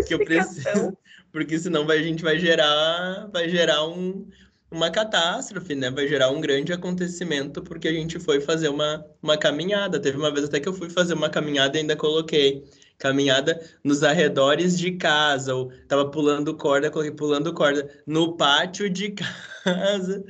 que 0.07 0.13
eu 0.13 0.23
preciso, 0.23 0.97
porque 1.31 1.57
senão 1.59 1.85
vai, 1.85 1.99
a 1.99 2.03
gente 2.03 2.23
vai 2.23 2.39
gerar, 2.39 3.27
vai 3.31 3.49
gerar 3.49 3.87
um, 3.87 4.27
uma 4.71 4.89
catástrofe, 4.89 5.75
né? 5.75 5.89
Vai 5.89 6.07
gerar 6.07 6.29
um 6.29 6.41
grande 6.41 6.73
acontecimento 6.73 7.61
porque 7.61 7.87
a 7.87 7.93
gente 7.93 8.19
foi 8.19 8.41
fazer 8.41 8.69
uma, 8.69 9.05
uma 9.21 9.37
caminhada. 9.37 9.99
Teve 9.99 10.17
uma 10.17 10.31
vez 10.31 10.45
até 10.45 10.59
que 10.59 10.67
eu 10.67 10.73
fui 10.73 10.89
fazer 10.89 11.13
uma 11.13 11.29
caminhada 11.29 11.77
e 11.77 11.81
ainda 11.81 11.95
coloquei 11.95 12.63
caminhada 12.97 13.59
nos 13.83 14.03
arredores 14.03 14.77
de 14.77 14.91
casa, 14.91 15.53
ou 15.55 15.71
tava 15.87 16.09
pulando 16.09 16.55
corda, 16.55 16.89
coloquei 16.89 17.13
pulando 17.13 17.53
corda 17.53 17.89
no 18.05 18.37
pátio 18.37 18.89
de 18.89 19.11
casa 19.63 20.23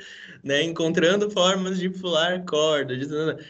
né? 0.43 0.61
Encontrando 0.61 1.31
formas 1.31 1.79
de 1.79 1.89
pular 1.89 2.43
corda. 2.45 2.93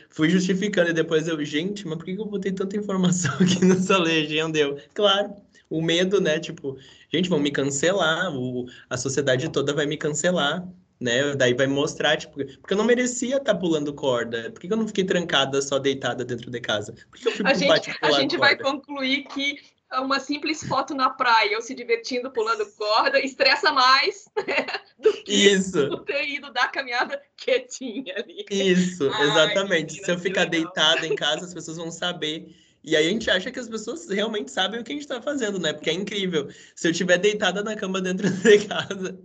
Fui 0.09 0.29
justificando 0.29 0.91
e 0.91 0.93
depois 0.93 1.27
eu, 1.27 1.43
gente, 1.43 1.87
mas 1.87 1.97
por 1.97 2.05
que 2.05 2.11
eu 2.11 2.25
botei 2.25 2.51
tanta 2.51 2.77
informação 2.77 3.33
aqui 3.41 3.65
nessa 3.65 3.97
legenda? 3.97 4.59
Eu, 4.59 4.77
claro, 4.93 5.33
o 5.69 5.81
medo, 5.81 6.21
né? 6.21 6.39
Tipo, 6.39 6.77
gente, 7.11 7.29
vão 7.29 7.39
me 7.39 7.51
cancelar, 7.51 8.31
o... 8.35 8.67
a 8.89 8.95
sociedade 8.95 9.49
toda 9.49 9.73
vai 9.73 9.85
me 9.87 9.97
cancelar. 9.97 10.67
Né? 11.03 11.35
Daí 11.35 11.53
vai 11.53 11.67
mostrar, 11.67 12.15
tipo, 12.15 12.35
porque 12.35 12.73
eu 12.73 12.77
não 12.77 12.85
merecia 12.85 13.35
estar 13.35 13.53
tá 13.53 13.59
pulando 13.59 13.93
corda. 13.93 14.49
Por 14.51 14.61
que 14.61 14.71
eu 14.71 14.77
não 14.77 14.87
fiquei 14.87 15.03
trancada 15.03 15.61
só 15.61 15.77
deitada 15.77 16.23
dentro 16.23 16.49
de 16.49 16.61
casa? 16.61 16.93
Por 16.93 17.19
que 17.19 17.27
eu 17.27 17.31
fui 17.33 17.45
a 17.45 17.53
gente, 17.53 17.91
a 18.01 18.11
gente 18.13 18.37
vai 18.37 18.57
concluir 18.57 19.25
que 19.25 19.57
uma 19.99 20.17
simples 20.17 20.63
foto 20.63 20.95
na 20.95 21.09
praia, 21.09 21.51
eu 21.51 21.61
se 21.61 21.75
divertindo, 21.75 22.31
pulando 22.31 22.65
corda, 22.77 23.19
estressa 23.19 23.69
mais 23.73 24.29
né, 24.37 24.65
do 24.97 25.11
que 25.23 25.33
Isso. 25.33 25.97
ter 26.05 26.25
ido 26.25 26.53
dar 26.53 26.63
a 26.63 26.69
caminhada 26.69 27.21
quietinha 27.35 28.15
ali. 28.15 28.45
Isso, 28.49 29.09
Ai, 29.11 29.23
exatamente. 29.23 30.05
Se 30.05 30.09
eu 30.09 30.17
ficar 30.17 30.45
deitada 30.45 31.05
em 31.05 31.15
casa, 31.15 31.45
as 31.45 31.53
pessoas 31.53 31.75
vão 31.75 31.91
saber. 31.91 32.47
E 32.83 32.95
aí 32.95 33.07
a 33.07 33.09
gente 33.09 33.29
acha 33.29 33.49
que 33.51 33.59
as 33.59 33.69
pessoas 33.69 34.09
realmente 34.09 34.51
sabem 34.51 34.79
o 34.79 34.83
que 34.83 34.91
a 34.91 34.95
gente 34.95 35.03
está 35.03 35.21
fazendo, 35.21 35.57
né? 35.57 35.71
Porque 35.71 35.89
é 35.89 35.93
incrível. 35.93 36.49
Se 36.75 36.87
eu 36.87 36.91
estiver 36.91 37.17
deitada 37.17 37.63
na 37.63 37.75
cama 37.75 38.01
dentro 38.01 38.29
de 38.43 38.67
casa, 38.67 39.17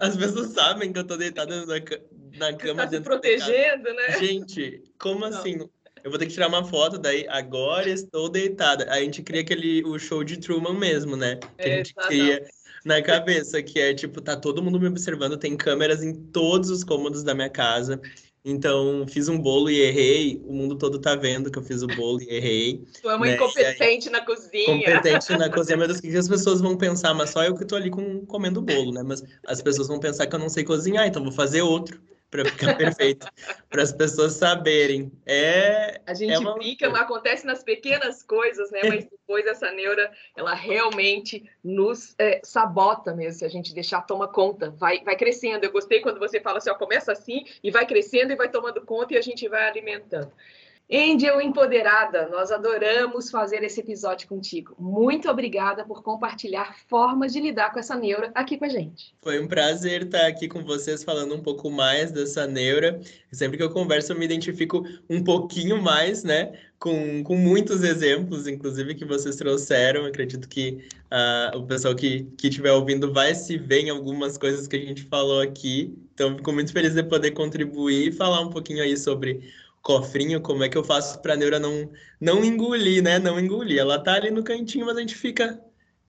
as 0.00 0.16
pessoas 0.16 0.48
sabem 0.52 0.92
que 0.92 0.98
eu 0.98 1.02
estou 1.02 1.16
deitada 1.16 1.64
na, 1.64 1.76
na 2.36 2.52
cama 2.54 2.82
tá 2.82 2.86
dentro 2.86 3.12
se 3.12 3.20
protegendo, 3.20 3.84
de 3.84 3.94
casa. 3.94 3.94
né? 3.94 4.18
Gente, 4.18 4.82
como 4.98 5.20
Não. 5.20 5.28
assim? 5.28 5.58
eu 6.04 6.10
vou 6.10 6.18
ter 6.18 6.26
que 6.26 6.32
tirar 6.32 6.48
uma 6.48 6.64
foto, 6.64 6.98
daí 6.98 7.26
agora 7.28 7.88
estou 7.88 8.28
deitada. 8.28 8.86
Aí 8.90 9.02
a 9.02 9.04
gente 9.04 9.22
cria 9.22 9.40
aquele 9.40 9.84
o 9.84 9.98
show 9.98 10.24
de 10.24 10.38
Truman 10.38 10.74
mesmo, 10.74 11.16
né? 11.16 11.38
Que 11.56 11.68
a 11.68 11.76
gente 11.76 11.94
cria 11.94 12.46
na 12.84 13.02
cabeça, 13.02 13.62
que 13.62 13.78
é 13.78 13.92
tipo, 13.94 14.20
tá 14.20 14.36
todo 14.36 14.62
mundo 14.62 14.80
me 14.80 14.86
observando, 14.86 15.36
tem 15.36 15.56
câmeras 15.56 16.02
em 16.02 16.14
todos 16.14 16.70
os 16.70 16.84
cômodos 16.84 17.22
da 17.22 17.34
minha 17.34 17.50
casa. 17.50 18.00
Então, 18.44 19.04
fiz 19.08 19.28
um 19.28 19.38
bolo 19.38 19.68
e 19.68 19.80
errei. 19.80 20.42
O 20.46 20.52
mundo 20.52 20.76
todo 20.76 20.98
tá 20.98 21.14
vendo 21.14 21.50
que 21.50 21.58
eu 21.58 21.62
fiz 21.62 21.82
o 21.82 21.86
bolo 21.86 22.22
e 22.22 22.28
errei. 22.30 22.84
Tu 23.00 23.10
é 23.10 23.14
uma 23.14 23.26
né? 23.26 23.34
incompetente 23.34 24.08
aí, 24.08 24.12
na 24.12 24.24
cozinha. 24.24 24.64
Competente 24.66 25.36
na 25.36 25.50
cozinha. 25.52 25.76
Meu 25.76 25.86
Deus, 25.86 25.98
o 25.98 26.02
que 26.02 26.16
as 26.16 26.28
pessoas 26.28 26.60
vão 26.60 26.76
pensar? 26.76 27.12
Mas 27.14 27.30
só 27.30 27.44
eu 27.44 27.54
que 27.54 27.64
tô 27.64 27.76
ali 27.76 27.90
com, 27.90 28.24
comendo 28.26 28.62
bolo, 28.62 28.92
né? 28.92 29.02
Mas 29.02 29.22
as 29.46 29.60
pessoas 29.60 29.88
vão 29.88 29.98
pensar 29.98 30.26
que 30.26 30.34
eu 30.34 30.38
não 30.38 30.48
sei 30.48 30.64
cozinhar, 30.64 31.06
então 31.06 31.22
vou 31.22 31.32
fazer 31.32 31.62
outro 31.62 32.00
para 32.30 32.44
ficar 32.44 32.76
perfeito, 32.76 33.26
para 33.70 33.82
as 33.82 33.92
pessoas 33.92 34.34
saberem. 34.34 35.10
É, 35.26 36.00
a 36.06 36.14
gente 36.14 36.32
é 36.32 36.38
uma... 36.38 36.54
brinca, 36.54 36.88
mas 36.90 37.02
acontece 37.02 37.46
nas 37.46 37.62
pequenas 37.62 38.22
coisas, 38.22 38.70
né? 38.70 38.80
Mas 38.84 39.04
depois 39.04 39.46
essa 39.46 39.70
neura, 39.70 40.10
ela 40.36 40.54
realmente 40.54 41.48
nos 41.64 42.14
é, 42.18 42.40
sabota 42.42 43.14
mesmo, 43.14 43.38
se 43.38 43.44
a 43.44 43.48
gente 43.48 43.74
deixar 43.74 44.02
toma 44.02 44.28
conta, 44.28 44.70
vai, 44.70 45.02
vai 45.02 45.16
crescendo. 45.16 45.64
Eu 45.64 45.72
gostei 45.72 46.00
quando 46.00 46.18
você 46.18 46.40
fala 46.40 46.58
assim, 46.58 46.70
ó, 46.70 46.74
começa 46.74 47.12
assim 47.12 47.44
e 47.62 47.70
vai 47.70 47.86
crescendo 47.86 48.32
e 48.32 48.36
vai 48.36 48.50
tomando 48.50 48.84
conta 48.84 49.14
e 49.14 49.16
a 49.16 49.22
gente 49.22 49.48
vai 49.48 49.66
alimentando. 49.68 50.32
Angel 50.90 51.38
Empoderada, 51.42 52.30
nós 52.30 52.50
adoramos 52.50 53.30
fazer 53.30 53.62
esse 53.62 53.80
episódio 53.80 54.26
contigo. 54.26 54.74
Muito 54.78 55.28
obrigada 55.28 55.84
por 55.84 56.02
compartilhar 56.02 56.74
formas 56.88 57.34
de 57.34 57.40
lidar 57.40 57.74
com 57.74 57.78
essa 57.78 57.94
neura 57.94 58.30
aqui 58.34 58.56
com 58.56 58.64
a 58.64 58.70
gente. 58.70 59.14
Foi 59.20 59.38
um 59.38 59.46
prazer 59.46 60.04
estar 60.04 60.26
aqui 60.26 60.48
com 60.48 60.64
vocês 60.64 61.04
falando 61.04 61.34
um 61.34 61.42
pouco 61.42 61.70
mais 61.70 62.10
dessa 62.10 62.46
neura. 62.46 62.98
Sempre 63.30 63.58
que 63.58 63.62
eu 63.62 63.68
converso, 63.68 64.14
eu 64.14 64.18
me 64.18 64.24
identifico 64.24 64.82
um 65.10 65.22
pouquinho 65.22 65.82
mais, 65.82 66.24
né? 66.24 66.58
Com, 66.78 67.22
com 67.22 67.36
muitos 67.36 67.82
exemplos, 67.82 68.46
inclusive, 68.46 68.94
que 68.94 69.04
vocês 69.04 69.36
trouxeram. 69.36 70.06
Acredito 70.06 70.48
que 70.48 70.88
uh, 71.12 71.58
o 71.58 71.66
pessoal 71.66 71.94
que 71.94 72.26
estiver 72.42 72.72
ouvindo 72.72 73.12
vai 73.12 73.34
se 73.34 73.58
ver 73.58 73.80
em 73.80 73.90
algumas 73.90 74.38
coisas 74.38 74.66
que 74.66 74.76
a 74.76 74.80
gente 74.80 75.02
falou 75.02 75.42
aqui. 75.42 75.94
Então, 76.14 76.34
fico 76.34 76.50
muito 76.50 76.72
feliz 76.72 76.94
de 76.94 77.02
poder 77.02 77.32
contribuir 77.32 78.08
e 78.08 78.12
falar 78.12 78.40
um 78.40 78.48
pouquinho 78.48 78.82
aí 78.82 78.96
sobre 78.96 79.52
cofrinho, 79.82 80.40
como 80.40 80.64
é 80.64 80.68
que 80.68 80.76
eu 80.76 80.84
faço 80.84 81.20
para 81.20 81.34
a 81.34 81.36
neura 81.36 81.58
não, 81.58 81.90
não 82.20 82.44
engolir, 82.44 83.02
né? 83.02 83.18
Não 83.18 83.38
engolir. 83.38 83.78
Ela 83.78 84.02
tá 84.02 84.14
ali 84.14 84.30
no 84.30 84.44
cantinho, 84.44 84.86
mas 84.86 84.96
a 84.96 85.00
gente 85.00 85.14
fica, 85.14 85.60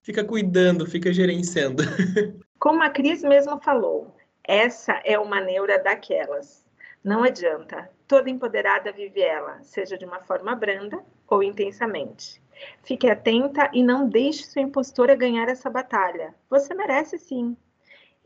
fica 0.01 0.23
cuidando, 0.23 0.85
fica 0.85 1.13
gerenciando. 1.13 1.83
Como 2.59 2.83
a 2.83 2.89
Cris 2.89 3.23
mesmo 3.23 3.59
falou, 3.61 4.15
essa 4.43 5.01
é 5.05 5.17
uma 5.17 5.39
neura 5.39 5.79
daquelas. 5.79 6.65
Não 7.03 7.23
adianta. 7.23 7.89
Toda 8.07 8.29
empoderada 8.29 8.91
vive 8.91 9.21
ela, 9.21 9.61
seja 9.61 9.97
de 9.97 10.03
uma 10.03 10.19
forma 10.19 10.55
branda 10.55 10.99
ou 11.27 11.41
intensamente. 11.41 12.41
Fique 12.83 13.09
atenta 13.09 13.69
e 13.73 13.81
não 13.81 14.09
deixe 14.09 14.43
sua 14.43 14.61
impostora 14.61 15.15
ganhar 15.15 15.47
essa 15.47 15.69
batalha. 15.69 16.35
Você 16.49 16.73
merece 16.73 17.17
sim. 17.17 17.55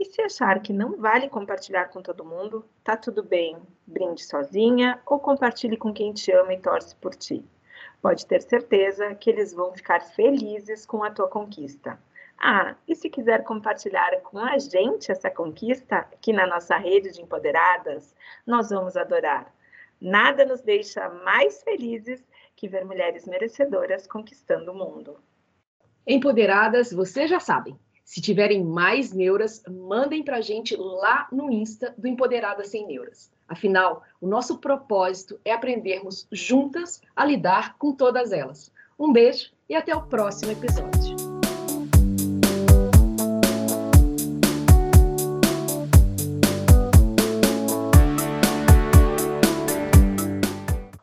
E 0.04 0.06
se 0.06 0.22
achar 0.22 0.62
que 0.62 0.74
não 0.74 0.98
vale 0.98 1.30
compartilhar 1.30 1.86
com 1.86 2.02
todo 2.02 2.26
mundo, 2.26 2.66
tá 2.84 2.98
tudo 2.98 3.24
bem. 3.24 3.56
Brinde 3.88 4.22
sozinha 4.22 5.00
ou 5.06 5.18
compartilhe 5.18 5.78
com 5.78 5.94
quem 5.94 6.12
te 6.12 6.30
ama 6.34 6.54
e 6.54 6.60
torce 6.60 6.94
por 6.98 7.16
ti. 7.16 7.42
Pode 8.02 8.26
ter 8.26 8.42
certeza 8.42 9.16
que 9.16 9.30
eles 9.30 9.54
vão 9.54 9.72
ficar 9.72 10.02
felizes 10.02 10.86
com 10.86 11.06
a 11.06 11.10
tua 11.10 11.30
conquista. 11.30 11.98
Ah, 12.38 12.76
e 12.86 12.94
se 12.98 13.10
quiser 13.10 13.46
compartilhar 13.46 14.20
com 14.24 14.40
a 14.40 14.60
gente 14.60 15.10
essa 15.10 15.32
conquista 15.32 16.00
aqui 16.00 16.34
na 16.34 16.46
nossa 16.46 16.76
rede 16.76 17.14
de 17.14 17.22
empoderadas, 17.22 18.14
nós 18.46 18.72
vamos 18.72 18.98
adorar. 18.98 19.56
Nada 20.02 20.44
nos 20.44 20.60
deixa 20.60 21.08
mais 21.08 21.64
felizes 21.64 22.22
que 22.58 22.68
ver 22.68 22.84
mulheres 22.84 23.26
merecedoras 23.26 24.06
conquistando 24.06 24.74
o 24.74 24.76
mundo. 24.76 25.18
Empoderadas, 26.06 26.92
vocês 26.92 27.30
já 27.30 27.40
sabem. 27.40 27.80
Se 28.04 28.22
tiverem 28.22 28.64
mais 28.64 29.14
neuras, 29.14 29.64
mandem 29.70 30.24
para 30.24 30.38
a 30.38 30.42
gente 30.42 30.76
lá 30.76 31.28
no 31.32 31.52
Insta 31.52 31.94
do 31.98 32.08
Empoderada 32.08 32.64
Sem 32.64 32.86
Neuras. 32.86 33.32
Afinal, 33.48 34.04
o 34.20 34.28
nosso 34.28 34.58
propósito 34.58 35.40
é 35.46 35.52
aprendermos 35.52 36.28
juntas 36.32 37.02
a 37.16 37.26
lidar 37.26 37.78
com 37.78 37.94
todas 37.94 38.32
elas. 38.32 38.72
Um 39.00 39.12
beijo 39.12 39.52
e 39.70 39.76
até 39.76 39.96
o 39.96 40.04
próximo 40.04 40.52
episódio. 40.52 41.23